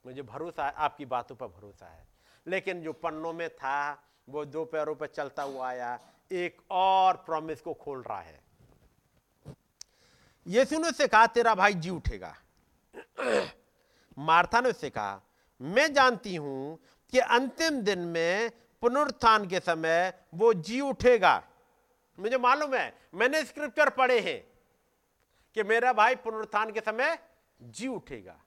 मुझे 0.07 0.23
भरोसा 0.23 0.67
है 0.67 0.73
आपकी 0.73 1.05
बातों 1.05 1.37
पर 1.37 1.47
भरोसा 1.47 1.87
है। 1.87 2.07
लेकिन 2.47 2.83
जो 2.83 2.93
पन्नों 2.93 3.33
में 3.33 3.51
था, 3.51 4.05
वो 4.29 4.45
दो 4.45 4.65
पैरों 4.65 4.95
पर 4.95 5.07
चलता 5.07 5.43
हुआ 5.43 5.69
आया, 5.69 6.01
एक 6.33 6.63
और 6.71 7.17
प्रॉमिस 7.17 7.61
को 7.61 7.75
खोल 7.75 8.03
रहा 8.03 8.21
है। 8.21 8.45
यीशु 10.47 10.79
ने 10.79 10.89
उससे 10.89 11.09
कहा, 11.09 11.27
तेरा 11.27 11.55
भाई 11.55 11.75
जी 11.75 11.91
उठेगा। 11.91 12.37
मार्था 14.19 14.61
ने 14.61 14.69
उससे 14.69 14.91
कहा, 14.91 15.21
मैं 15.61 15.93
जानती 15.93 16.37
हूँ 16.37 16.79
कि 17.11 17.19
अंतिम 17.19 17.83
दिन 17.83 17.99
में 17.99 18.51
पुनरुत्थान 18.81 19.47
के 19.49 19.61
समय 19.61 20.25
वो 20.35 20.55
जी 20.55 20.81
उठेगा। 20.81 21.49
मुझे 22.19 22.39
मालूम 22.39 22.75
है, 22.75 23.09
मैंने 23.15 23.45
स्क्रिप्चर 23.45 23.91
पढ़े 23.91 24.21
हैं 24.21 24.53
कि 25.55 25.63
मेरा 25.63 25.93
भाई 25.93 26.17
पुनरुत्थान 26.17 26.73
के 26.73 26.81
समय 26.81 27.19
जी 27.63 27.89
उठेगा। 27.89 28.41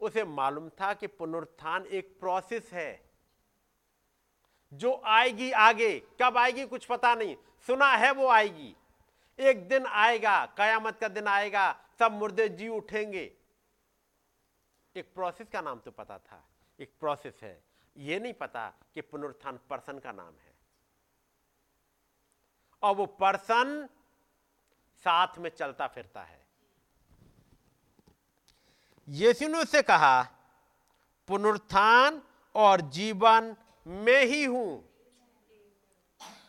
उसे 0.00 0.24
मालूम 0.24 0.68
था 0.68 0.94
कि 0.94 1.06
पुनरुत्थान 1.06 1.86
एक 1.86 2.20
प्रोसेस 2.20 2.70
है। 2.72 3.10
जो 4.72 5.02
आएगी 5.04 5.52
आगे, 5.52 6.02
कब 6.22 6.38
आएगी 6.38 6.66
कुछ 6.66 6.84
पता 6.84 7.14
नहीं। 7.14 7.36
सुना 7.66 7.86
है 7.86 8.10
वो 8.10 8.28
आएगी। 8.28 8.76
एक 9.38 9.68
दिन 9.68 9.86
आएगा, 9.86 10.46
कयामत 10.46 10.98
का 10.98 11.08
दिन 11.08 11.26
आएगा 11.26 11.80
सब 11.98 12.12
मुर्दे 12.12 12.48
जी 12.48 12.68
उठेंगे। 12.68 13.36
एक 14.96 15.14
प्रोसेस 15.14 15.48
का 15.48 15.60
नाम 15.60 15.78
तो 15.78 15.90
पता 15.90 16.18
था। 16.18 16.48
एक 16.80 16.92
प्रोसेस 17.00 17.40
है। 17.42 17.67
ये 17.98 18.18
नहीं 18.18 18.32
पता 18.32 18.68
कि 18.94 19.00
पुनरुत्थान 19.00 19.58
पर्सन 19.70 19.98
का 19.98 20.12
नाम 20.12 20.32
है। 20.34 20.52
और 22.82 22.94
वो 22.94 23.06
पर्सन 23.20 23.88
साथ 25.04 25.38
में 25.38 25.50
चलता 25.50 25.86
फिरता 25.86 26.22
है। 26.22 26.46
यीशु 29.08 29.48
ने 29.48 29.58
उससे 29.58 29.82
कहा, 29.82 30.22
पुनरुत्थान 31.28 32.22
और 32.54 32.80
जीवन 32.80 33.54
में 33.86 34.24
ही 34.24 34.44
हूँ। 34.44 34.84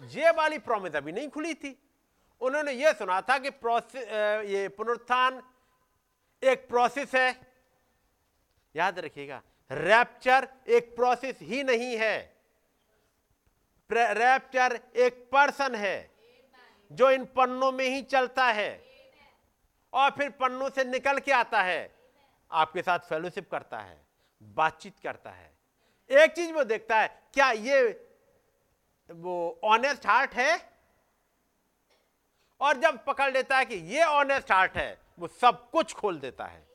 ये 0.02 0.32
वाली 0.32 0.58
प्रॉमिस 0.60 0.96
अभी 0.96 1.12
नहीं 1.12 1.30
खुली 1.30 1.54
थी। 1.54 1.78
उन्होंने 2.42 2.72
ये 2.74 2.94
सुना 2.94 3.22
था 3.22 3.38
कि 3.38 3.48
ये 4.54 4.68
पुनरुत्थान 4.70 5.42
एक 6.44 6.68
प्रोसेस 6.70 7.16
है। 7.16 7.30
याद 8.76 9.00
रखिएगा 9.00 9.42
रैप्चर 9.72 10.48
एक 10.68 10.96
प्रोसेस 10.96 11.40
ही 11.42 11.64
नहीं 11.64 11.98
है। 11.98 12.18
रैप्चर 13.90 14.80
एक 14.96 15.30
पर्सन 15.32 15.76
है, 15.76 16.12
जो 16.92 17.10
इन 17.12 17.26
पन्नों 17.26 17.72
में 17.72 17.86
ही 17.86 18.02
चलता 18.02 18.46
है 18.46 18.84
और 19.94 20.10
फिर 20.12 20.30
पन्नों 20.30 20.70
से 20.70 20.84
निकल 20.84 21.20
के 21.20 21.32
आता 21.32 21.62
है। 21.62 21.96
आपके 22.52 22.82
साथ 22.82 23.00
फेलोशिप 23.00 23.50
करता 23.52 23.80
है, 23.80 23.98
बातचीत 24.42 25.00
करता 25.04 25.32
है। 25.32 25.52
एक 26.10 26.32
चीज़ 26.32 26.52
वो 26.54 26.64
देखता 26.64 27.00
है, 27.00 27.08
क्या 27.34 27.52
ये 27.52 28.06
वो 29.10 29.60
ऑनेस्ट 29.64 30.06
हार्ट 30.08 30.34
है? 30.34 30.58
और 32.62 32.78
जब 32.78 33.04
पकड़ 33.06 33.32
लेता 33.34 33.58
है 33.58 33.66
कि 33.66 33.76
ये 33.76 34.04
ऑनेस्ट 34.04 34.52
हार्ट 34.52 34.78
है, 34.78 34.98
वो 35.20 35.28
सब 35.28 35.70
कुछ 35.70 35.94
खोल 35.94 36.20
देता 36.20 36.46
है। 36.46 36.69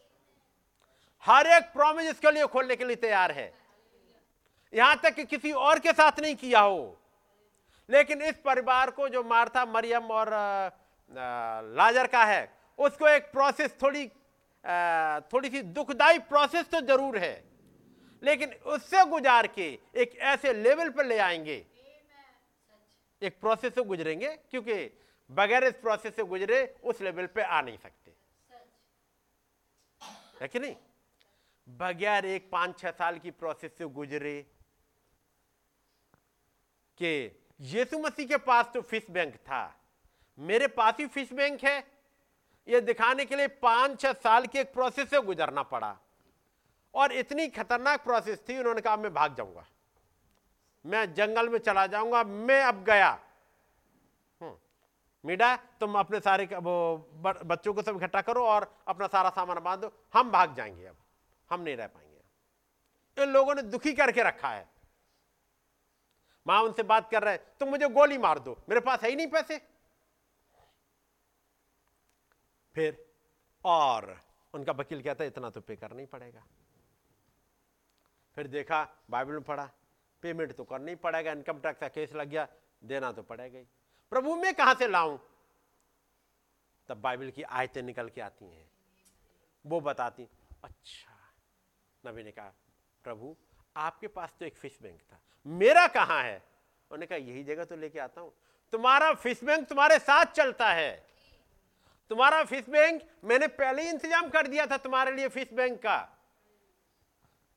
हर 1.24 1.46
एक 1.46 1.72
प्रॉमिस 1.72 2.10
इसके 2.10 2.30
लिए 2.30 2.46
खोलने 2.46 2.76
के 2.76 2.84
लिए 2.84 2.96
तैयार 2.96 3.32
है। 3.32 3.52
यहाँ 4.72 4.96
तक 5.02 5.14
कि 5.14 5.24
किसी 5.24 5.52
और 5.52 5.78
के 5.78 5.92
साथ 5.92 6.20
नहीं 6.20 6.34
किया 6.36 6.60
हो। 6.60 7.00
लेकिन 7.88 8.22
इस 8.22 8.34
परिवार 8.44 8.90
को 8.90 9.08
जो 9.08 9.22
मार्था, 9.24 9.64
मरियम 9.66 10.10
और 10.10 10.28
लाजर 11.76 12.06
का 12.06 12.24
है, 12.24 12.50
उसको 12.78 13.08
एक 13.08 13.30
प्रोसेस 13.32 13.74
थोड़ी 13.82 14.06
थोड़ी 15.32 15.48
सी 15.50 15.60
दुखदाई 15.72 16.18
प्रोसेस 16.28 16.68
तो 16.70 16.80
ज़रूर 16.82 17.18
है। 17.18 17.44
लेकिन 18.22 18.52
उससे 18.66 19.04
गुजार 19.06 19.46
के 19.48 19.66
एक 19.96 20.16
ऐसे 20.24 20.52
लेवल 20.54 20.90
पर 20.90 21.06
ले 21.06 21.18
आएँगे। 21.20 21.64
एक 23.22 23.40
प्रोसेस 23.40 23.74
से 23.74 23.82
गुजरेंगे, 23.82 24.28
क्योंकि 24.50 24.74
बगैर 25.30 25.64
इस 25.64 25.74
प्रोसेस 25.74 26.16
से 26.16 26.24
गुजरे 26.24 26.64
उस 26.84 27.00
लेवल 27.00 27.26
पे 27.26 27.42
आ 27.42 27.60
नहीं 27.60 27.78
सकते। 27.78 28.12
है 30.40 30.48
कि 30.48 30.58
नहीं? 30.58 30.74
बगैर 31.68 32.26
एक 32.26 32.50
पाँच 32.50 32.78
छह 32.78 32.90
साल 32.90 33.18
की 33.18 33.30
प्रोसेस 33.30 33.70
से 33.78 33.84
गुजरे 33.90 34.40
के 36.98 37.14
यीशु 37.60 37.98
मसीह 37.98 38.26
के 38.26 38.36
पास 38.36 38.70
तो 38.74 38.80
फ़िश 38.80 39.06
बैंक 39.10 39.34
था। 39.36 39.62
मेरे 40.38 40.66
पास 40.68 40.96
ही 41.00 41.06
फ़िश 41.06 41.32
बैंक 41.32 41.64
है। 41.64 41.76
यह 42.68 42.80
दिखाने 42.80 43.24
के 43.24 43.36
लिए 43.36 43.48
पाँच 43.62 44.00
छह 44.00 44.12
साल 44.12 44.46
की 44.46 44.58
एक 44.58 44.72
प्रोसेस 44.72 45.10
से 45.10 45.20
गुजरना 45.20 45.62
पड़ा। 45.62 45.96
और 46.94 47.12
इतनी 47.12 47.46
खतरनाक 47.48 48.04
प्रोसेस 48.04 48.42
थी 48.48 48.58
उन्होंने 48.58 48.80
कहा 48.80 48.96
मैं 48.96 49.12
भाग 49.14 49.34
जाऊँगा। 49.34 49.64
मैं 50.84 51.12
जंगल 51.14 51.48
में 51.48 51.58
चला 51.58 51.86
जाऊँगा। 51.86 52.22
मैं 52.24 52.62
अब 52.62 52.82
गया। 52.84 53.10
हम्म, 54.40 54.56
मीडा 55.24 55.54
तुम 55.80 55.98
अपने 55.98 56.20
सारे 56.20 56.44
वो 56.46 56.74
बच्चों 57.16 57.74
को 57.74 57.82
सब 57.82 57.96
इकट्ठा 57.96 58.20
करो 58.22 58.44
और 58.46 58.72
अपना 58.88 59.06
सारा 59.06 59.30
सामान 59.30 59.60
बांधो। 59.60 59.92
हम 60.14 60.30
भाग 60.30 60.54
जाएँगे 60.54 60.86
अब। 60.86 60.96
हम 61.50 61.60
नहीं 61.60 61.76
रह 61.76 61.86
पाएँगे। 61.86 63.22
इन 63.22 63.28
लोगों 63.28 63.54
ने 63.54 63.62
दुखी 63.62 63.92
करके 63.92 64.22
रखा 64.22 64.48
है। 64.48 64.68
माँ 66.46 66.60
उनसे 66.62 66.82
बात 66.82 67.10
कर 67.10 67.22
रहे 67.22 67.34
हैं, 67.34 67.42
तुम 67.60 67.68
मुझे 67.68 67.88
गोली 67.88 68.18
मार 68.18 68.38
दो, 68.38 68.64
मेरे 68.68 68.80
पास 68.80 69.02
है 69.02 69.10
ही 69.10 69.16
नहीं 69.16 69.26
पैसे। 69.26 69.58
फिर 72.74 73.06
और 73.64 74.20
उनका 74.54 74.72
वकील 74.72 75.02
कहता 75.02 75.24
है, 75.24 75.28
इतना 75.28 75.50
तो 75.50 75.60
पे 75.60 75.76
करना 75.76 76.00
ही 76.00 76.06
पड़ेगा। 76.06 76.44
फिर 78.36 78.46
देखा, 78.46 78.88
बाइबल 79.10 79.32
में 79.32 79.42
पढ़ा, 79.42 79.70
पेमेंट 80.22 80.56
तो 80.56 80.64
करना 80.64 80.90
ही 80.90 80.96
पड़ेगा, 80.96 81.32
इनकम 81.32 81.58
टैक्स 81.58 81.80
का 81.80 81.88
केस 81.88 82.12
लग 82.12 82.28
गया, 82.28 82.48
देना 82.84 83.12
तो 83.12 83.22
पड़ेगा 83.22 83.58
ही। 83.58 83.64
प्रभु, 84.10 84.36
मैं 84.36 84.54
कहाँ 84.54 84.74
से 84.74 84.88
लाऊं? 84.88 85.18
तब 86.88 87.00
बाइबल 87.00 87.30
की 87.30 87.42
आयतें 87.42 87.82
निकल 87.82 88.08
के 88.08 88.20
आती 88.20 88.44
हैं। 88.44 88.70
वो 89.66 89.80
बताती 89.80 90.28
अच्छा 90.64 91.13
नबी 92.06 92.22
ने 92.22 92.30
कहा, 92.30 92.52
प्रभु, 93.04 93.36
आपके 93.76 94.08
पास 94.08 94.34
तो 94.38 94.44
एक 94.44 94.56
फ़िश 94.56 94.78
बैंक 94.82 95.00
था। 95.00 95.20
मेरा 95.46 95.86
कहाँ 95.86 96.22
है? 96.22 96.36
उन्होंने 96.90 97.06
कहा, 97.06 97.18
यही 97.18 97.44
जगह 97.44 97.64
तो 97.64 97.76
लेके 97.76 97.98
आता 97.98 98.20
हूँ। 98.20 98.32
तुम्हारा 98.72 99.12
फ़िश 99.14 99.44
बैंक 99.44 99.68
तुम्हारे 99.68 99.98
साथ 99.98 100.26
चलता 100.26 100.72
है। 100.72 101.06
तुम्हारा 102.08 102.44
फ़िश 102.44 102.68
बैंक 102.68 103.02
मैंने 103.24 103.46
पहले 103.46 103.82
ही 103.82 103.88
इंतज़ाम 103.88 104.28
कर 104.28 104.46
दिया 104.46 104.66
था 104.66 104.76
तुम्हारे 104.76 105.12
लिए 105.12 105.28
फ़िश 105.28 105.52
बैंक 105.52 105.78
का। 105.78 105.98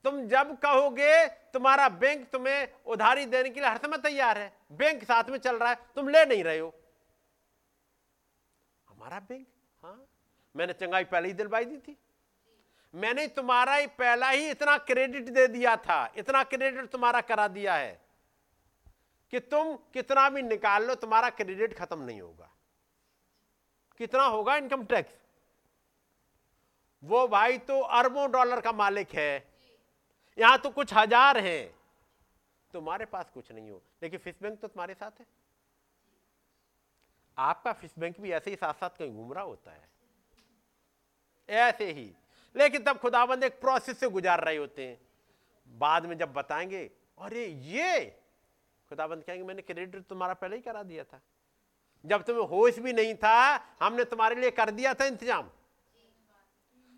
तुम 0.06 0.28
जब 0.28 0.58
कहोगे, 0.60 1.28
तुम्हारा 1.28 1.90
बैंक 1.90 2.30
तुम्हें 2.30 2.68
उधारी 2.86 3.26
देने 3.26 3.50
के 3.50 3.60
लिए 3.60 3.70
हर 3.70 3.78
समय 3.78 3.98
तैयार 3.98 4.38
है। 4.38 4.52
बैंक 4.72 5.04
साथ 5.04 5.24
में 5.24 5.38
चल 5.38 5.56
रहा 5.56 5.70
है। 5.70 5.78
तुम 5.96 6.10
ले 6.10 6.26
नहीं 6.26 6.44
रहे 6.44 6.60
हो। 6.60 6.74
हमारा 8.88 9.20
बैंक 9.20 9.48
हाँ। 9.84 10.08
मैंने 10.56 10.74
चंगाई 10.74 11.04
पहले 11.04 11.28
ही 11.28 11.34
दिलवाई 11.34 11.66
दी 11.66 11.78
थी। 11.78 11.98
मैंने 12.94 13.28
तुम्हारा 13.28 13.76
ही 13.76 13.88
पहला 13.88 14.30
ही 14.30 14.50
इतना 14.50 14.78
क्रेडिट 14.80 15.30
दे 15.30 15.48
दिया 15.48 15.76
था, 15.78 16.14
इतना 16.18 16.44
क्रेडिट 16.44 16.90
तुम्हारा 16.90 17.22
करा 17.22 17.48
दिया 17.48 17.76
है 17.76 18.00
कि 19.34 19.40
तुम 19.42 19.76
कितना 19.94 20.30
भी 20.30 20.42
निकाल 20.42 20.88
लो, 20.88 20.96
तुम्हारा 20.96 21.30
क्रेडिट 21.30 21.78
खत्म 21.78 22.02
नहीं 22.02 22.22
होगा। 22.22 22.50
कितना 24.00 24.24
होगा 24.26 24.56
इनकम 24.56 24.84
टैक्स? 24.86 25.14
वो 27.04 27.28
भाई 27.28 27.58
तो 27.58 27.80
अरबों 27.80 28.30
डॉलर 28.32 28.62
का 28.62 28.72
मालिक 28.72 29.14
है। 29.16 29.48
यहाँ 30.38 30.58
तो 30.58 30.70
कुछ 30.70 30.94
हज़ार 30.94 31.38
हैं। 31.38 31.74
तुम्हारे 32.74 33.06
पास 33.06 33.30
कुछ 33.34 33.52
नहीं 33.52 33.70
हो। 33.70 33.82
लेकिन 34.04 34.20
फ़िश 34.20 34.36
बैंक 34.42 34.60
तो 34.60 34.68
तुम्हारे 34.68 34.94
साथ 34.94 35.20
है। 35.20 35.26
आपका 37.38 37.74
फ़िश 37.74 37.92
बैंक 38.00 38.20
भी 38.20 38.32
ऐसे 38.32 38.50
ही 38.50 38.56
साथ 38.56 38.74
साथ 38.74 38.90
कहीं 38.90 39.12
घूम 39.12 39.34
रहा 39.34 39.44
होता 39.44 39.72
है। 39.72 39.88
ऐसे 41.50 41.92
ही। 41.92 42.12
लेकिन 42.58 42.84
तब 42.84 42.98
खुदाबंद 42.98 43.44
एक 43.44 43.62
प्रोसेस 43.62 44.00
से 44.00 44.10
गुजार 44.10 44.44
रहे 44.44 44.58
होते 44.58 44.88
हैं। 44.88 45.02
बाद 45.68 46.06
में 46.06 46.18
जब 46.18 46.34
बताएँगे, 46.34 46.92
अरे, 47.22 47.46
ये 47.46 48.06
खुदाबंद 48.90 49.24
कहेंगे, 49.24 49.44
मैंने 49.44 49.62
क्रेडिट 49.62 50.04
तुम्हारा 50.04 50.34
पहले 50.34 50.56
ही 50.56 50.62
करा 50.62 50.84
दिया 50.84 51.04
था। 51.04 51.22
जब 52.06 52.24
तुम्हें 52.24 52.48
होश 52.48 52.80
भी 52.80 52.94
नहीं 52.94 53.16
था, 53.16 53.56
हमने 53.82 54.04
तुम्हारे 54.04 54.36
लिए 54.36 54.52
कर 54.52 54.70
दिया 54.70 54.94
था 54.94 55.06
इंतज़ाम। 55.06 55.50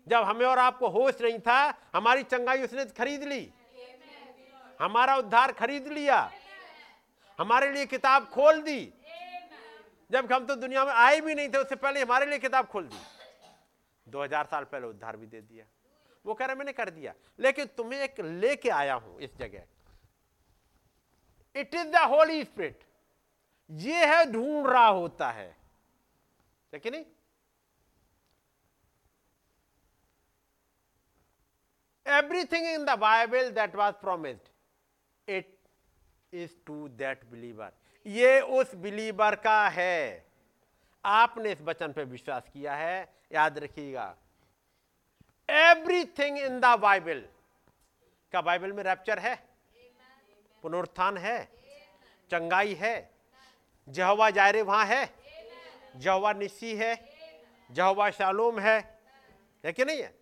जब 0.08 0.22
हमें 0.22 0.46
और 0.46 0.58
आपको 0.58 0.88
होश 0.88 1.22
नहीं 1.22 1.38
था, 1.38 1.74
हमारी 1.94 2.22
चंगाई 2.22 2.62
उसने 2.62 2.84
खरीद 2.84 3.24
ली। 3.24 3.52
हमारा 4.80 5.16
उद्धार 5.16 5.52
खरीद 5.52 5.88
लिया। 5.88 6.32
हमारे 7.40 7.70
लिए 7.70 7.86
किताब 7.86 8.26
खोल 8.26 8.62
दी। 8.62 8.92
जब 10.10 10.32
हम 10.32 10.46
तो 10.46 10.54
दुनिया 10.54 10.84
में 10.84 10.92
आए 10.92 11.20
भी 11.20 11.34
नहीं 11.34 11.48
थे, 11.48 11.58
उससे 11.58 11.76
पहले 11.76 12.02
हमारे 12.02 12.26
लिए 12.26 12.38
किताब 12.38 12.66
खोल 12.66 12.84
दी। 12.84 13.19
2000 14.10 14.46
साल 14.46 14.64
पहले 14.64 14.86
उद्धार 14.86 15.16
भी 15.16 15.26
दे 15.26 15.40
दिया। 15.40 15.64
वो 16.26 16.34
कह 16.34 16.44
रहे 16.44 16.56
मैंने 16.56 16.72
कर 16.72 16.90
दिया। 16.90 17.14
लेकिन 17.38 17.66
तुम्हें 17.66 18.00
एक 18.00 18.20
लेके 18.20 18.70
आया 18.70 18.94
हूँ 18.94 19.20
इस 19.20 19.36
जगह। 19.36 19.64
It 21.56 21.74
is 21.74 21.88
the 21.88 21.96
Holy 21.96 22.44
Spirit 22.44 22.84
ये 23.70 24.06
है 24.06 24.32
ढूंढ 24.32 24.66
रहा 24.66 24.86
होता 24.86 25.30
है। 25.30 25.56
लेकिन 26.72 26.92
नहीं? 26.92 27.04
Everything 32.06 32.78
in 32.78 32.86
the 32.88 32.96
Bible 32.96 33.54
that 33.54 33.74
was 33.74 33.94
promised, 34.04 34.46
it 35.28 35.44
is 36.34 36.50
to 36.70 36.88
that 36.98 37.34
believer. 37.34 37.70
ये 38.06 38.40
उस 38.40 38.74
बिलीवर 38.74 39.36
का 39.36 39.68
है। 39.68 40.29
आपने 41.04 41.52
इस 41.52 41.60
वचन 41.60 41.92
पर 41.92 42.04
विश्वास 42.04 42.48
किया 42.52 42.74
है, 42.76 43.14
याद 43.32 43.58
रखिएगा। 43.58 44.16
एवरीथिंग 45.48 46.38
इन 46.38 46.60
द 46.60 46.78
बाइबल 46.78 47.24
का 48.32 48.40
बाइबल 48.40 48.72
में 48.72 48.82
रैप्चर 48.84 49.18
है? 49.18 49.34
पुनरुत्थान 50.62 51.16
है? 51.16 51.44
चंगाई 52.30 52.74
है? 52.74 53.10
जहवा 53.88 54.30
जायरे 54.30 54.62
वहाँ 54.62 54.84
है? 54.86 55.14
जहवा 55.96 56.32
निस्सी 56.32 56.76
है? 56.76 56.94
जहवा 57.70 58.10
शालोम 58.10 58.58
है? 58.58 58.78
है 59.64 59.72
कि 59.72 59.84
नहीं 59.84 60.02
है? 60.02 60.14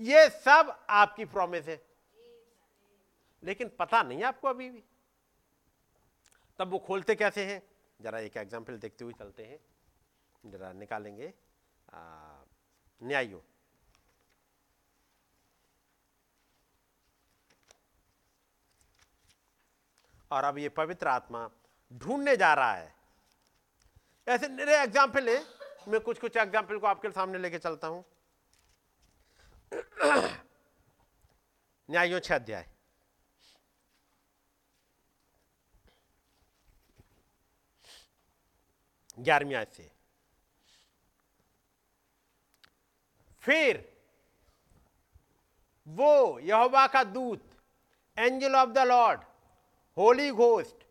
ये 0.00 0.28
सब 0.28 0.86
आपकी 0.90 1.24
प्रॉमिस 1.24 1.68
है। 1.68 1.80
लेकिन 3.42 3.70
पता 3.78 4.02
नहीं 4.02 4.22
आपको 4.22 4.48
अभी 4.48 4.70
भी। 4.70 4.82
तब 6.58 6.70
वो 6.70 6.78
खोलते 6.78 7.14
कैसे 7.14 7.44
हैं? 7.44 7.62
जरा 8.00 8.18
एक 8.18 8.36
एग्ज़ाम्पल 8.36 8.76
देखते 8.76 9.04
हुए 9.04 9.12
चलते 9.12 9.44
हैं। 9.44 9.58
जरा 10.50 10.72
निकालेंगे। 10.74 11.32
न्यायो 13.00 13.42
और 20.30 20.44
अब 20.44 20.58
ये 20.58 20.68
पवित्र 20.70 21.08
आत्मा 21.08 21.48
ढूँढने 21.90 22.36
जा 22.36 22.52
रहा 22.54 22.72
है। 22.74 22.94
ऐसे 24.26 24.48
मेरे 24.50 24.76
एग्ज़ाम्पल 24.76 25.28
है। 25.28 25.42
मैं 25.88 26.00
कुछ 26.00 26.18
कुछ 26.20 26.36
एग्ज़ाम्पल 26.36 26.78
को 26.78 26.86
आपके 26.86 27.10
सामने 27.10 27.38
लेके 27.38 27.58
चलता 27.58 27.86
हूँ। 27.86 28.04
न्यायों 31.88 32.20
छह 32.20 32.34
अध्याय। 32.34 32.66
ग्यारहवीं 39.18 39.54
आयत 39.54 39.72
से। 39.72 39.90
फिर 43.46 43.92
वो 45.88 46.38
यहोवा 46.38 46.86
का 46.86 47.04
दूत, 47.04 47.42
angel 48.18 48.54
of 48.54 48.70
the 48.70 48.78
Lord, 48.78 49.20
holy 49.96 50.30
ghost, 50.30 50.84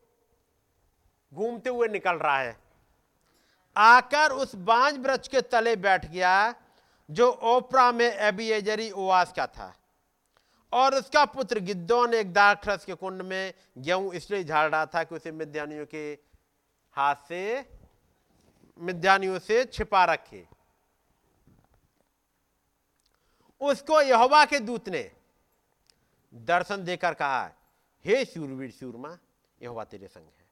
घूमते 1.34 1.70
हुए 1.70 1.88
निकल 1.88 2.16
रहा 2.16 2.40
है। 2.40 2.58
आकर 3.78 4.32
उस 4.32 4.56
बांझ 4.56 4.98
वृक्ष 4.98 5.28
के 5.28 5.42
तले 5.42 5.76
बैठ 5.76 6.06
गया, 6.06 6.56
जो 7.10 7.32
ओपरा 7.32 7.92
में 7.92 8.12
एबिएजरी 8.12 8.92
ओवास 8.92 9.34
का 9.34 9.48
था। 9.48 9.74
और 10.74 10.96
उसका 10.96 11.26
पुत्र 11.26 11.60
गिद्दोन 11.60 12.14
एक 12.14 12.34
दाखरस 12.34 12.86
के 12.86 12.94
कुंड 12.94 13.22
में 13.22 13.54
गेहूँ 13.78 14.14
इसलिए 14.14 14.44
झाड़ 14.44 14.72
रहा 14.72 14.86
था 14.86 15.04
कि 15.04 15.16
उसे 15.16 15.32
मिद्यानियों 15.32 15.86
के 15.86 16.18
हाथ 16.92 17.16
से, 17.16 17.70
मिद्यानियों 18.80 19.40
से 19.40 19.66
छिपा 19.66 20.06
रखे। 20.06 20.55
उसको 23.66 24.02
यहोवा 24.02 24.44
के 24.46 24.60
दूत 24.60 24.90
ने 24.90 25.12
दर्शन 26.34 26.84
देकर 26.84 27.14
कहा, 27.14 27.52
हे 28.06 28.24
सूरवीर 28.26 28.72
सूरमा 28.72 29.18
यहोवा 29.62 29.84
तेरे 29.84 30.08
संग 30.08 30.24
है। 30.24 30.46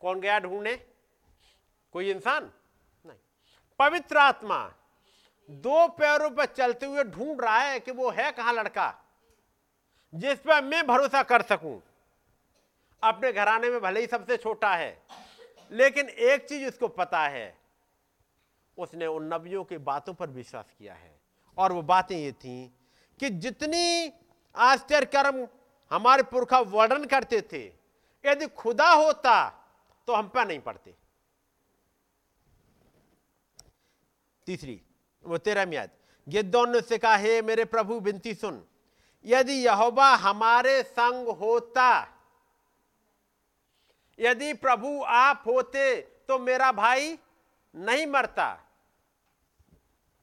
कौन 0.00 0.20
गया 0.20 0.38
ढूँढने? 0.40 0.74
कोई 1.94 2.10
इंसान? 2.10 2.50
नहीं। 3.04 3.18
पवित्र 3.80 4.18
आत्मा, 4.18 4.58
दो 5.48 5.86
पैरों 5.88 6.30
पर 6.30 6.46
चलते 6.46 6.86
हुए 6.86 7.04
ढूंढ 7.04 7.40
रहा 7.40 7.58
है 7.58 7.80
कि 7.80 7.90
वो 7.90 8.10
है 8.10 8.30
कहाँ 8.32 8.52
लड़का, 8.52 8.94
जिस 10.12 10.38
पर 10.38 10.62
मैं 10.64 10.86
भरोसा 10.86 11.22
कर 11.22 11.42
सकूँ। 11.42 11.80
अपने 13.02 13.32
घराने 13.32 13.70
में 13.70 13.80
भले 13.80 14.00
ही 14.00 14.06
सबसे 14.06 14.36
छोटा 14.36 14.74
है, 14.74 14.96
लेकिन 15.70 16.08
एक 16.08 16.48
चीज़ 16.48 16.66
उसको 16.68 16.88
पता 16.88 17.20
है 17.20 17.59
उसने 18.78 19.06
उन 19.06 19.32
नबियों 19.34 19.64
की 19.64 19.78
बातों 19.80 20.14
पर 20.14 20.30
विश्वास 20.30 20.72
किया 20.78 20.94
है। 20.94 21.18
और 21.58 21.72
वो 21.72 21.82
बातें 21.82 22.16
ये 22.16 22.32
थी 22.34 22.72
कि 23.20 23.30
जितनी 23.30 24.12
आश्चर्य 24.54 25.06
कर्म 25.06 25.46
हमारे 25.90 26.22
पुरखा 26.22 26.58
वर्णन 26.60 27.04
करते 27.04 27.40
थे, 27.42 27.64
यदि 28.24 28.46
खुदा 28.48 28.90
होता 28.90 29.48
तो 30.08 30.14
हम 30.14 30.28
पर 30.28 30.46
नहीं 30.46 30.60
पड़ते। 30.60 30.94
तीसरी, 34.46 34.80
वो 35.24 35.38
तेरह 35.38 35.66
म्याद 35.66 35.90
गिद्दौन 36.26 36.70
ने 36.72 36.80
से 36.80 36.98
कहा, 36.98 37.16
हे 37.16 37.42
मेरे 37.42 37.64
प्रभु 37.64 37.98
बिनती 38.00 38.34
सुन, 38.34 38.62
यदि 39.24 39.52
यहोवा 39.66 40.08
हमारे 40.16 40.82
संग 40.82 41.28
होता, 41.30 42.16
यदि 44.18 44.52
प्रभु 44.54 45.02
आप 45.04 45.42
होते 45.46 46.00
तो 46.28 46.38
मेरा 46.38 46.70
भाई 46.72 47.18
नहीं 47.74 48.06
मरता। 48.06 48.46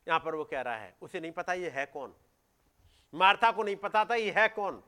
यहाँ 0.07 0.19
पर 0.19 0.35
वो 0.35 0.43
कह 0.43 0.61
रहा 0.61 0.75
है, 0.75 0.93
उसे 1.01 1.19
नहीं 1.19 1.31
पता 1.31 1.53
ये 1.53 1.69
है 1.69 1.85
कौन। 1.85 2.13
मार्था 3.13 3.51
को 3.51 3.63
नहीं 3.63 3.75
पता 3.75 4.03
था 4.05 4.15
ये 4.15 4.31
है 4.31 4.47
कौन। 4.49 4.81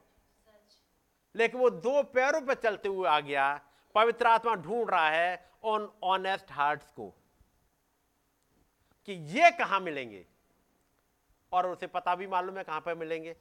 लेकिन 1.36 1.60
वो 1.62 1.70
दो 1.70 2.02
पैरों 2.06 2.42
पर 2.42 2.54
चलते 2.54 2.90
हुए 2.90 3.08
आ 3.10 3.20
गया, 3.20 3.62
पवित्र 3.96 4.28
आत्मा 4.28 4.54
ढूंढ 4.56 4.90
रहा 4.90 5.10
है 5.10 5.50
ऑन 5.66 5.90
ऑनेस्ट 6.04 6.52
हार्ट्स 6.52 6.92
को, 6.92 7.08
कि 9.08 9.14
ये 9.34 9.52
कहाँ 9.52 9.80
मिलेंगे? 9.80 10.26
और 11.52 11.68
उसे 11.68 11.88
पता 11.88 12.16
भी 12.16 12.28
मालूम 12.28 12.58
है 12.58 12.64
कहाँ 12.64 12.82
पर 12.82 12.96
मिलेंगे। 12.96 13.36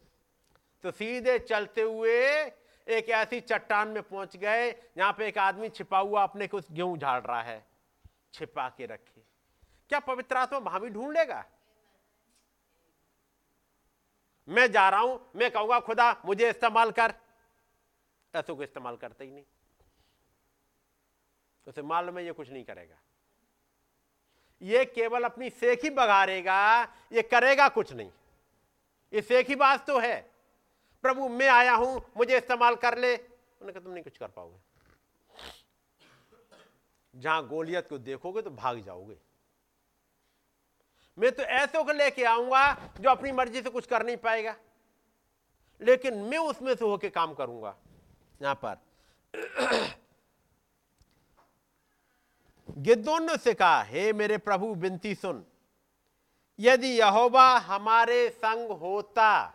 तो 0.85 0.91
सीधे 0.91 1.39
चलते 1.39 1.83
हुए 1.83 2.21
एक 2.87 3.09
ऐसी 3.11 3.41
चट्टान 3.41 3.89
में 3.89 4.03
पहुँच 4.03 4.37
गए 4.37 4.69
यहाँ 4.69 5.13
पे 5.13 5.27
एक 5.29 5.39
आदमी 5.39 5.69
छिपा 5.69 5.99
हुआ 5.99 6.23
अपने 6.23 6.47
कुछ 6.47 6.71
गेहूँ 6.73 6.97
झाड़ 6.99 7.23
रहा 7.23 7.43
है। 7.43 7.65
छिपा 8.39 8.69
के 8.69 8.87
रखे। 8.87 9.23
क्या 9.91 9.99
पवित्र 9.99 10.37
आत्मा 10.37 10.59
वहाँ 10.59 10.81
भी 10.81 10.89
ढूंढ 10.89 11.17
लेगा? 11.17 11.45
मैं 14.49 14.71
जा 14.73 14.89
रहा 14.89 15.01
हूँ, 15.01 15.31
मैं 15.37 15.51
कहूँगा, 15.51 15.81
खुदा, 15.81 16.23
मुझे 16.25 16.51
इस्तेमाल 16.51 16.91
कर। 16.91 17.15
ऐसों 18.35 18.57
को 18.57 18.63
इस्तेमाल 18.63 18.97
करते 18.97 19.25
ही 19.25 19.31
नहीं। 19.31 19.45
उसे 21.67 21.83
मालूम 21.83 22.19
है 22.19 22.25
ये 22.25 22.33
कुछ 22.33 22.51
नहीं 22.51 22.65
करेगा। 22.65 22.99
ये 24.63 24.85
केवल 24.85 25.25
अपनी 25.25 25.51
सेख 25.51 25.83
ही 25.83 25.91
बघारेगा 25.91 26.83
ये 27.13 27.23
करेगा 27.23 27.69
कुछ 27.69 27.93
नहीं। 27.93 28.11
ये 29.13 29.23
सेख 29.23 29.49
ही 29.49 29.55
बात 29.55 29.87
तो 29.87 29.99
है। 29.99 30.31
प्रभु, 31.03 31.29
मैं 31.29 31.49
आया 31.49 31.75
हूँ, 31.75 32.11
मुझे 32.17 32.37
इस्तेमाल 32.37 32.77
कर 32.77 32.99
ले। 32.99 33.17
उन्होंने 33.17 33.73
कहा, 33.73 33.81
तुम 33.81 33.93
नहीं 33.93 34.05
कुछ 34.05 34.17
कर 34.19 34.29
पाओगे। 34.29 34.68
जहाँ 37.19 37.47
गोलियत 37.49 37.89
को 37.89 37.99
देखोगे 37.99 38.43
तो 38.43 38.51
भाग 38.51 38.81
जाओगे। 38.81 39.17
मैं 41.19 41.31
तो 41.33 41.43
ऐसे 41.43 41.83
को 41.85 41.93
लेके 41.93 42.25
आऊँगा 42.25 42.75
जो 43.01 43.11
अपनी 43.11 43.33
मर्ज़ी 43.33 43.63
से 43.63 43.71
कुछ 43.71 43.87
कर 43.87 44.07
नहीं 44.07 44.17
पाएगा। 44.17 44.55
लेकिन 45.81 46.15
मैं 46.23 46.39
उसमें 46.39 46.75
से 46.75 46.85
होके 46.85 47.09
काम 47.11 47.35
करूँगा। 47.35 47.77
यहाँ 48.43 48.55
पर 48.65 48.77
गिद्दोन 52.79 53.25
ने 53.25 53.37
से 53.37 53.55
कहा, 53.55 53.83
हे 53.83 54.13
मेरे 54.13 54.39
प्रभु 54.39 54.75
बिनती 54.75 55.15
सुन। 55.15 55.45
यदि 56.59 56.89
यहोवा 56.89 57.47
हमारे 57.59 58.29
संग 58.31 58.71
होता 58.71 59.55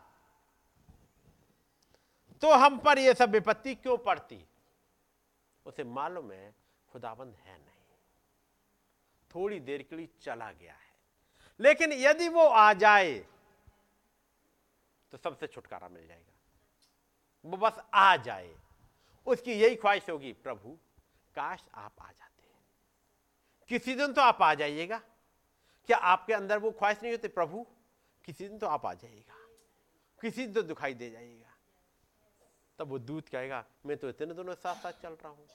तो 2.42 2.54
हम 2.54 2.78
पर 2.78 3.00
यह 3.00 3.14
सब 3.14 3.30
विपत्ति 3.30 3.76
क्यों 3.76 3.98
पड़ती? 3.98 4.46
उसे 5.66 5.84
मालूम 5.84 6.32
है 6.32 6.63
खुदाबंद 6.94 7.36
है 7.36 7.58
नहीं। 7.58 7.98
थोड़ी 9.36 9.60
देर 9.60 9.82
के 9.82 9.96
लिए 9.96 10.10
चला 10.22 10.52
गया 10.52 10.74
है। 10.74 10.94
लेकिन 11.60 11.94
यदि 11.94 12.30
वो 12.30 12.48
आ 12.48 12.74
जाए 12.74 13.28
तो 15.12 15.18
सबसे 15.18 15.48
छुटकारा 15.48 15.90
मिल 15.90 16.08
जाएगा। 16.08 16.34
वो 17.46 17.58
बस 17.58 17.80
आ 17.94 18.18
जाए। 18.18 18.56
उसकी 19.26 19.54
यही 19.54 19.76
ख्वाहिश 19.76 20.10
होगी, 20.10 20.34
प्रभु, 20.34 20.70
काश 21.36 21.66
आप 21.74 21.94
आ 22.02 22.12
जाते। 22.12 22.44
किसी 23.68 23.96
दिन 23.96 24.14
तो 24.14 24.22
आप 24.22 24.42
आ 24.42 24.54
जाइएगा। 24.54 24.98
क्या 25.86 25.98
आपके 25.98 26.34
अंदर 26.34 26.58
वो 26.58 26.72
ख्वाहिश 26.72 27.02
नहीं 27.04 27.12
होती, 27.12 27.28
प्रभु, 27.28 27.68
किसी 28.26 28.48
दिन 28.48 28.60
तो 28.60 28.68
आप 28.68 28.86
आ 28.86 28.94
जाइएगा। 28.94 29.36
किसी 30.22 30.46
दिन 30.46 30.54
तो 30.54 30.62
दिखाई 30.62 30.94
दे 30.94 31.10
जाइएगा। 31.10 31.54
तब 32.80 32.88
वो 32.88 33.00
दूध 33.00 33.30
कहेगा, 33.30 33.66
मैं 33.86 33.98
तो 33.98 34.10
इतने 34.10 34.34
दोनों 34.34 34.56
साथ 34.56 34.76
साथ 34.76 34.92
चल 34.92 35.14
रहा 35.14 35.30
हूँ। 35.30 35.48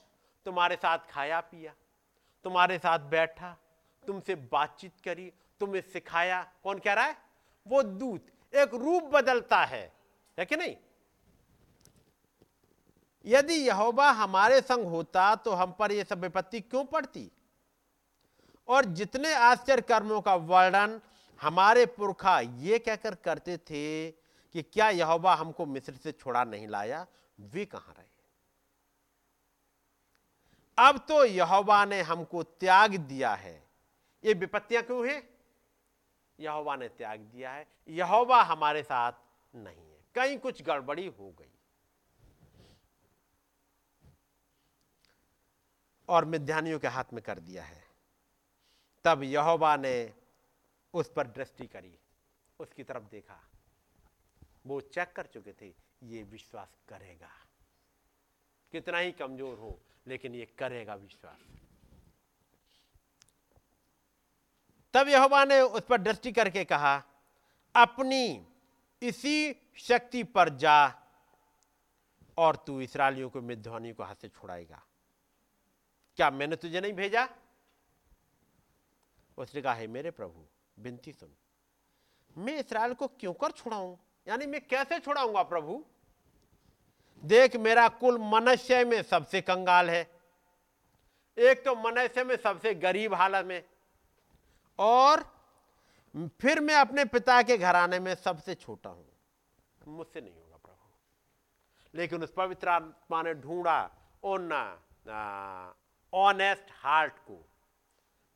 तुम्हारे 0.49 0.75
साथ 0.75 0.97
खाया 0.97 1.39
पिया, 1.41 1.73
तुम्हारे 2.43 2.77
साथ 2.79 2.99
बैठा, 2.99 3.57
तुमसे 4.07 4.35
बातचीत 4.35 4.93
करी, 5.05 5.33
तुम्हें 5.59 5.81
सिखाया। 5.81 6.41
कौन 6.63 6.79
कह 6.79 6.93
रहा 6.93 7.05
है? 7.05 7.17
वो 7.67 7.83
दूत, 7.83 8.25
एक 8.55 8.73
रूप 8.73 9.03
बदलता 9.03 9.59
है। 9.65 9.93
है 10.39 10.45
कि 10.45 10.55
नहीं? 10.55 10.75
यदि 13.25 13.53
यहोवा 13.53 14.09
हमारे 14.11 14.61
संग 14.61 14.87
होता 14.87 15.35
तो 15.35 15.51
हम 15.51 15.71
पर 15.71 15.91
यह 15.91 16.03
सब 16.03 16.19
विपत्ति 16.19 16.61
क्यों 16.61 16.85
पड़ती? 16.85 17.31
और 18.67 18.85
जितने 18.85 19.33
आश्चर्य 19.33 19.81
कर्मों 19.81 20.21
का 20.21 20.35
वर्णन 20.35 21.01
हमारे 21.41 21.85
पुरखा 21.85 22.39
ये 22.39 22.79
कहकर 22.79 23.15
करते 23.15 23.57
थे 23.57 24.11
कि 24.53 24.61
क्या 24.63 24.89
यहोवा 24.89 25.35
हमको 25.35 25.65
मिस्र 25.65 25.93
से 25.93 26.11
छोड़ा 26.11 26.43
नहीं 26.43 26.67
लाया, 26.67 27.07
वे 27.39 27.65
कहाँ 27.65 27.93
रहे? 27.97 28.08
अब 30.79 30.97
तो 30.97 31.25
यहोवा 31.25 31.85
ने 31.85 32.01
हमको 32.01 32.43
त्याग 32.43 32.95
दिया 32.95 33.33
है। 33.33 33.69
ये 34.23 34.33
विपत्तियाँ 34.33 34.83
क्यों 34.83 35.09
है? 35.09 35.29
यहोवा 36.39 36.75
ने 36.75 36.89
त्याग 36.89 37.19
दिया 37.19 37.51
है। 37.51 37.67
यहोवा 37.87 38.43
हमारे 38.43 38.83
साथ 38.83 39.11
नहीं 39.55 39.91
है। 39.91 40.05
कहीं 40.15 40.37
कुछ 40.37 40.61
गड़बड़ी 40.61 41.07
हो 41.07 41.31
गई। 41.31 41.51
और 46.09 46.25
मिध्यानियों 46.25 46.79
के 46.79 46.87
हाथ 46.87 47.03
में 47.13 47.23
कर 47.23 47.39
दिया 47.39 47.63
है। 47.63 47.83
तब 49.03 49.23
यहोवा 49.23 49.77
ने 49.77 50.13
उस 50.93 51.11
पर 51.15 51.27
दृष्टि 51.27 51.67
करी। 51.67 51.99
उसकी 52.59 52.83
तरफ़ 52.83 53.03
देखा। 53.03 53.49
वो 54.67 54.81
चेक 54.81 55.13
कर 55.15 55.25
चुके 55.25 55.53
थे, 55.53 55.73
ये 56.03 56.23
विश्वास 56.23 56.77
करेगा। 56.89 57.31
कितना 58.71 58.97
ही 58.97 59.11
कमज़ोर 59.11 59.57
हो 59.57 59.79
लेकिन 60.09 60.35
ये 60.35 60.45
करेगा 60.45 60.95
विश्वास। 60.95 61.37
तब 64.93 65.07
यहोवा 65.07 65.45
ने 65.45 65.61
उस 65.61 65.81
पर 65.81 66.01
दृष्टि 66.01 66.31
करके 66.31 66.63
कहा, 66.65 67.03
अपनी 67.75 68.47
इसी 69.01 69.55
शक्ति 69.77 70.23
पर 70.23 70.49
जा 70.49 70.77
और 72.37 72.55
तू 72.55 72.81
इसराइलियों 72.81 73.29
को 73.29 73.41
मिध्वानियों 73.41 73.95
को 73.95 74.03
हाथ 74.03 74.15
से 74.15 74.29
छुड़ाएगा। 74.29 74.81
क्या 76.15 76.29
मैंने 76.29 76.55
तुझे 76.55 76.81
नहीं 76.81 76.93
भेजा? 76.93 77.27
उसने 79.37 79.61
कहा, 79.61 79.73
है 79.73 79.87
मेरे 79.87 80.11
प्रभु 80.11 80.45
बिनती 80.79 81.13
सुन। 81.13 81.35
मैं 82.37 82.57
इसराइल 82.59 82.93
को 82.93 83.07
क्यों 83.07 83.33
कर 83.33 83.51
छुड़ाऊं? 83.51 83.95
यानी 84.27 84.45
मैं 84.45 84.67
कैसे 84.67 84.99
छुड़ाऊँगा 84.99 85.43
प्रभु? 85.43 85.85
देख 87.23 87.55
मेरा 87.55 87.87
कुल 87.89 88.17
मनुष्य 88.17 88.83
में 88.85 89.01
सबसे 89.03 89.41
कंगाल 89.41 89.89
है। 89.89 90.01
एक 91.37 91.63
तो 91.65 91.75
मनुष्य 91.75 92.23
में 92.23 92.35
सबसे 92.35 92.73
गरीब 92.75 93.13
हालत 93.13 93.45
में। 93.45 93.63
और 94.79 95.23
फिर 96.39 96.59
मैं 96.59 96.75
अपने 96.75 97.05
पिता 97.05 97.41
के 97.41 97.57
घराने 97.57 97.99
में 97.99 98.15
सबसे 98.15 98.55
छोटा 98.55 98.89
हूँ। 98.89 99.05
मुझसे 99.87 100.21
नहीं 100.21 100.33
होगा 100.33 100.57
प्रभु। 100.57 100.89
लेकिन 101.95 102.23
उस 102.23 102.33
पवित्र 102.33 102.69
आत्मा 102.69 103.21
ने 103.21 103.33
ढूंढा 103.33 103.89
उन 104.23 104.53
ऑनेस्ट 106.13 106.71
हार्ट 106.71 107.13
को, 107.13 107.45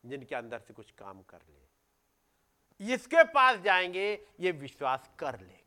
जिनके 0.05 0.35
अंदर 0.35 0.59
से 0.59 0.73
कुछ 0.73 0.91
काम 0.91 1.21
कर 1.21 1.37
ले। 1.37 2.93
इसके 2.93 3.23
पास 3.23 3.59
जाएँगे, 3.59 4.27
ये 4.39 4.51
विश्वास 4.51 5.09
कर 5.19 5.39
लेगा। 5.39 5.61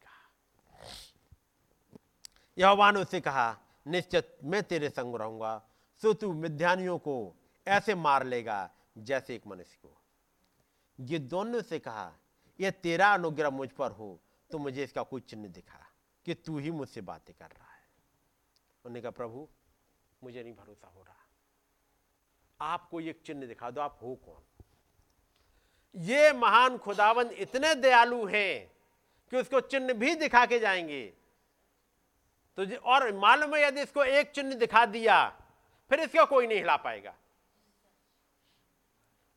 यहोवा 2.59 2.91
ने 2.91 3.01
उससे 3.01 3.21
कहा, 3.21 3.59
निश्चित 3.87 4.39
मैं 4.45 4.63
तेरे 4.63 4.89
संग 4.91 5.17
रहूँगा, 5.17 5.63
सो 6.03 6.13
तू 6.13 6.33
मिध्यानियों 6.33 6.99
को 6.99 7.35
ऐसे 7.69 7.95
मार 7.95 8.25
लेगा 8.25 8.71
जैसे 8.99 9.35
एक 9.35 9.47
मनुष्य 9.47 9.79
को। 9.83 10.01
ये 11.01 11.19
दोनों 11.19 11.63
से 11.63 11.79
कहा, 11.79 12.13
यह 12.61 12.71
तेरा 12.71 13.15
अनुग्रह 13.15 13.51
मुझ 13.51 13.69
पर 13.71 13.91
हो 13.91 14.21
तो 14.51 14.59
मुझे 14.59 14.85
इसका 14.85 15.03
कोई 15.03 15.21
चिन्ह 15.21 15.49
दिखा 15.49 15.87
कि 16.25 16.35
तू 16.35 16.59
ही 16.59 16.71
मुझसे 16.71 17.01
बातें 17.01 17.35
कर 17.39 17.45
रहा 17.45 17.73
है। 17.73 17.85
उन्होंने 18.85 19.01
कहा, 19.01 19.11
प्रभु, 19.11 19.49
मुझे 20.25 20.43
नहीं 20.43 20.55
भरोसा 20.55 20.89
हो 20.89 21.03
रहा। 21.03 21.15
आपको 22.61 23.01
एक 23.01 23.23
चिन्ह 23.27 23.47
दिखा 23.47 23.71
दो, 23.71 23.81
आप 23.81 23.99
हो 24.03 24.15
कौन? 24.15 24.43
ये 25.97 26.33
महान 26.33 26.79
खुदावंद 26.79 27.33
इतने 27.33 27.75
दयालु 27.75 28.27
हैं 28.27 28.71
कि 29.31 29.37
उसको 29.37 29.61
चिन्ह 29.61 29.93
भी 29.93 30.15
दिखा 30.15 30.47
के 30.47 30.59
जाएँगे 30.59 31.15
तो 32.59 32.77
और 32.77 33.13
मालूम 33.13 33.55
है 33.55 33.63
यदि 33.63 33.83
इसको 33.83 34.05
एक 34.05 34.31
चिन्ह 34.31 34.55
दिखा 34.55 34.85
दिया, 34.87 35.29
फिर 35.91 36.01
इसका 36.01 36.25
कोई 36.25 36.47
नहीं 36.47 36.59
हिला 36.59 36.77
पाएगा। 36.77 37.15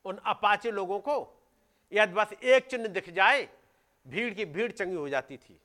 उन 0.04 0.16
अपाचे 0.16 0.70
लोगों 0.70 0.98
को 1.00 1.16
यदि 1.92 2.12
बस 2.12 2.32
एक 2.32 2.66
चिन्ह 2.66 2.88
दिख 2.88 3.10
जाए, 3.10 3.48
भीड़ 4.06 4.34
की 4.34 4.44
भीड़ 4.44 4.72
चंगी 4.72 4.96
हो 4.96 5.08
जाती 5.08 5.36
थी। 5.36 5.60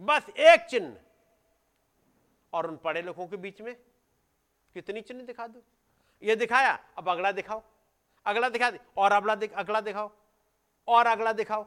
बस 0.00 0.28
एक 0.30 0.66
चिन्ह। 0.66 0.96
और 2.52 2.66
उन 2.66 2.76
पढ़े 2.76 3.02
लोगों 3.02 3.26
के 3.26 3.36
बीच 3.36 3.60
में 3.60 3.74
कितनी 4.74 5.00
चिन्ह 5.00 5.22
दिखा 5.22 5.46
दो? 5.46 5.62
ये 6.22 6.36
दिखाया, 6.36 6.78
अब 6.98 7.08
अगला 7.08 7.32
दिखाओ। 7.32 7.62
अगला 8.26 8.48
दिखा 8.48 8.70
दे, 8.70 8.78
और 8.96 9.12
अगला 9.12 9.34
दिख, 9.34 9.52
अगला 9.52 9.80
दिखाओ, 9.80 10.10
और 10.88 11.06
अगला 11.06 11.32
दिखाओ। 11.32 11.66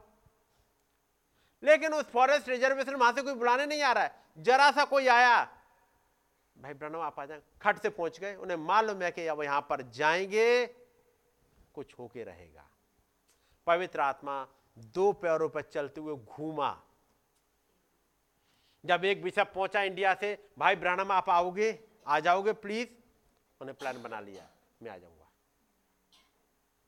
लेकिन 1.64 1.94
उस 1.94 2.06
फॉरेस्ट 2.06 2.50
रिजर्वेशन 2.50 2.96
वहाँ 2.96 3.12
से 3.14 3.22
कोई 3.22 3.34
बुलाने 3.34 3.66
नहीं 3.66 3.82
आ 3.82 3.92
रहा 3.92 4.04
है। 4.04 4.16
जरा 4.38 4.72
सा 4.72 4.86
कोई 4.86 5.08
आया, 5.08 5.44
भाई 6.58 6.74
ब्रनम 6.74 7.00
आप 7.00 7.20
आ 7.20 7.26
जाए। 7.26 7.42
खट 7.62 7.82
से 7.82 7.90
पहुँच 7.90 8.20
गए। 8.20 8.36
उन्हें 8.36 8.58
मालूम 8.58 9.02
है 9.02 9.12
कि 9.12 9.28
अब 9.28 9.42
यहाँ 9.42 9.62
पर 9.62 9.82
जाएँगे, 9.82 10.68
कुछ 11.74 12.00
होके 12.00 12.24
रहेगा। 12.24 12.70
पवित्र 13.68 14.00
आत्मा 14.00 14.48
दो 14.78 15.12
पैरों 15.14 15.50
पर 15.50 15.62
चलते 15.62 16.02
हुए 16.02 16.16
घूमा। 16.16 16.82
जब 18.86 19.06
एक 19.06 19.24
बिशप 19.24 19.52
पहुँचा 19.56 19.82
इंडिया 19.82 20.14
से, 20.14 20.50
भाई 20.60 20.76
ब्रानम 20.76 21.12
आप 21.12 21.30
आओगे? 21.30 21.80
आ 22.08 22.20
जाओगे 22.20 22.54
प्लीज़ 22.54 22.90
उन्हें 23.62 23.78
प्लान 23.78 24.02
बना 24.04 24.20
लिया। 24.20 24.48
मैं 24.84 24.92
आ 24.92 24.98
जाऊँगा। 24.98 25.28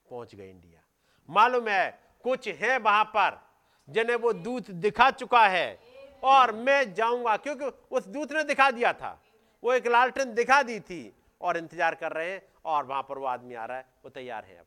पहुँच 0.09 0.35
गए 0.35 0.49
इंडिया। 0.49 0.81
मालूम 1.29 1.67
है, 1.67 2.03
कुछ 2.23 2.47
है 2.47 2.77
वहाँ 2.77 3.03
पर 3.05 3.48
जिन्हें 3.89 4.15
वो 4.15 4.33
दूत 4.33 4.71
दिखा 4.71 5.09
चुका 5.11 5.47
है। 5.47 5.79
और 6.23 6.51
मैं 6.51 6.93
जाऊँगा, 6.93 7.35
क्योंकि 7.37 7.65
उस 7.91 8.07
दूत 8.07 8.31
ने 8.33 8.43
दिखा 8.43 8.69
दिया 8.71 8.93
था। 8.93 9.19
वो 9.63 9.73
एक 9.73 9.87
लालटेन 9.87 10.33
दिखा 10.33 10.61
दी 10.63 10.79
थी 10.79 11.01
और 11.41 11.57
इंतज़ार 11.57 11.95
कर 11.95 12.11
रहे 12.11 12.31
हैं 12.31 12.41
और 12.65 12.85
वहाँ 12.85 13.03
पर 13.03 13.17
वो 13.17 13.25
आदमी 13.25 13.55
आ 13.55 13.65
रहा 13.65 13.77
है, 13.77 13.85
वो 14.03 14.09
तैयार 14.09 14.45
है 14.45 14.57
अब। 14.57 14.65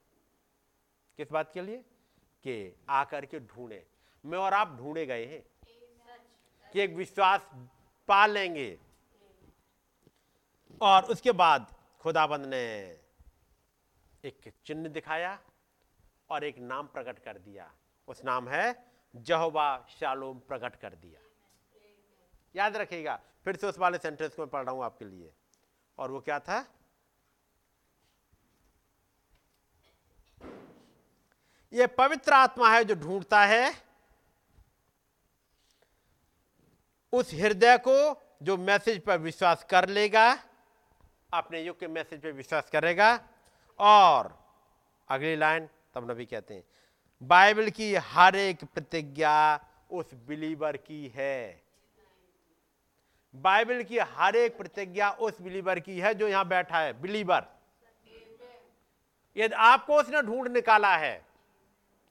किस 1.18 1.32
बात 1.32 1.50
के 1.54 1.62
लिए? 1.62 1.76
कि 2.44 2.76
आकर 2.90 3.24
के 3.24 3.40
ढूंढे। 3.40 3.84
मैं 4.24 4.38
और 4.38 4.54
आप 4.54 4.76
ढूंढे 4.78 5.04
गए 5.06 5.24
हैं 5.26 5.42
कि 6.74 6.80
एक 6.80 6.94
विश्वास 6.94 7.46
पा 8.08 8.24
लेंगे। 8.26 8.78
और 10.80 11.04
उसके 11.04 11.32
बाद 11.32 11.66
खुदाबंद 12.00 12.46
ने 12.46 12.64
एक 14.24 14.52
चिन्ह 14.66 14.88
दिखाया 14.88 15.38
और 16.30 16.44
एक 16.44 16.58
नाम 16.58 16.86
प्रकट 16.86 17.18
कर 17.18 17.38
दिया। 17.38 17.70
उस 18.08 18.24
नाम 18.24 18.48
है 18.48 18.91
जहोबा 19.14 19.64
शालोम 19.90 20.38
प्रकट 20.38 20.76
कर 20.76 20.94
दिया। 20.94 21.20
याद 22.54 22.76
रखिएगा, 22.76 23.18
फिर 23.44 23.56
से 23.56 23.66
उस 23.66 23.78
वाले 23.78 23.98
सेंटेंस 23.98 24.34
को 24.34 24.42
मैं 24.42 24.50
पढ़ 24.50 24.64
रहा 24.64 24.74
हूँ 24.74 24.84
आपके 24.84 25.04
लिए। 25.04 25.32
और 25.98 26.10
वो 26.10 26.20
क्या 26.20 26.38
था? 26.38 26.64
ये 31.72 31.86
पवित्र 31.88 32.32
आत्मा 32.32 32.70
है 32.70 32.84
जो 32.84 32.94
ढूंढता 32.94 33.44
है 33.44 33.72
उस 37.12 37.32
हृदय 37.34 37.76
को 37.78 37.94
जो 38.42 38.56
मैसेज 38.58 39.02
पर 39.04 39.18
विश्वास 39.18 39.64
कर 39.70 39.88
लेगा, 39.88 40.32
अपने 41.32 41.60
युग 41.60 41.78
के 41.80 41.86
मैसेज 41.88 42.22
पर 42.22 42.32
विश्वास 42.32 42.70
करेगा। 42.70 43.18
और 43.78 44.32
अगली 45.08 45.36
लाइन 45.36 45.68
तब 45.94 46.10
नबी 46.10 46.26
कहते 46.26 46.54
हैं 46.54 46.64
बाइबल 47.22 47.68
की 47.70 47.94
हर 47.94 48.36
एक 48.36 48.64
प्रतिज्ञा 48.64 49.34
उस 49.90 50.14
बिलीवर 50.28 50.76
की 50.76 51.06
है। 51.14 51.62
बाइबल 53.34 53.82
की 53.82 53.98
हर 53.98 54.36
एक 54.36 54.56
प्रतिज्ञा 54.58 55.10
उस 55.10 55.40
बिलीवर 55.40 55.80
की 55.80 55.98
है 56.00 56.14
जो 56.14 56.28
यहाँ 56.28 56.46
बैठा 56.48 56.78
है, 56.78 57.00
बिलीवर। 57.02 57.46
यदि 59.36 59.54
आपको 59.54 59.96
उसने 59.96 60.22
ढूंढ 60.22 60.48
निकाला 60.48 60.96
है, 60.96 61.24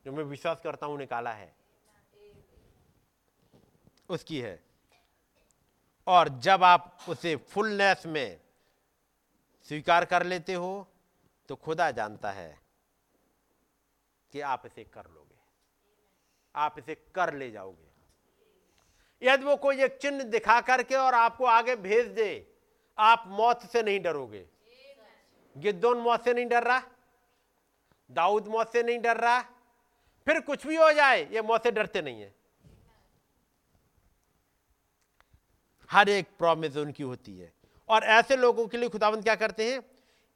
जो 0.05 0.11
मैं 0.11 0.23
विश्वास 0.23 0.61
करता 0.63 0.85
हूँ 0.85 0.97
निकाला 0.97 1.31
है, 1.31 1.53
उसकी 4.09 4.39
है। 4.41 4.59
और 6.07 6.29
जब 6.39 6.63
आप 6.63 6.97
उसे 7.09 7.35
फुलनेस 7.35 8.05
में 8.05 8.39
स्वीकार 9.69 10.05
कर 10.05 10.23
लेते 10.23 10.53
हो 10.53 10.87
तो 11.49 11.55
खुदा 11.55 11.91
जानता 11.91 12.31
है 12.31 12.60
कि 14.31 14.41
आप 14.41 14.65
इसे 14.65 14.83
कर 14.83 15.03
लोगे। 15.03 15.39
आप 16.55 16.79
इसे 16.79 16.95
कर 17.15 17.33
ले 17.33 17.51
जाओगे। 17.51 17.89
यदि 19.21 19.45
वो 19.45 19.55
कोई 19.55 19.83
एक 19.83 19.97
चिन्ह 19.97 20.23
दिखा 20.23 20.61
करके 20.61 20.95
और 20.95 21.13
आपको 21.13 21.45
आगे 21.45 21.75
भेज 21.75 22.07
दे, 22.07 22.47
आप 22.97 23.23
मौत 23.27 23.65
से 23.65 23.83
नहीं 23.83 23.99
डरोगे। 23.99 24.45
गिद्दोन 25.57 25.97
मौत 25.97 26.23
से 26.23 26.33
नहीं 26.33 26.45
डर 26.45 26.63
रहा, 26.63 26.81
दाऊद 28.11 28.47
मौत 28.47 28.73
से 28.73 28.83
नहीं 28.83 28.99
डर 28.99 29.17
रहा, 29.17 29.41
फिर 30.25 30.39
कुछ 30.39 30.67
भी 30.67 30.75
हो 30.75 30.91
जाए, 30.93 31.23
ये 31.31 31.41
मौत 31.41 31.63
से 31.63 31.71
डरते 31.71 32.01
नहीं 32.01 32.21
है। 32.21 32.35
हर 35.91 36.09
एक 36.09 36.27
प्रॉमिस 36.37 36.77
उनकी 36.77 37.03
होती 37.03 37.37
है। 37.37 37.53
और 37.89 38.03
ऐसे 38.03 38.35
लोगों 38.35 38.67
के 38.67 38.77
लिए 38.77 38.89
खुदावंत 38.89 39.23
क्या 39.23 39.35
करते 39.35 39.71
हैं? 39.71 39.79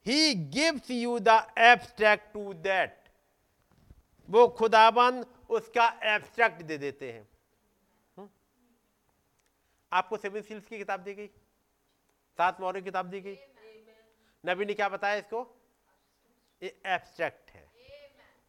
He 0.05 0.33
gives 0.35 0.91
you 0.91 1.19
the 1.19 1.27
abstract 1.57 2.33
to 2.33 2.53
that 2.53 3.04
वो 4.29 4.47
खुदाबंद 4.47 5.25
उसका 5.49 5.87
एब्स्ट्रैक्ट 6.03 6.61
दे 6.61 6.77
देते 6.77 7.11
हैं। 7.11 7.27
हुँ? 8.17 8.29
आपको 9.91 10.17
सेवन 10.17 10.41
सील्स 10.41 10.65
की 10.65 10.77
किताब 10.77 10.99
दी 10.99 11.13
गई? 11.13 11.27
सात 12.37 12.61
मौर्य 12.61 12.81
किताब 12.81 13.05
दी 13.05 13.21
गई? 13.21 13.37
नबी 14.43 14.65
ने 14.65 14.73
क्या 14.73 14.89
बताया 14.89 15.15
इसको? 15.15 15.41
ये 16.63 16.81
एब्स्ट्रैक्ट 16.85 17.49
है। 17.49 17.67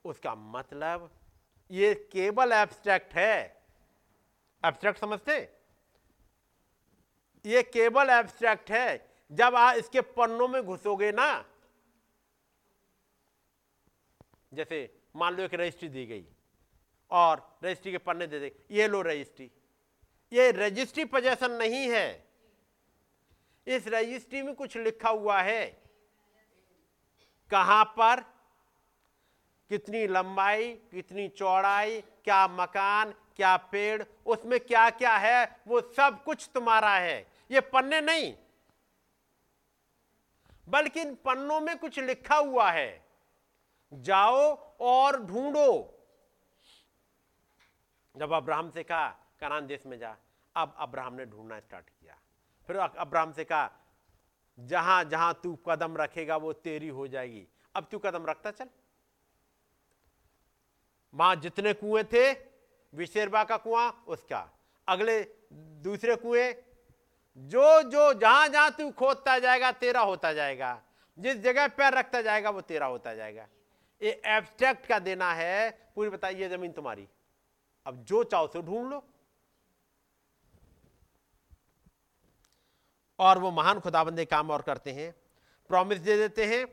उसका 0.05 0.35
मतलब 0.35 1.11
ये 1.71 1.95
केवल 2.13 2.53
एब्स्ट्रैक्ट 2.53 3.15
है। 3.15 3.63
एब्स्ट्रैक्ट 4.65 5.01
समझते 5.01 5.39
ये 7.45 7.63
केवल 7.63 8.11
एब्स्ट्रैक्ट 8.11 8.71
है। 8.71 9.17
जब 9.33 9.55
आप 9.55 9.77
इसके 9.77 10.01
पन्नों 10.01 10.49
में 10.49 10.63
घुसोगे 10.63 11.11
ना, 11.13 11.45
जैसे 14.55 14.79
मान 15.17 15.35
लो 15.35 15.43
एक 15.43 15.55
रजिस्ट्री 15.55 15.89
दी 15.89 16.07
गई। 16.07 16.27
और 17.11 17.59
रजिस्ट्री 17.65 17.93
के 17.93 17.99
पन्ने 17.99 18.27
दे 18.27 18.41
दे, 18.41 18.65
ये 18.71 18.89
लो 18.89 19.03
रजिस्ट्री 19.03 19.51
ये 20.33 20.51
रजिस्ट्री 20.51 21.05
पोजेशन 21.05 21.51
नहीं 21.51 21.89
है। 21.89 22.27
इस 23.67 23.89
रजिस्ट्री 23.89 24.43
में 24.43 24.55
कुछ 24.55 24.77
लिखा 24.77 25.09
हुआ 25.09 25.43
है। 25.43 25.83
कहाँ 27.51 27.85
पर? 27.85 28.21
कितनी 29.69 30.07
लंबाई, 30.07 30.73
कितनी 30.73 31.29
चौड़ाई, 31.29 32.01
क्या 32.01 32.49
मकान, 32.49 33.13
क्या 33.13 33.57
पेड़, 33.57 34.03
उसमें 34.27 34.61
क्या 34.61 34.91
क्या 34.91 35.17
है, 35.17 35.61
वो 35.69 35.81
सब 35.81 36.25
कुछ 36.25 36.51
तुम्हारा 36.55 36.97
है। 36.97 37.33
ये 37.51 37.61
पन्ने 37.61 38.01
नहीं। 38.01 38.35
बल्कि 40.69 41.01
इन 41.01 41.15
पन्नों 41.15 41.61
में 41.61 41.79
कुछ 41.79 41.99
लिखा 41.99 42.37
हुआ 42.37 42.71
है। 42.71 43.07
जाओ 43.95 44.66
और 44.81 45.23
ढूंढो। 45.23 45.93
जब 48.17 48.33
अब्राहम 48.33 48.71
से 48.71 48.83
कहा, 48.83 49.09
कनान 49.41 49.67
देश 49.67 49.87
में 49.87 49.99
जा। 49.99 50.17
अब 50.57 50.75
अब्राहम 50.79 51.15
ने 51.15 51.27
ढूंढना 51.27 51.61
स्टार्ट 51.61 51.89
किया। 51.89 52.19
फिर 52.67 52.77
अब्राहम 52.77 53.33
से 53.33 53.45
कहा, 53.45 53.71
जहाँ 54.61 55.05
जहाँ 55.05 55.41
तू 55.43 55.57
कदम 55.57 55.97
रखेगा, 55.97 56.37
वो 56.37 56.53
तेरी 56.53 56.89
हो 56.89 57.09
जाएगी। 57.09 57.49
अब 57.75 57.89
तू 57.91 57.99
कदम 57.99 58.27
रखता 58.27 58.51
चल। 58.51 58.69
वहाँ 61.15 61.37
जितने 61.37 61.73
कुएँ 61.73 62.05
थे, 62.05 62.33
विशेरबा 62.95 63.45
का 63.45 63.57
कुआँ, 63.57 64.05
उसका। 64.09 64.51
अगले, 64.89 65.37
दूसरे 65.53 66.17
कुएँ, 66.17 66.55
जो 67.39 67.83
जो, 67.83 68.15
जहाँ 68.15 68.49
जहाँ 68.49 68.71
तू 68.71 68.91
खोदता 68.91 69.39
जाएगा, 69.39 69.73
तेरा 69.73 70.01
होता 70.01 70.33
जाएगा। 70.33 70.83
जिस 71.19 71.37
जगह 71.37 71.69
पैर 71.69 71.93
रखता 71.93 72.23
जाएगा, 72.23 72.51
वो 72.51 72.61
तेरा 72.61 72.87
होता 72.87 73.15
जाएगा। 73.15 73.49
ये 74.01 74.11
एब्स्ट्रैक्ट 74.27 74.87
का 74.87 74.99
देना 74.99 75.33
है? 75.35 75.71
पूरी 75.95 76.11
बताइए 76.11 76.49
ज़मीन 76.49 76.73
तुम्हारी। 76.73 77.09
अब 77.87 78.03
जो 78.05 78.23
चाहो 78.25 78.47
से 78.47 78.63
ढूंढ 78.63 78.91
लो। 78.91 79.03
और 83.19 83.39
वो 83.39 83.51
महान 83.53 83.81
खुदाबंदे 83.81 84.25
काम 84.25 84.51
और 84.51 84.63
करते 84.63 84.93
हैं 84.93 85.15
प्रॉमिस 85.71 85.99
दे 86.01 86.17
देते 86.17 86.45
हैं, 86.47 86.65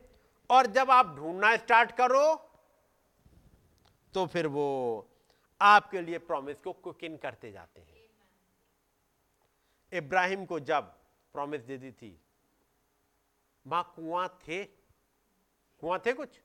और 0.49 0.67
जब 0.67 0.91
आप 0.91 1.15
ढूंढना 1.17 1.55
स्टार्ट 1.57 1.91
करो 1.91 2.35
तो 4.13 4.25
फिर 4.27 4.47
वो 4.47 4.65
आपके 5.61 6.01
लिए 6.01 6.17
प्रॉमिस 6.21 6.57
को 6.59 6.73
कुकिंग 6.73 7.17
करते 7.19 7.51
जाते 7.51 7.81
हैं। 7.81 8.01
इब्राहिम 9.91 10.45
को 10.45 10.59
जब 10.61 10.91
प्रॉमिस 11.35 11.61
दे 11.61 11.77
दी 11.77 11.91
थी, 11.91 12.17
माँ 13.65 13.83
कुआँ 13.95 14.27
थे? 14.39 14.63
कुआँ 14.63 15.99
थे 16.05 16.13
कुछ? 16.13 16.39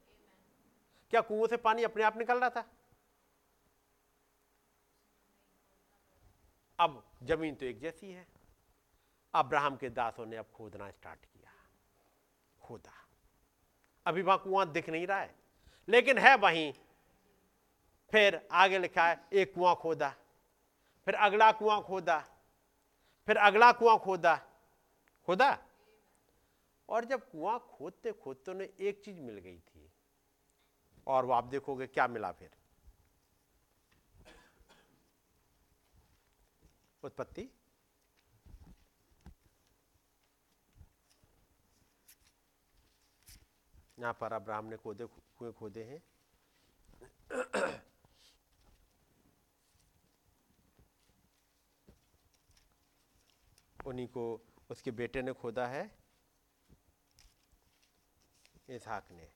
क्या 1.10 1.20
कुओं 1.20 1.46
से 1.46 1.56
पानी 1.56 1.82
अपने 1.82 2.02
आप 2.02 2.16
निकल 2.16 2.40
रहा 2.40 2.50
था? 2.50 2.68
अब 6.80 7.10
ज़मीन 7.22 7.54
तो 7.54 7.66
एक 7.66 7.80
जैसी 7.80 8.10
है। 8.10 8.26
अब्राहम 9.34 9.76
के 9.76 9.90
दासों 9.90 10.26
ने 10.26 10.36
अब 10.36 10.46
खोदना 10.54 10.90
स्टार्ट 10.90 11.24
किया। 11.24 11.50
खोदा। 12.60 12.92
अभी 14.06 14.22
वहाँ 14.22 14.38
कुआँ 14.38 14.72
दिख 14.72 14.88
नहीं 14.88 15.06
रहा 15.06 15.20
है। 15.20 15.34
लेकिन 15.88 16.18
है 16.18 16.36
वहीं। 16.36 16.72
फिर 18.10 18.48
आगे 18.52 18.78
लिखा 18.78 19.08
है, 19.08 19.28
एक 19.32 19.54
कुआँ 19.54 19.74
खोदा। 19.76 20.14
फिर 21.04 21.14
अगला 21.14 21.52
कुआँ 21.52 21.82
खोदा। 21.82 22.18
फिर 23.26 23.36
अगला 23.36 23.72
कुआँ 23.72 23.98
खोदा। 23.98 24.36
खोदा? 25.26 25.58
और 26.88 27.04
जब 27.04 27.30
कुआँ 27.30 27.58
खोदते 27.58 28.12
खोदते 28.12 28.50
उन्हें 28.50 28.68
एक 28.80 29.02
चीज़ 29.04 29.20
मिल 29.20 29.38
गई 29.38 29.58
थी। 29.58 29.77
और 31.08 31.24
वो 31.24 31.32
आप 31.32 31.44
देखोगे 31.44 31.86
क्या 31.86 32.06
मिला 32.08 32.30
फिर? 32.32 32.50
उत्पत्ति? 37.02 37.48
यहाँ 43.98 44.12
पर 44.20 44.32
अब्राहम 44.32 44.64
ने 44.64 44.76
खोदे 44.76 45.04
कुएँ 45.38 45.52
खोदे 45.52 45.82
हैं। 45.84 46.02
उन्हीं 53.86 54.06
को 54.08 54.24
उसके 54.70 54.90
बेटे 54.90 55.22
ने 55.22 55.32
खोदा 55.32 55.66
है, 55.66 55.90
इसहाक 58.68 59.08
ने। 59.12 59.28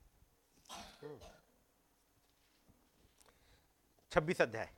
छब्बीस 4.13 4.41
अध्याय। 4.41 4.69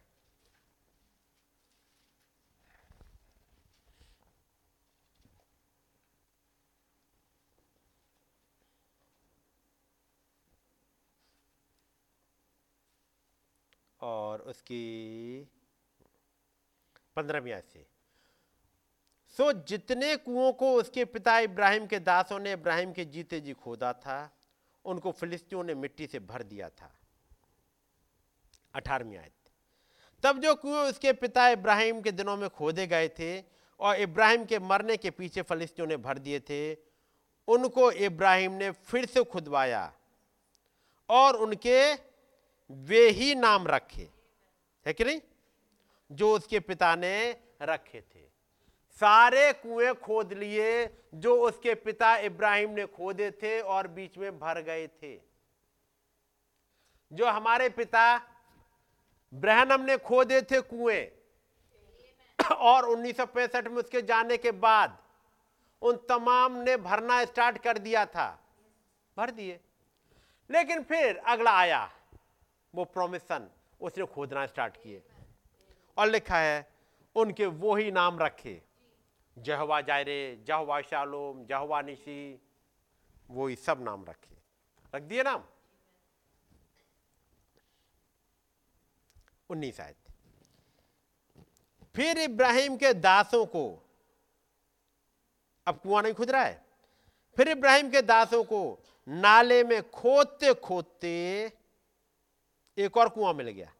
और 14.00 14.40
उसकी 14.40 14.80
पंद्रहवीं 17.16 17.52
आयत 17.52 17.68
से। 17.68 17.86
सो 19.28 19.52
जितने 19.52 20.16
कुओं 20.16 20.52
को 20.52 20.74
उसके 20.74 21.04
पिता 21.04 21.38
इब्राहिम 21.38 21.86
के 21.86 21.98
दासों 21.98 22.38
ने 22.38 22.52
इब्राहिम 22.52 22.92
के 22.92 23.04
जीते 23.04 23.40
जी 23.40 23.52
खोदा 23.52 23.92
था, 23.92 24.36
उनको 24.84 25.12
फिलिस्तियों 25.12 25.64
ने 25.64 25.74
मिट्टी 25.74 26.06
से 26.06 26.18
भर 26.18 26.42
दिया 26.42 26.68
था। 26.68 26.92
अठारहवीं 28.74 29.16
आयत। 29.16 29.32
तब 30.22 30.38
जो 30.38 30.54
कुएँ 30.54 30.90
उसके 30.90 31.12
पिता 31.12 31.48
इब्राहिम 31.48 32.00
के 32.00 32.12
दिनों 32.12 32.36
में 32.36 32.48
खोदे 32.50 32.86
गए 32.86 33.08
थे 33.08 33.44
और 33.80 33.96
इब्राहिम 33.96 34.44
के 34.44 34.58
मरने 34.58 34.96
के 34.96 35.10
पीछे 35.10 35.42
फलिस्तियों 35.42 35.88
ने 35.88 35.96
भर 35.96 36.18
दिए 36.18 36.40
थे, 36.40 36.74
उनको 37.48 37.90
इब्राहिम 37.90 38.52
ने 38.52 38.70
फिर 38.70 39.06
से 39.06 39.24
खुदवाया 39.24 39.92
और 41.08 41.36
उनके 41.36 41.94
वे 42.70 43.08
ही 43.08 43.34
नाम 43.34 43.66
रखे। 43.66 44.08
है 44.86 44.92
कि 44.92 45.04
नहीं? 45.04 45.20
जो 46.12 46.36
उसके 46.36 46.60
पिता 46.60 46.94
ने 46.96 47.36
रखे 47.62 48.00
थे। 48.00 48.24
सारे 49.00 49.52
कुएँ 49.52 49.94
खोद 49.94 50.32
लिए 50.32 50.96
जो 51.14 51.36
उसके 51.42 51.74
पिता 51.74 52.16
इब्राहिम 52.16 52.70
ने 52.70 52.86
खोदे 52.86 53.30
थे 53.30 53.60
और 53.60 53.88
बीच 53.88 54.18
में 54.18 54.38
भर 54.38 54.60
गए 54.60 54.86
थे। 54.86 55.20
जो 57.12 57.26
हमारे 57.26 57.68
पिता 57.68 58.33
ब्रहनम 59.34 59.80
ने 59.80 59.96
खोदे 59.96 60.42
थे 60.42 60.60
कुएँ। 60.60 61.20
और 62.52 62.84
उन्नीस 62.84 63.16
सौ 63.16 63.26
पैंसठ 63.26 63.68
में 63.68 63.76
उसके 63.76 64.02
जाने 64.02 64.36
के 64.36 64.50
बाद 64.50 64.98
उन 65.82 65.96
तमाम 65.96 66.52
ने 66.52 66.76
भरना 66.76 67.24
स्टार्ट 67.24 67.58
कर 67.58 67.78
दिया 67.78 68.06
था। 68.06 68.48
भर 69.16 69.30
दिए। 69.30 69.60
लेकिन 70.50 70.82
फिर 70.82 71.16
अगला 71.16 71.58
आया, 71.58 71.90
वो 72.74 72.84
प्रोमिसन, 72.84 73.50
उसने 73.80 74.06
खोदना 74.06 74.46
स्टार्ट 74.46 74.76
किए। 74.76 75.02
और 75.96 76.06
लिखा 76.06 76.38
है, 76.38 76.72
उनके 77.16 77.46
वो 77.46 77.74
ही 77.74 77.90
नाम 77.90 78.18
रखे। 78.18 78.62
जहवा 79.38 79.80
जायरे, 79.80 80.44
जहवा 80.44 80.80
शालोम, 80.80 81.46
जहवा 81.46 81.82
निशी 81.82 82.40
वो 83.30 83.46
ही 83.46 83.56
सब 83.56 83.82
नाम 83.82 84.04
रखे। 84.04 84.36
रख 84.94 85.02
दिए 85.02 85.22
नाम? 85.22 85.44
उन्नीस 89.54 89.80
आयत 89.80 89.96
फिर 91.94 92.18
इब्राहिम 92.18 92.76
के 92.76 92.92
दासों 92.94 93.44
को, 93.46 93.82
अब 95.66 95.78
कुआँ 95.80 96.02
नहीं 96.02 96.14
खुद 96.14 96.30
रहा 96.30 96.44
है। 96.44 96.62
फिर 97.36 97.48
इब्राहिम 97.48 97.90
के 97.90 98.02
दासों 98.02 98.42
को 98.44 98.78
नाले 99.08 99.62
में 99.64 99.90
खोदते 99.90 100.52
खोदते 100.54 101.12
एक 102.78 102.96
और 102.96 103.08
कुआँ 103.08 103.32
मिल 103.32 103.48
गया। 103.48 103.72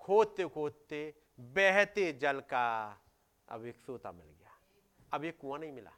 खोदते 0.00 0.44
खोदते 0.48 1.02
बहते 1.40 2.12
जल 2.12 2.40
का 2.40 2.66
अब 3.48 3.66
एक 3.66 3.76
सोता 3.76 4.12
मिल 4.12 4.26
गया। 4.26 4.56
अब 5.12 5.24
एक 5.24 5.38
कुआँ 5.40 5.58
नहीं 5.58 5.72
मिला। 5.72 5.92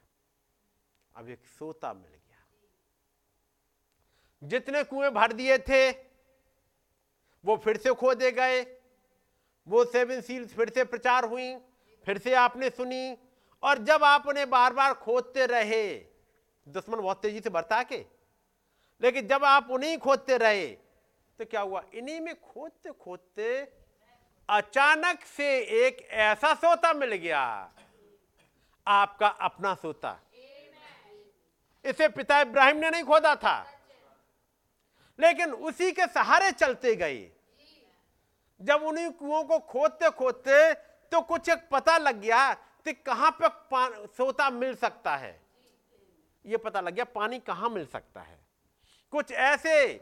अब 1.15 1.29
एक 1.29 1.45
सोता 1.59 1.93
मिल 1.93 2.11
गया। 2.11 2.45
जितने 4.41 4.83
कुएँ 4.83 5.09
भर 5.09 5.33
दिए 5.33 5.57
थे 5.59 6.06
वो 7.47 7.55
फिर 7.57 7.77
से 7.77 7.93
खोदे 7.93 8.31
गए। 8.31 8.61
वो 9.67 9.85
सेवन 9.85 10.21
सील्स 10.21 10.53
फिर 10.53 10.69
से 10.69 10.83
प्रचार 10.83 11.25
हुई, 11.25 11.55
फिर 12.05 12.17
से 12.17 12.33
आपने 12.33 12.69
सुनी। 12.69 13.17
और 13.63 13.77
जब 13.77 14.03
आपने 14.03 14.45
बार 14.45 14.73
बार 14.73 14.93
खोदते 14.93 15.45
रहे, 15.45 15.93
दुश्मन 16.67 16.99
बहुत 17.01 17.21
तेज़ी 17.21 17.39
से 17.39 17.49
बरता 17.49 17.83
के 17.83 18.05
लेकिन 19.01 19.27
जब 19.27 19.43
आप 19.43 19.67
उन्हीं 19.71 19.97
खोदते 19.97 20.37
रहे 20.37 20.67
तो 21.39 21.45
क्या 21.45 21.61
हुआ? 21.61 21.83
इन्हीं 21.93 22.19
में 22.21 22.41
खोदते 22.41 22.91
खोदते 22.91 23.67
अचानक 24.49 25.23
से 25.25 25.47
एक 25.85 26.01
ऐसा 26.09 26.53
सोता 26.53 26.93
मिल 26.93 27.15
गया। 27.15 27.71
आपका 28.87 29.27
अपना 29.27 29.73
सोता। 29.75 30.19
इसे 31.85 32.07
पिता 32.07 32.39
इब्राहिम 32.41 32.77
ने 32.77 32.89
नहीं 32.89 33.03
खोदा 33.03 33.35
था। 33.35 33.57
लेकिन 35.19 35.51
उसी 35.51 35.91
के 35.91 36.07
सहारे 36.07 36.51
चलते 36.51 36.95
गए। 36.95 37.31
जब 38.61 38.83
उन्हीं 38.83 39.09
कुओं 39.11 39.43
को 39.43 39.59
खोदते 39.61 40.09
खोदते 40.09 40.73
तो 41.11 41.21
कुछ 41.21 41.49
एक 41.49 41.67
पता 41.71 41.97
लग 41.97 42.19
गया 42.21 42.53
कि 42.85 42.93
कहाँ 42.93 43.31
पर 43.41 44.07
सोता 44.17 44.49
मिल 44.49 44.75
सकता 44.75 45.15
है। 45.15 45.39
यह 46.45 46.57
पता 46.57 46.81
लग 46.81 46.93
गया 46.93 47.05
पानी 47.05 47.39
कहाँ 47.39 47.69
मिल 47.69 47.85
सकता 47.85 48.21
है। 48.21 48.39
कुछ 49.13 49.31
ऐसे 49.31 49.93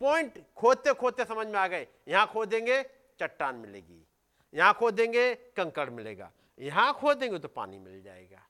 पॉइंट 0.00 0.42
खोदते 0.56 0.92
खोदते 0.94 1.24
समझ 1.24 1.46
में 1.46 1.58
आ 1.58 1.66
गए। 1.66 1.86
यहाँ 2.08 2.26
खोदेंगे, 2.26 2.82
चट्टान 3.20 3.54
मिलेगी। 3.54 4.04
यहाँ 4.52 4.74
खोदेंगे, 4.74 5.34
कंकड़ 5.56 5.88
मिलेगा। 5.90 6.30
यहाँ 6.58 6.92
खोदेंगे 6.92 7.38
तो 7.38 7.48
पानी 7.48 7.78
मिल 7.78 8.02
जाएगा। 8.02 8.42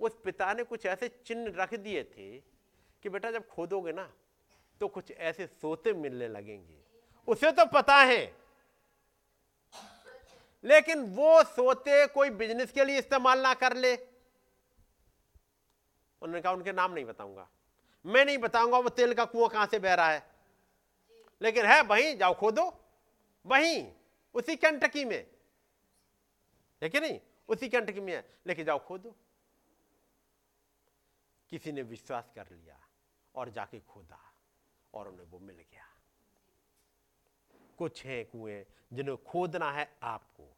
उस 0.00 0.18
पिता 0.24 0.52
ने 0.54 0.64
कुछ 0.64 0.86
ऐसे 0.86 1.08
चिन्ह 1.26 1.52
रख 1.56 1.74
दिए 1.76 2.02
थे 2.06 2.30
कि 3.02 3.08
बेटा 3.08 3.30
जब 3.30 3.48
खोदोगे 3.48 3.92
ना 3.92 4.10
तो 4.80 4.88
कुछ 4.88 5.10
ऐसे 5.12 5.46
सोते 5.46 5.92
मिलने 5.92 6.28
लगेंगे। 6.28 6.78
उसे 7.28 7.52
तो 7.52 7.66
पता 7.66 7.96
है। 7.96 8.36
लेकिन 10.64 11.14
वो 11.14 11.44
सोते 11.44 12.06
कोई 12.06 12.30
बिज़नेस 12.30 12.72
के 12.72 12.84
लिए 12.84 12.98
इस्तेमाल 12.98 13.40
ना 13.40 13.54
कर 13.54 13.76
ले। 13.76 13.96
उन्होंने 16.22 16.40
कहा, 16.40 16.52
उनके 16.52 16.72
नाम 16.72 16.92
नहीं 16.92 17.04
बताऊँगा। 17.04 17.48
मैं 18.06 18.24
नहीं 18.24 18.38
बताऊँगा 18.38 18.78
वो 18.78 18.88
तेल 18.88 19.14
का 19.14 19.24
कुआँ 19.24 19.48
कहाँ 19.48 19.66
से 19.66 19.78
बह 19.78 19.94
रहा 19.94 20.10
है। 20.10 20.30
लेकिन 21.42 21.66
है, 21.66 21.82
वहीं 21.82 22.16
जाओ, 22.16 22.34
खोदो। 22.34 22.84
वहीं, 23.46 23.92
उसी 24.34 24.56
कंटकी 24.56 25.04
में। 25.04 25.30
है 26.82 26.88
कि 26.88 27.00
नहीं? 27.00 27.20
उसी 27.48 27.68
कंटकी 27.68 28.00
में 28.00 28.12
है। 28.12 28.38
लेकिन 28.46 28.64
जाओ, 28.64 28.86
खोदो। 28.86 29.16
किसी 31.50 31.72
ने 31.72 31.82
विश्वास 31.82 32.32
कर 32.34 32.48
लिया 32.50 32.80
और 33.34 33.50
जाके 33.50 33.80
खोदा 33.80 34.32
और 34.94 35.08
उन्हें 35.08 35.26
वो 35.26 35.38
मिल 35.38 35.56
गया। 35.56 35.89
कुछ 37.80 38.06
हैं 38.06 38.24
कुएँ 38.24 38.64
जिन्हें 38.92 39.16
खोदना 39.16 39.72
है 39.72 39.96
आपको। 40.02 40.56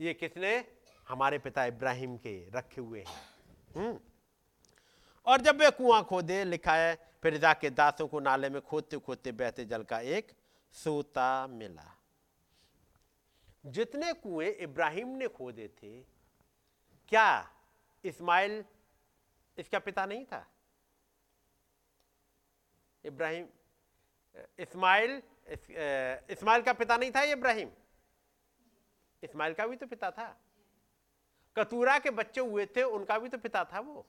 ये 0.00 0.14
किसने 0.14 0.74
हमारे 1.08 1.38
पिता 1.38 1.64
इब्राहिम 1.64 2.16
के 2.16 2.50
रखे 2.50 2.80
हुए 2.80 3.04
हैं। 3.08 3.16
हम्म। 3.76 4.00
और 5.26 5.40
जब 5.40 5.56
वे 5.56 5.70
कुआँ 5.70 6.04
खोदे, 6.04 6.44
लिखा 6.44 6.74
है, 6.74 7.12
फिर 7.22 7.36
जाके 7.36 7.70
दासों 7.70 8.08
को 8.08 8.20
नाले 8.20 8.50
में 8.50 8.62
खोदते 8.62 8.98
खोदते 8.98 9.32
बहते 9.32 9.64
जल 9.64 9.82
का 9.82 10.00
एक 10.00 10.32
सोता 10.72 11.46
मिला। 11.46 11.96
जितने 13.66 14.12
कुएँ 14.12 14.50
इब्राहिम 14.50 15.08
ने 15.08 15.28
खोदे 15.28 15.68
थे, 15.68 16.00
क्या 17.08 17.50
इस्माइल, 18.04 18.64
इसका 19.58 19.78
पिता 19.78 20.06
नहीं 20.06 20.24
था? 20.24 20.46
इब्राहिम, 23.04 23.46
इस्माइल 24.58 25.22
इस्माइल 25.46 26.62
का 26.62 26.72
पिता 26.72 26.96
नहीं 26.96 27.10
था 27.10 27.22
इब्राहिम? 27.22 27.70
इस्माइल 29.22 29.54
का 29.54 29.66
भी 29.66 29.76
तो 29.76 29.86
पिता 29.86 30.10
था। 30.10 30.26
कतूरा 31.56 31.98
के 31.98 32.10
बच्चे 32.10 32.40
हुए 32.40 32.66
थे, 32.66 32.82
उनका 32.82 33.18
भी 33.18 33.28
तो 33.28 33.38
पिता 33.38 33.64
था 33.64 33.80
वो। 33.80 34.06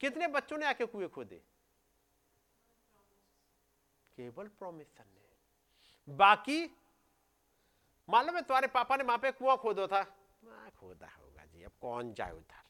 कितने 0.00 0.26
बच्चों 0.28 0.58
ने 0.58 0.66
आके 0.66 0.86
कुएँ 0.86 1.08
खोदे? 1.08 1.42
केवल 4.16 4.48
प्रोमिशन 4.48 5.04
ने 5.04 6.14
बाकी, 6.14 6.64
मालूम 8.08 8.36
है 8.36 8.42
तुम्हारे 8.42 8.66
पापा 8.66 8.96
ने 8.96 9.04
वहाँ 9.04 9.18
पे 9.18 9.30
कुआँ 9.32 9.56
खोदो 9.56 9.86
था? 9.86 10.02
खोदा 10.78 11.08
होगा 11.08 11.44
जी, 11.44 11.62
अब 11.62 11.72
कौन 11.80 12.12
जाए 12.14 12.32
उधर? 12.32 12.64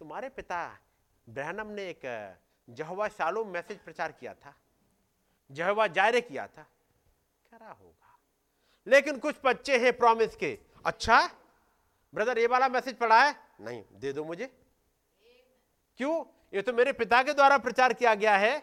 तुम्हारे 0.00 0.28
पिता 0.28 0.58
ब्रहनम 1.26 1.66
ने 1.66 1.88
एक 1.90 2.02
जहवा 2.68 3.08
शालो 3.08 3.44
मैसेज 3.44 3.78
प्रचार 3.78 4.12
किया 4.12 4.34
था। 4.34 4.54
जहवा 5.50 5.86
जायरे 5.88 6.20
किया 6.20 6.46
था। 6.46 6.62
करा 7.52 7.70
होगा? 7.70 8.18
लेकिन 8.86 9.18
कुछ 9.18 9.36
बच्चे 9.44 9.78
हैं 9.78 9.96
प्रॉमिस 9.96 10.36
के। 10.36 10.58
अच्छा 10.84 11.20
ब्रदर 12.14 12.38
ये 12.38 12.46
वाला 12.46 12.68
मैसेज 12.68 12.96
पढ़ा 12.96 13.22
है? 13.22 13.34
नहीं, 13.60 13.82
दे 13.92 14.12
दो 14.12 14.24
मुझे। 14.24 14.46
क्यों? 16.00 16.24
ये 16.54 16.62
तो 16.62 16.72
मेरे 16.72 16.92
पिता 16.92 17.22
के 17.22 17.32
द्वारा 17.32 17.58
प्रचार 17.58 17.92
किया 17.92 18.14
गया 18.14 18.36
है। 18.36 18.56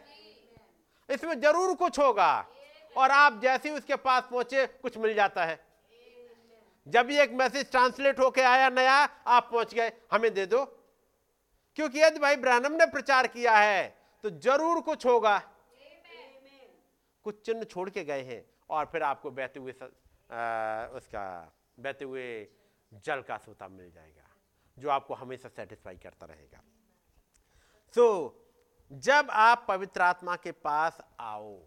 इसमें 1.09 1.39
ज़रूर 1.41 1.75
कुछ 1.75 1.99
होगा। 1.99 2.45
और 2.95 3.11
आप 3.11 3.39
जैसे 3.41 3.69
ही 3.69 3.75
उसके 3.75 3.95
पास 3.97 4.23
पहुँचे, 4.31 4.65
कुछ 4.67 4.97
मिल 4.97 5.13
जाता 5.15 5.45
है। 5.45 5.59
जब 6.87 7.05
भी 7.05 7.17
एक 7.17 7.31
मैसेज 7.33 7.69
ट्रांसलेट 7.71 8.19
होके 8.19 8.41
आया 8.43 8.69
नया, 8.69 8.93
आप 9.27 9.49
पहुँच 9.51 9.73
गए। 9.73 9.91
हमें 10.11 10.33
दे 10.33 10.45
दो। 10.45 10.63
क्योंकि 11.77 11.99
यदि 11.99 12.19
भाई 12.19 12.35
ब्रहणम 12.37 12.73
ने 12.73 12.85
प्रचार 12.85 13.27
किया 13.27 13.57
है 13.57 13.83
तो 14.23 14.29
ज़रूर 14.29 14.81
कुछ 14.81 15.05
होगा। 15.05 15.37
कुछ 17.23 17.45
चिन्ह 17.45 17.63
छोड़ 17.63 17.89
के 17.89 18.03
गए 18.03 18.23
हैं 18.23 18.43
और 18.69 18.85
फिर 18.85 19.03
आपको 19.03 19.31
बहते 19.31 19.59
हुए 19.59 19.71
उसका 20.97 21.23
बहते 21.79 22.05
हुए 22.05 22.47
जल 23.05 23.21
का 23.21 23.37
सोता 23.37 23.67
मिल 23.67 23.91
जाएगा 23.91 24.27
जो 24.77 24.89
आपको 24.89 25.13
हमेशा 25.13 25.49
सेटिस्फाई 25.49 25.97
करता 25.97 26.25
रहेगा। 26.25 26.61
सो 27.95 28.05
so, 28.27 28.97
जब 28.97 29.27
आप 29.31 29.65
पवित्र 29.67 30.01
आत्मा 30.01 30.35
के 30.35 30.51
पास 30.51 30.97
आओ 31.19 31.59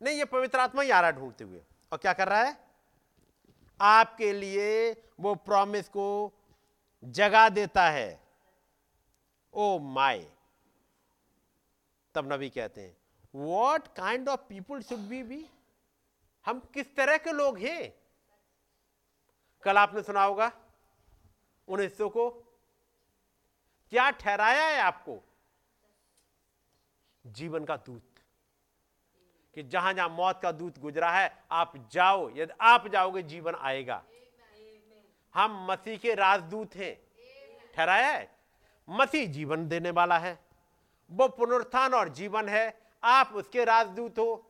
नहीं 0.00 0.16
ये 0.18 0.24
पवित्र 0.24 0.58
आत्मा 0.58 0.82
ही 0.82 0.90
आ 0.90 1.00
रहा 1.00 1.10
ढूंढते 1.10 1.44
हुए 1.44 1.62
और 1.92 1.98
क्या 1.98 2.12
कर 2.12 2.28
रहा 2.28 2.42
है? 2.42 2.56
आपके 3.80 4.32
लिए 4.32 4.92
वो 5.20 5.34
प्रॉमिस 5.34 5.88
को 5.88 6.32
जगा 7.04 7.48
देता 7.48 7.88
है। 7.90 8.20
ओ 9.54 9.78
माय 9.78 10.26
तब 12.14 12.32
नबी 12.32 12.48
कहते 12.50 12.80
हैं 12.80 12.96
what 13.34 13.88
kind 13.88 14.28
of 14.28 14.40
people 14.40 14.82
should 14.82 14.98
be 14.98 15.22
be 15.22 15.50
हम 16.46 16.60
किस 16.60 16.96
तरह 16.96 17.16
के 17.16 17.32
लोग 17.32 17.58
हैं? 17.58 17.94
कल 19.62 19.76
आपने 19.76 20.02
सुना 20.02 20.24
होगा 20.24 20.52
उन 21.68 21.80
हिस्सों 21.80 22.10
को 22.10 22.30
क्या 23.90 24.10
ठहराया 24.10 24.66
है 24.66 24.80
आपको? 24.80 25.24
जीवन 27.26 27.64
का 27.64 27.76
दूत। 27.76 28.08
कि 29.54 29.62
जहाँ 29.62 29.94
जहाँ 29.94 30.08
मौत 30.08 30.40
का 30.42 30.52
दूत 30.52 30.78
गुजरा 30.78 31.10
है, 31.10 31.44
आप 31.50 31.88
जाओ, 31.90 32.30
यदि 32.30 32.52
आप 32.60 32.88
जाओगे, 32.88 33.22
जीवन 33.22 33.54
आएगा। 33.54 34.04
हम 35.34 35.66
मसीह 35.70 35.98
के 35.98 36.14
राजदूत 36.14 36.76
हैं। 36.76 37.02
ठहराया 37.74 38.10
है? 38.10 38.38
मसीह 38.88 39.28
जीवन 39.28 39.68
देने 39.68 39.90
वाला 39.90 40.18
है। 40.18 40.44
वो 41.10 41.28
पुनरुत्थान 41.28 41.94
और 41.94 42.08
जीवन 42.08 42.48
है। 42.48 42.81
आप 43.02 43.32
उसके 43.34 43.64
राजदूत 43.64 44.18
हो 44.18 44.48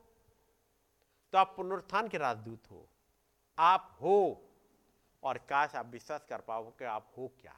तो 1.33 1.37
आप 1.37 1.53
पुनरुत्थान 1.57 2.07
के 2.07 2.17
राजदूत 2.17 2.69
हो। 2.71 2.85
आप 3.57 3.97
हो, 4.01 4.41
और 5.23 5.37
काश 5.49 5.75
आप 5.75 5.85
विश्वास 5.85 6.25
कर 6.29 6.41
पाओ 6.41 6.63
कि 6.69 6.85
आप 6.85 7.07
हो 7.17 7.27
क्या। 7.41 7.55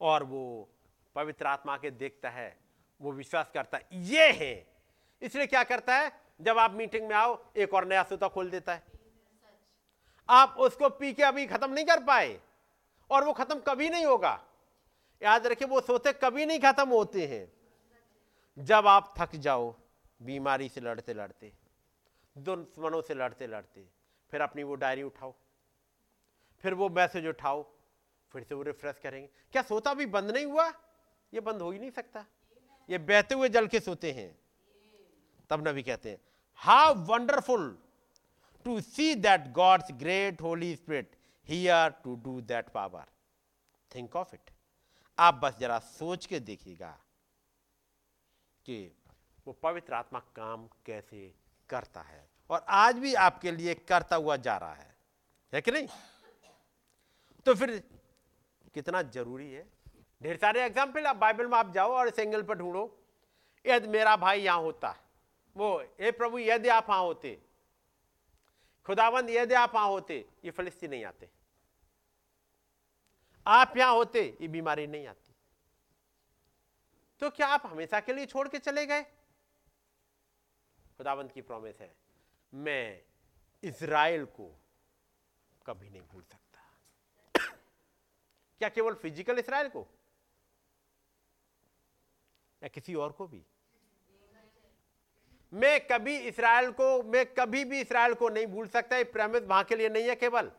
और 0.00 0.24
वो 0.24 0.68
पवित्र 1.16 1.46
आत्मा 1.46 1.76
के 1.76 1.90
देखता 1.90 2.30
है, 2.30 2.56
वो 3.00 3.12
विश्वास 3.12 3.50
करता 3.54 3.78
है, 3.78 3.86
ये 3.92 4.30
है। 4.32 4.66
इसलिए 5.22 5.46
क्या 5.46 5.64
करता 5.64 5.96
है, 5.96 6.10
जब 6.40 6.58
आप 6.58 6.72
मीटिंग 6.72 7.08
में 7.08 7.14
आओ, 7.16 7.38
एक 7.56 7.74
और 7.74 7.86
नया 7.86 8.02
सूता 8.02 8.28
खोल 8.28 8.50
देता 8.50 8.74
है। 8.74 8.82
आप 10.28 10.56
उसको 10.58 10.88
पी 10.88 11.12
के 11.12 11.22
अभी 11.22 11.46
खत्म 11.46 11.70
नहीं 11.72 11.84
कर 11.84 12.04
पाए, 12.04 12.40
और 13.10 13.24
वो 13.24 13.32
खत्म 13.32 13.58
कभी 13.58 13.88
नहीं 13.88 14.06
होगा। 14.06 14.40
याद 15.22 15.46
रखिए, 15.46 15.68
वो 15.68 15.80
सोते 15.80 16.12
कभी 16.12 16.46
नहीं 16.46 16.60
खत्म 16.60 16.88
होते 16.88 17.26
हैं। 17.26 17.46
जब 18.56 18.86
आप 18.86 19.14
थक 19.18 19.36
जाओ, 19.36 19.74
बीमारी 20.20 20.68
से 20.68 20.80
लड़ते 20.80 21.14
लड़ते, 21.14 21.52
दुश्मनों 22.36 23.00
से 23.02 23.14
लड़ते 23.14 23.46
लड़ते, 23.46 23.86
फिर 24.32 24.40
अपनी 24.40 24.62
वो 24.62 24.74
डायरी 24.74 25.02
उठाओ, 25.02 25.34
फिर 26.64 26.74
वो 26.74 26.88
मैसेज 26.88 27.26
उठाओ, 27.26 27.62
फिर 28.32 28.42
से 28.42 28.54
वो 28.54 28.62
रिफ्रेश 28.62 28.98
करेंगे। 29.02 29.28
क्या 29.52 29.62
सोता 29.62 29.94
भी 29.94 30.06
बंद 30.06 30.30
नहीं 30.30 30.46
हुआ? 30.46 30.68
ये 31.32 31.40
बंद 31.40 31.62
हो 31.62 31.70
ही 31.70 31.78
नहीं 31.78 31.90
सकता। 31.90 32.24
ये 32.88 32.98
बहते 33.00 33.34
हुए 33.34 33.48
जल 33.48 33.66
के 33.66 33.80
सोते 33.80 34.12
हैं। 34.12 34.30
तब 35.50 35.66
नबी 35.68 35.82
कहते 35.82 36.10
हैं 36.10 36.18
how 36.58 36.94
wonderful 37.06 37.66
to 38.66 38.80
see 38.80 39.14
that 39.14 39.50
God's 39.52 39.92
great 39.92 40.40
Holy 40.42 40.74
Spirit 40.76 41.16
here 41.48 41.90
to 42.04 42.14
do 42.16 42.40
that 42.42 42.68
power 42.68 43.04
think 43.90 44.16
of 44.16 44.34
it 44.34 44.50
आप 45.18 45.34
बस 45.34 45.58
जरा 45.58 45.78
सोच 45.78 46.26
के 46.26 46.40
देखिएगा। 46.40 46.98
कि 48.66 48.76
वो 49.46 49.52
पवित्र 49.52 49.94
आत्मा 49.94 50.18
काम 50.36 50.66
कैसे 50.86 51.32
करता 51.70 52.00
है। 52.00 52.26
और 52.50 52.64
आज 52.68 52.98
भी 52.98 53.14
आपके 53.14 53.50
लिए 53.52 53.74
करता 53.88 54.16
हुआ 54.16 54.36
जा 54.36 54.56
रहा 54.56 54.74
है। 54.74 54.94
है 55.52 55.60
कि 55.60 55.70
नहीं? 55.70 55.88
तो 57.46 57.54
फिर 57.54 57.82
कितना 58.74 59.02
ज़रूरी 59.04 59.50
है? 59.52 59.66
ढेर 60.20 60.36
सारे 60.36 60.64
एग्ज़ाम्पल 60.64 61.06
आप 61.06 61.16
बाइबल 61.16 61.46
में 61.46 61.56
आप 61.58 61.72
जाओ 61.72 61.92
और 61.92 62.08
इस 62.08 62.18
एंगल 62.18 62.42
पर 62.42 62.54
ढूंढो। 62.54 62.84
यदि 63.64 63.88
मेरा 63.88 64.16
भाई 64.16 64.40
यहाँ 64.40 64.60
होता, 64.60 64.94
वो 65.56 65.76
हे 66.00 66.10
प्रभु, 66.12 66.38
यदि 66.38 66.68
आप 66.68 66.88
वहाँ 66.88 67.02
होते 67.02 67.38
खुदाबंद 68.86 69.30
यदि 69.30 69.54
आप 69.54 69.74
वहाँ 69.74 69.88
होते, 69.88 70.16
ये 70.44 70.50
फलिस्ती 70.50 70.88
नहीं 70.88 71.04
आते। 71.04 71.28
आप 73.46 73.76
यहाँ 73.76 73.92
होते, 73.94 74.22
ये 74.40 74.48
बीमारी 74.48 74.86
नहीं 74.86 75.06
आती। 75.06 75.23
तो 77.24 77.28
क्या 77.30 77.46
आप 77.48 77.62
हमेशा 77.66 77.98
के 78.00 78.12
लिए 78.12 78.26
छोड़ 78.26 78.48
के 78.48 78.58
चले 78.58 78.84
गए? 78.86 79.02
खुदाबंद 80.98 81.30
की 81.32 81.42
प्रॉमिस 81.42 81.80
है, 81.80 81.90
मैं 82.52 83.00
इज़राइल 83.62 84.24
को 84.30 84.48
कभी 85.66 85.88
नहीं 85.90 86.02
भूल 86.02 86.22
सकता। 86.22 87.44
क्या 88.60 88.68
केवल 88.68 88.94
फ़िज़िकल 88.94 89.38
इसराइल 89.38 89.68
को? 89.68 89.86
या 92.62 92.68
किसी 92.68 92.94
और 92.94 93.12
को 93.12 93.26
भी? 93.26 93.42
मैं 95.52 95.86
कभी 95.86 96.16
इसराइल 96.28 96.70
को, 96.72 97.02
मैं 97.04 97.24
कभी 97.34 97.64
भी 97.64 97.80
इसराइल 97.80 98.14
को 98.14 98.28
नहीं 98.28 98.46
भूल 98.46 98.68
सकता। 98.68 98.96
ये 98.96 99.04
प्रमित 99.14 99.42
वहाँ 99.44 99.64
के 99.64 99.76
लिए 99.76 99.88
नहीं 99.88 100.08
है 100.08 100.14
केवल। 100.16 100.50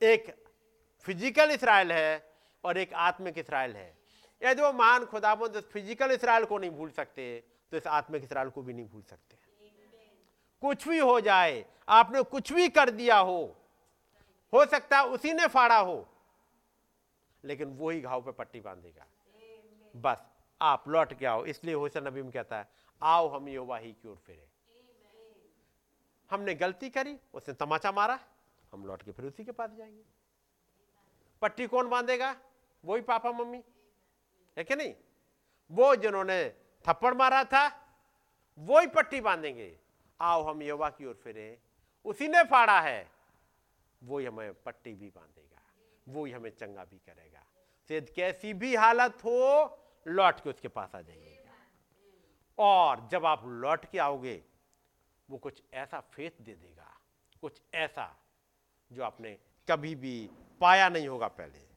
एक 0.00 0.30
फ़िज़िकल 1.06 1.50
इसराइल 1.50 1.92
है 1.92 2.12
और 2.64 2.78
एक 2.78 2.92
आत्मिक 3.06 3.38
इसराइल 3.38 3.76
है। 3.76 3.98
यदि 4.42 4.62
वो 4.62 4.72
महान 4.72 5.04
खुदाबंद 5.06 5.60
फ़िज़िकल 5.72 6.10
इसराइल 6.10 6.44
को 6.44 6.58
नहीं 6.58 6.70
भूल 6.70 6.90
सकते 6.92 7.42
तो 7.72 7.76
इस 7.76 7.86
आत्मिक 7.88 8.22
इसराइल 8.24 8.50
को 8.50 8.62
भी 8.62 8.72
नहीं 8.72 8.86
भूल 8.86 9.02
सकते। 9.02 9.38
कुछ 10.62 10.88
भी 10.88 10.98
हो 10.98 11.20
जाए, 11.20 11.64
आपने 11.88 12.22
कुछ 12.24 12.52
भी 12.52 12.68
कर 12.68 12.90
दिया 12.92 13.18
हो 13.18 13.56
हो 14.52 14.64
सकता 14.66 14.98
है 14.98 15.06
उसी 15.08 15.32
ने 15.32 15.46
फाड़ा 15.48 15.78
हो, 15.78 16.06
लेकिन 17.44 17.76
वो 17.78 17.90
ही 17.90 18.00
घाव 18.00 18.22
पे 18.22 18.32
पट्टी 18.32 18.60
बांधेगा। 18.60 19.06
बस, 19.94 20.24
आप 20.60 20.88
लौट 20.88 21.12
के 21.18 21.26
आओ, 21.26 21.44
इसलिए 21.44 21.74
होसन 21.74 22.06
नबी 22.06 22.22
में 22.22 22.30
कहता 22.32 22.58
है, 22.58 22.68
आओ 23.02 23.28
हम 23.28 23.48
योवा 23.48 23.78
ही 23.78 23.92
की 23.92 24.08
ओर 24.08 24.16
फिरे। 24.26 24.46
हमने 26.30 26.54
गलती 26.56 26.90
करी, 26.90 27.16
उसने 27.34 27.54
तमाचा 27.54 27.92
मारा, 27.92 28.18
हम 28.72 28.86
लौट 28.86 29.02
के 29.02 29.12
फिर 29.12 29.26
उसी 29.26 29.44
के 29.44 29.52
पास 29.52 29.70
जाएँगे। 29.70 30.02
पट्टी 31.42 31.66
कौन 31.66 31.88
बांधेगा? 31.88 32.34
वही 32.84 33.00
पापा 33.02 33.32
मम्मी। 33.32 33.62
है 34.58 34.64
कि 34.64 34.76
नहीं? 34.76 34.94
वो 35.70 35.96
जिन्होंने 35.96 36.50
थप्पड़ 36.88 37.14
मारा 37.14 37.44
था 37.44 37.80
वो 38.58 38.80
ही 38.80 38.86
पट्टी 38.86 39.20
बांधेंगे। 39.20 39.80
आओ 40.20 40.42
हम 40.42 40.62
युवा 40.62 40.90
की 40.90 41.06
ओर 41.06 41.14
फिरे। 41.14 41.58
उसी 42.04 42.28
ने 42.28 42.44
फाड़ा 42.44 42.80
है। 42.80 43.10
वो 44.04 44.18
ही 44.18 44.26
हमें 44.26 44.62
पट्टी 44.62 44.94
भी 44.94 45.10
बांधेगा। 45.10 45.62
वो 46.08 46.24
ही 46.24 46.32
हमें 46.32 46.50
चंगा 46.50 46.84
भी 46.84 46.98
करेगा। 46.98 47.46
सिद्ध 47.88 48.08
कैसी 48.08 48.54
भी 48.54 48.76
हालत 48.76 49.12
हो, 49.24 49.78
लौट 50.06 50.40
के 50.40 50.50
उसके 50.50 50.68
पास 50.68 50.94
आ 50.94 51.00
जाइएगा। 51.00 51.52
और 52.58 53.08
जब 53.08 53.26
आप 53.26 53.42
लौट 53.46 53.84
के 53.84 53.98
आओगे, 53.98 54.44
वो 55.30 55.38
कुछ 55.38 55.62
ऐसा 55.74 56.00
फेथ 56.00 56.30
दे 56.40 56.54
देगा। 56.54 57.00
कुछ 57.40 57.62
ऐसा 57.74 58.16
जो 58.92 59.04
आपने 59.04 59.38
कभी 59.68 59.94
भी 59.94 60.30
पाया 60.60 60.88
नहीं 60.88 61.08
होगा 61.08 61.28
पहले। 61.28 61.68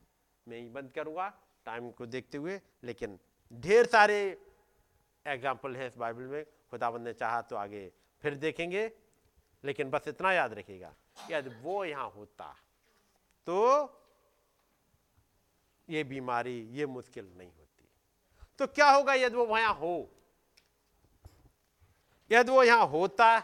मैं 0.47 0.57
ही 0.57 0.69
बंद 0.69 0.91
करूँगा। 0.91 1.42
टाइम 1.65 1.89
को 1.91 2.05
देखते 2.05 2.37
हुए, 2.37 2.59
लेकिन 2.83 3.19
ढेर 3.51 3.85
सारे 3.85 4.19
एग्ज़ाम्पल 5.25 5.75
हैं 5.75 5.87
इस 5.87 5.97
बाइबल 5.97 6.23
में 6.23 6.43
खुदाबंद 6.71 7.07
ने 7.07 7.13
चाहा 7.13 7.41
तो 7.41 7.55
आगे 7.55 7.91
फिर 8.23 8.35
देखेंगे, 8.35 8.91
लेकिन 9.63 9.89
बस 9.89 10.07
इतना 10.07 10.31
याद 10.33 10.53
रखिएगा 10.53 10.93
यदि 11.31 11.49
वो 11.61 11.83
यहाँ 11.85 12.09
होता 12.09 12.55
तो 13.47 13.59
ये 15.87 16.03
बीमारी, 16.03 16.59
ये 16.71 16.85
मुश्किल 16.85 17.25
नहीं 17.37 17.49
होती। 17.49 17.87
तो 18.59 18.67
क्या 18.67 18.89
होगा 18.89 19.13
यदि 19.13 19.35
वो 19.35 19.45
वहाँ 19.45 19.73
हो? 19.75 20.09
यदि 22.31 22.51
वो 22.51 22.63
यहाँ 22.63 22.87
होता 22.87 23.39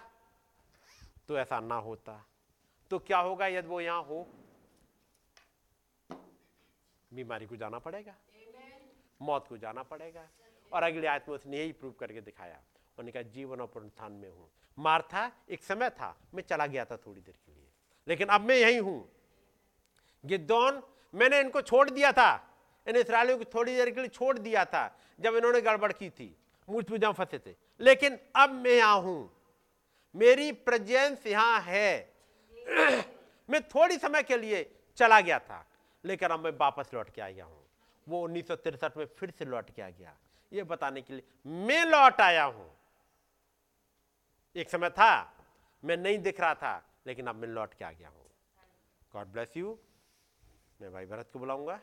तो 1.27 1.37
ऐसा 1.39 1.59
ना 1.59 1.75
होता। 1.77 2.13
तो 2.91 2.99
क्या 2.99 3.17
होगा 3.19 3.47
यदि 3.47 3.67
वो 3.67 3.81
यहाँ 3.81 4.03
हो? 4.03 4.27
बीमारी 7.13 7.45
को 7.45 7.55
जाना 7.55 7.79
पड़ेगा। 7.79 8.15
मौत 9.21 9.47
को 9.47 9.57
जाना 9.57 9.83
पड़ेगा। 9.83 10.27
और 10.73 10.83
अगले 10.83 11.07
आयत 11.07 11.25
में 11.29 11.35
उसने 11.35 11.57
यही 11.57 11.71
प्रूव 11.71 11.91
करके 11.91 12.21
दिखाया। 12.21 12.55
उन्होंने 12.55 13.11
कहा 13.11 13.23
जीवन 13.23 13.61
और 13.61 13.67
पुनरुत्थान 13.67 14.11
में 14.11 14.29
हूँ। 14.29 14.49
मार्था 14.79 15.31
एक 15.49 15.63
समय 15.63 15.89
था 15.89 16.17
मैं 16.33 16.43
चला 16.43 16.67
गया 16.67 16.85
था 16.85 16.97
थोड़ी 16.97 17.21
देर 17.21 17.35
के 17.45 17.51
लिए। 17.51 17.67
लेकिन 18.07 18.27
अब 18.27 18.41
मैं 18.41 18.55
यही 18.55 18.77
हूँ। 18.77 19.11
गिद्दौन 20.25 20.83
मैंने 21.15 21.39
इनको 21.39 21.61
छोड़ 21.61 21.89
दिया 21.89 22.11
था। 22.11 22.45
इन 22.87 22.95
इसराइलियों 22.95 23.37
को 23.37 23.43
थोड़ी 23.43 23.75
देर 23.75 23.89
के 23.89 23.99
लिए 23.99 24.09
छोड़ 24.09 24.37
दिया 24.39 24.65
था 24.65 24.99
जब 25.19 25.35
इन्होंने 25.35 25.61
गड़बड़ 25.61 25.91
की 25.91 26.09
थी। 26.09 26.35
मूर्ति 26.69 26.89
पूजा 26.89 27.11
फंसे 27.11 27.39
थे। 27.39 27.55
लेकिन 27.79 28.19
अब 28.35 28.49
मैं 28.49 28.71
यहाँ 28.71 29.01
हूँ। 29.01 29.31
मेरी 30.15 30.51
प्रेजेंस 30.51 31.27
यहाँ 31.27 31.61
है। 31.61 32.13
मैं 33.49 33.61
थोड़ी 33.61 33.97
समय 33.97 34.23
के 34.23 34.37
लिए 34.37 34.75
चला 34.97 35.21
गया 35.21 35.39
था। 35.39 35.68
लेकिन 36.03 36.29
अब 36.29 36.39
मैं 36.39 36.51
वापस 36.59 36.93
लौट 36.93 37.09
के 37.09 37.21
आ 37.21 37.29
गया 37.29 37.45
हूँ। 37.45 37.63
वो 38.07 38.21
उन्नीस 38.23 38.51
में 38.97 39.05
फिर 39.07 39.31
से 39.31 39.45
लौट 39.45 39.69
के 39.69 39.81
आ 39.81 39.89
गया। 39.89 40.15
ये 40.51 40.63
बताने 40.63 41.01
के 41.01 41.13
लिए 41.13 41.23
मैं 41.65 41.85
लौट 41.85 42.21
आया 42.21 42.43
हूँ। 42.43 42.69
एक 44.55 44.69
समय 44.69 44.89
था, 44.89 45.33
मैं 45.83 45.97
नहीं 45.97 46.17
दिख 46.19 46.39
रहा 46.39 46.53
था, 46.55 46.81
लेकिन 47.07 47.27
अब 47.27 47.35
मैं 47.35 47.47
लौट 47.47 47.73
के 47.73 47.85
आ 47.85 47.91
गया 47.91 48.09
हूँ। 48.09 48.25
गॉड 49.13 49.27
ब्लेस 49.27 49.57
यू 49.57 49.77
मैं 50.81 50.91
भाई 50.93 51.05
भरत 51.05 51.29
को 51.33 51.39
बुलाऊँगा। 51.39 51.79